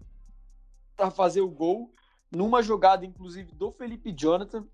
para 0.95 1.11
fazer 1.11 1.41
o 1.41 1.49
gol, 1.49 1.95
numa 2.31 2.63
jogada, 2.63 3.07
inclusive, 3.07 3.55
do 3.55 3.73
Felipe 3.73 4.13
Jonathan 4.13 4.69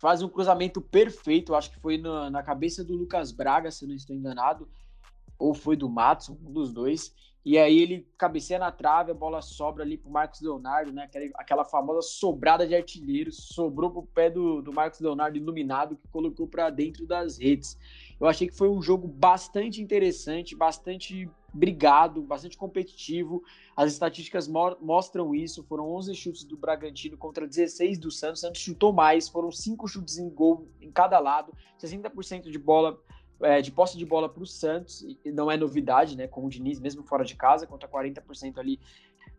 faz 0.00 0.22
um 0.22 0.28
cruzamento 0.28 0.80
perfeito, 0.80 1.54
acho 1.54 1.70
que 1.70 1.80
foi 1.80 1.98
na, 1.98 2.30
na, 2.30 2.42
cabeça 2.42 2.84
do 2.84 2.94
Lucas 2.94 3.32
Braga, 3.32 3.70
se 3.70 3.86
não 3.86 3.94
estou 3.94 4.14
enganado, 4.14 4.68
ou 5.38 5.52
foi 5.52 5.76
do 5.76 5.88
Matson, 5.88 6.38
um 6.44 6.52
dos 6.52 6.72
dois. 6.72 7.12
E 7.44 7.56
aí 7.56 7.78
ele 7.78 8.06
cabeceia 8.16 8.58
na 8.58 8.70
trave, 8.70 9.10
a 9.10 9.14
bola 9.14 9.40
sobra 9.40 9.82
ali 9.82 9.96
pro 9.96 10.10
Marcos 10.10 10.40
Leonardo, 10.40 10.92
né? 10.92 11.04
Aquela, 11.04 11.26
aquela 11.34 11.64
famosa 11.64 12.02
sobrada 12.02 12.66
de 12.66 12.74
artilheiro, 12.74 13.32
sobrou 13.32 13.90
pro 13.90 14.02
pé 14.02 14.28
do, 14.28 14.60
do 14.60 14.72
Marcos 14.72 15.00
Leonardo 15.00 15.36
iluminado, 15.36 15.96
que 15.96 16.06
colocou 16.08 16.46
para 16.46 16.70
dentro 16.70 17.06
das 17.06 17.38
redes. 17.38 17.78
Eu 18.20 18.26
achei 18.26 18.48
que 18.48 18.56
foi 18.56 18.68
um 18.68 18.82
jogo 18.82 19.08
bastante 19.08 19.80
interessante, 19.80 20.54
bastante 20.54 21.28
brigado, 21.52 22.22
bastante 22.22 22.56
competitivo. 22.56 23.42
As 23.76 23.92
estatísticas 23.92 24.46
mo 24.46 24.76
mostram 24.80 25.34
isso. 25.34 25.64
Foram 25.64 25.90
11 25.90 26.14
chutes 26.14 26.44
do 26.44 26.56
Bragantino 26.56 27.16
contra 27.16 27.46
16 27.46 27.98
do 27.98 28.10
Santos. 28.10 28.40
Santos 28.40 28.60
chutou 28.60 28.92
mais, 28.92 29.28
foram 29.28 29.50
5 29.50 29.86
chutes 29.88 30.18
em 30.18 30.28
gol 30.28 30.68
em 30.80 30.90
cada 30.90 31.18
lado, 31.18 31.52
60% 31.80 32.50
de 32.50 32.58
bola. 32.58 32.98
É, 33.40 33.62
de 33.62 33.70
posse 33.70 33.96
de 33.96 34.04
bola 34.04 34.28
para 34.28 34.42
o 34.42 34.46
Santos, 34.46 35.06
e 35.24 35.30
não 35.30 35.48
é 35.48 35.56
novidade, 35.56 36.16
né? 36.16 36.26
Com 36.26 36.44
o 36.44 36.48
Diniz, 36.48 36.80
mesmo 36.80 37.04
fora 37.04 37.24
de 37.24 37.36
casa, 37.36 37.68
contra 37.68 37.88
40% 37.88 38.58
ali 38.58 38.80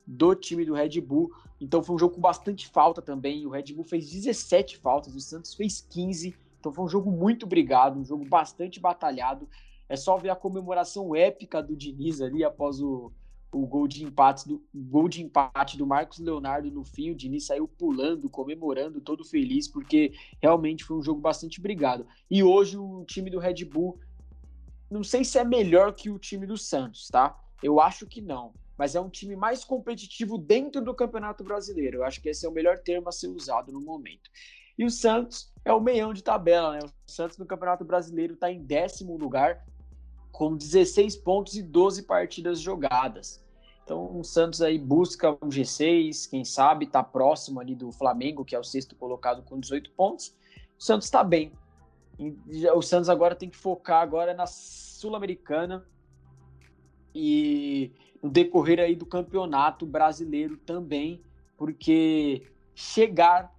do 0.08 0.34
time 0.34 0.66
do 0.66 0.74
Red 0.74 1.02
Bull. 1.02 1.32
Então 1.62 1.84
foi 1.84 1.96
um 1.96 2.00
jogo 2.00 2.16
com 2.16 2.22
bastante 2.22 2.68
falta 2.68 3.02
também. 3.02 3.46
O 3.46 3.50
Red 3.50 3.74
Bull 3.74 3.84
fez 3.84 4.10
17 4.10 4.78
faltas, 4.78 5.14
o 5.14 5.20
Santos 5.20 5.54
fez 5.54 5.82
15. 5.82 6.34
Então 6.60 6.74
foi 6.74 6.86
um 6.86 6.90
jogo 6.90 7.12
muito 7.12 7.46
brigado, 7.46 8.00
um 8.00 8.06
jogo 8.06 8.26
bastante 8.26 8.80
batalhado. 8.80 9.48
É 9.90 9.98
só 9.98 10.16
ver 10.18 10.30
a 10.30 10.36
comemoração 10.36 11.16
épica 11.16 11.62
do 11.62 11.76
Diniz 11.76 12.22
ali 12.22 12.44
após 12.44 12.80
o, 12.80 13.12
o 13.52 13.66
gol 13.66 13.88
de 13.88 14.04
empate 14.04 14.48
do 14.48 14.64
gol 14.74 15.10
de 15.10 15.22
empate 15.24 15.78
do 15.78 15.86
Marcos 15.86 16.20
Leonardo 16.20 16.70
no 16.72 16.84
fim. 16.84 17.10
O 17.10 17.16
Diniz 17.16 17.48
saiu 17.48 17.68
pulando, 17.68 18.30
comemorando, 18.30 19.02
todo 19.02 19.26
feliz, 19.26 19.68
porque 19.68 20.14
realmente 20.42 20.84
foi 20.84 20.98
um 20.98 21.02
jogo 21.02 21.20
bastante 21.20 21.60
brigado. 21.60 22.06
E 22.30 22.44
hoje 22.44 22.78
o 22.78 23.04
time 23.06 23.30
do 23.30 23.40
Red 23.40 23.66
Bull, 23.66 24.00
não 24.90 25.04
sei 25.04 25.24
se 25.24 25.40
é 25.40 25.44
melhor 25.44 25.94
que 25.94 26.10
o 26.10 26.20
time 26.20 26.46
do 26.46 26.58
Santos, 26.58 27.08
tá? 27.08 27.38
Eu 27.62 27.80
acho 27.80 28.06
que 28.06 28.22
não. 28.22 28.54
Mas 28.78 28.96
é 28.96 29.02
um 29.02 29.10
time 29.10 29.36
mais 29.36 29.66
competitivo 29.66 30.38
dentro 30.38 30.82
do 30.82 30.96
Campeonato 30.96 31.44
Brasileiro. 31.44 31.98
Eu 31.98 32.04
acho 32.06 32.22
que 32.22 32.30
esse 32.30 32.46
é 32.46 32.50
o 32.50 32.54
melhor 32.54 32.80
termo 32.80 33.10
a 33.10 33.12
ser 33.12 33.28
usado 33.28 33.74
no 33.74 33.82
momento. 33.82 34.30
E 34.78 34.86
o 34.86 34.90
Santos 34.90 35.52
é 35.66 35.74
o 35.74 35.82
meião 35.82 36.14
de 36.14 36.24
tabela, 36.24 36.72
né? 36.72 36.80
O 36.86 37.12
Santos 37.12 37.38
no 37.38 37.46
Campeonato 37.46 37.84
Brasileiro 37.84 38.36
está 38.36 38.50
em 38.50 38.64
décimo 38.64 39.18
lugar, 39.18 39.66
com 40.32 40.56
16 40.56 41.16
pontos 41.18 41.56
e 41.56 41.62
12 41.62 42.04
partidas 42.04 42.60
jogadas. 42.60 43.44
Então 43.84 44.20
o 44.20 44.24
Santos 44.24 44.62
aí 44.62 44.78
busca 44.78 45.32
um 45.32 45.50
G6, 45.50 46.30
quem 46.30 46.46
sabe 46.46 46.86
está 46.86 47.04
próximo 47.04 47.60
ali 47.60 47.74
do 47.74 47.92
Flamengo, 47.92 48.46
que 48.46 48.56
é 48.56 48.60
o 48.60 48.64
sexto 48.64 48.96
colocado 48.96 49.42
com 49.44 49.60
18 49.60 49.92
pontos. 49.92 50.36
O 50.78 50.84
Santos 50.84 51.08
está 51.08 51.24
bem. 51.24 51.52
O 52.76 52.82
Santos 52.82 53.10
agora 53.10 53.36
tem 53.36 53.50
que 53.50 53.58
focar 53.58 54.02
agora 54.02 54.34
na 54.34 54.46
Sul-Americana 54.46 55.86
e 57.16 57.92
no 58.22 58.30
decorrer 58.30 58.80
aí 58.80 58.96
do 58.96 59.06
campeonato 59.06 59.86
brasileiro 59.86 60.58
também, 60.58 61.24
porque 61.58 62.48
chegar 62.76 63.54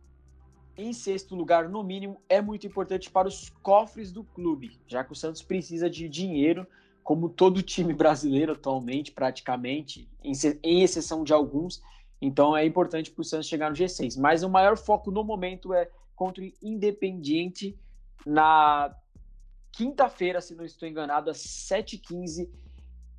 em 0.82 0.92
sexto 0.92 1.34
lugar, 1.34 1.68
no 1.68 1.82
mínimo, 1.82 2.20
é 2.28 2.40
muito 2.40 2.66
importante 2.66 3.10
para 3.10 3.28
os 3.28 3.50
cofres 3.62 4.10
do 4.10 4.24
clube, 4.24 4.78
já 4.86 5.04
que 5.04 5.12
o 5.12 5.16
Santos 5.16 5.42
precisa 5.42 5.88
de 5.88 6.08
dinheiro, 6.08 6.66
como 7.02 7.28
todo 7.28 7.62
time 7.62 7.92
brasileiro 7.92 8.52
atualmente, 8.52 9.12
praticamente, 9.12 10.08
em, 10.22 10.82
exceção 10.82 11.24
de 11.24 11.32
alguns. 11.32 11.82
Então 12.20 12.56
é 12.56 12.64
importante 12.64 13.10
para 13.10 13.22
o 13.22 13.24
Santos 13.24 13.48
chegar 13.48 13.70
no 13.70 13.76
G6. 13.76 14.18
Mas 14.18 14.42
o 14.42 14.50
maior 14.50 14.76
foco 14.76 15.10
no 15.10 15.24
momento 15.24 15.72
é 15.72 15.88
contra 16.14 16.42
o 16.42 16.52
Independiente 16.62 17.78
na 18.26 18.94
quinta-feira, 19.72 20.40
se 20.40 20.54
não 20.54 20.64
estou 20.64 20.88
enganado, 20.88 21.30
às 21.30 21.38
7h15, 21.38 22.48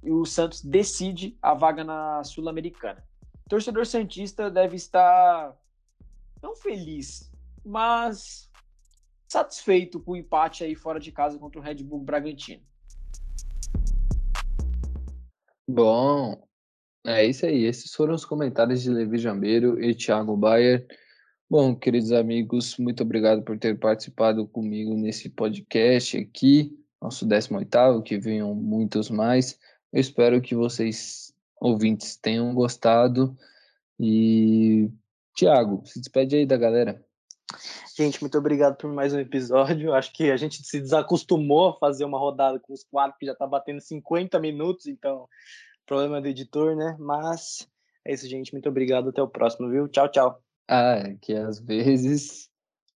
e 0.04 0.12
o 0.12 0.26
Santos 0.26 0.62
decide 0.62 1.38
a 1.42 1.54
vaga 1.54 1.84
na 1.84 2.24
Sul-Americana. 2.24 3.04
Torcedor 3.48 3.86
Santista 3.86 4.50
deve 4.50 4.76
estar 4.76 5.56
não 6.42 6.56
feliz, 6.56 7.31
mas 7.66 8.50
satisfeito 9.28 10.00
com 10.00 10.12
o 10.12 10.18
empate 10.18 10.64
aí 10.64 10.76
fora 10.76 11.00
de 11.00 11.12
casa 11.12 11.40
contra 11.40 11.60
o 11.60 11.64
Red 11.64 11.84
Bull 11.84 12.02
Bragantino. 12.02 12.62
Bom, 15.68 16.46
é 17.06 17.26
isso 17.26 17.46
aí. 17.46 17.64
Esses 17.64 17.94
foram 17.94 18.14
os 18.14 18.26
comentários 18.26 18.82
de 18.82 18.90
Levi 18.90 19.18
Jambeiro 19.18 19.82
e 19.82 19.96
Thiago 19.96 20.36
Bayer. 20.36 20.86
Bom, 21.50 21.76
queridos 21.76 22.12
amigos, 22.12 22.78
muito 22.78 23.04
obrigado 23.04 23.42
por 23.42 23.58
ter 23.58 23.78
participado 23.80 24.48
comigo 24.48 24.96
nesse 24.96 25.30
podcast 25.30 26.18
aqui, 26.18 26.78
nosso 27.02 27.26
18º, 27.26 28.04
que 28.04 28.18
venham 28.18 28.54
muitos 28.56 29.10
mais. 29.10 29.60
Eu 29.92 30.00
espero 30.00 30.42
que 30.42 30.56
vocês, 30.56 31.34
ouvintes, 31.60 32.16
tenham 32.16 32.54
gostado. 32.54 33.38
E, 34.00 34.90
Thiago, 35.36 35.82
se 35.86 36.00
despede 36.00 36.36
aí 36.36 36.46
da 36.46 36.58
galera. 36.58 37.04
Gente, 37.96 38.22
muito 38.22 38.38
obrigado 38.38 38.78
por 38.78 38.92
mais 38.92 39.14
um 39.14 39.20
episódio. 39.20 39.94
Acho 39.94 40.12
que 40.14 40.32
a 40.32 40.38
gente 40.38 40.64
se 40.64 40.80
desacostumou 40.80 41.70
a 41.70 41.78
fazer 41.78 42.06
uma 42.06 42.18
rodada 42.18 42.60
com 42.60 42.74
os 42.74 42.84
quatro, 42.84 43.18
que 43.20 43.26
já 43.26 43.36
tá 43.36 43.46
batendo 43.46 43.82
50 43.82 44.40
minutos, 44.40 44.88
então, 44.88 45.28
problema 45.86 46.22
do 46.22 46.28
editor, 46.28 46.76
né? 46.76 46.96
Mas 47.00 47.68
é 48.06 48.14
isso, 48.14 48.28
gente. 48.28 48.54
Muito 48.54 48.70
obrigado. 48.70 49.10
Até 49.10 49.22
o 49.22 49.28
próximo, 49.28 49.70
viu? 49.70 49.88
Tchau, 49.88 50.10
tchau. 50.10 50.44
Ah, 50.68 50.96
é 50.96 51.18
que 51.22 51.34
às 51.34 51.60
vezes 51.60 52.50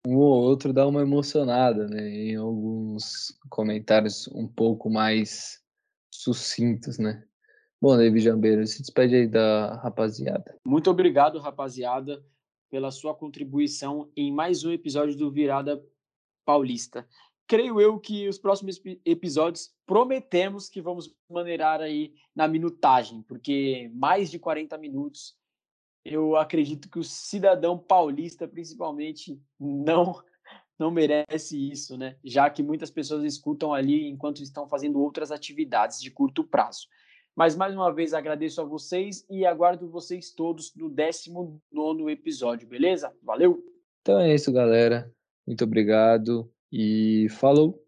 um 0.05 0.17
ou 0.17 0.43
outro 0.43 0.73
dá 0.73 0.87
uma 0.87 1.01
emocionada, 1.01 1.87
né? 1.87 2.07
Em 2.09 2.35
alguns 2.35 3.37
comentários 3.49 4.27
um 4.27 4.47
pouco 4.47 4.89
mais 4.89 5.59
sucintos, 6.13 6.99
né? 6.99 7.23
Bom, 7.81 7.97
David 7.97 8.23
Jambeiro, 8.23 8.65
se 8.65 8.81
despede 8.81 9.15
aí 9.15 9.27
da 9.27 9.75
rapaziada. 9.77 10.57
Muito 10.65 10.89
obrigado, 10.89 11.39
rapaziada 11.39 12.23
pela 12.73 12.89
sua 12.89 13.13
contribuição 13.13 14.09
em 14.17 14.31
mais 14.31 14.63
um 14.63 14.71
episódio 14.71 15.15
do 15.15 15.29
Virada 15.29 15.79
Paulista. 16.43 17.07
Creio 17.45 17.79
eu 17.79 17.99
que 17.99 18.27
os 18.27 18.39
próximos 18.39 18.81
episódios 19.05 19.71
prometemos 19.85 20.69
que 20.69 20.81
vamos 20.81 21.15
maneirar 21.29 21.81
aí 21.81 22.15
na 22.35 22.47
minutagem, 22.47 23.21
porque 23.27 23.91
mais 23.93 24.31
de 24.31 24.39
40 24.39 24.75
minutos 24.79 25.37
eu 26.03 26.35
acredito 26.35 26.89
que 26.89 26.97
o 26.97 27.03
cidadão 27.03 27.77
paulista, 27.77 28.47
principalmente, 28.47 29.39
não 29.59 30.19
não 30.79 30.89
merece 30.89 31.55
isso, 31.71 31.95
né? 31.95 32.17
Já 32.23 32.49
que 32.49 32.63
muitas 32.63 32.89
pessoas 32.89 33.23
escutam 33.23 33.71
ali 33.71 34.07
enquanto 34.07 34.41
estão 34.41 34.67
fazendo 34.67 34.99
outras 34.99 35.31
atividades 35.31 36.01
de 36.01 36.09
curto 36.09 36.43
prazo. 36.43 36.87
Mas 37.35 37.55
mais 37.55 37.73
uma 37.73 37.91
vez 37.91 38.13
agradeço 38.13 38.61
a 38.61 38.63
vocês 38.63 39.25
e 39.29 39.45
aguardo 39.45 39.89
vocês 39.89 40.31
todos 40.31 40.73
no 40.75 40.87
19 40.87 42.11
episódio, 42.11 42.67
beleza? 42.67 43.11
Valeu! 43.23 43.63
Então 44.01 44.19
é 44.19 44.33
isso, 44.33 44.51
galera. 44.51 45.11
Muito 45.45 45.63
obrigado 45.63 46.49
e 46.71 47.27
falou! 47.29 47.82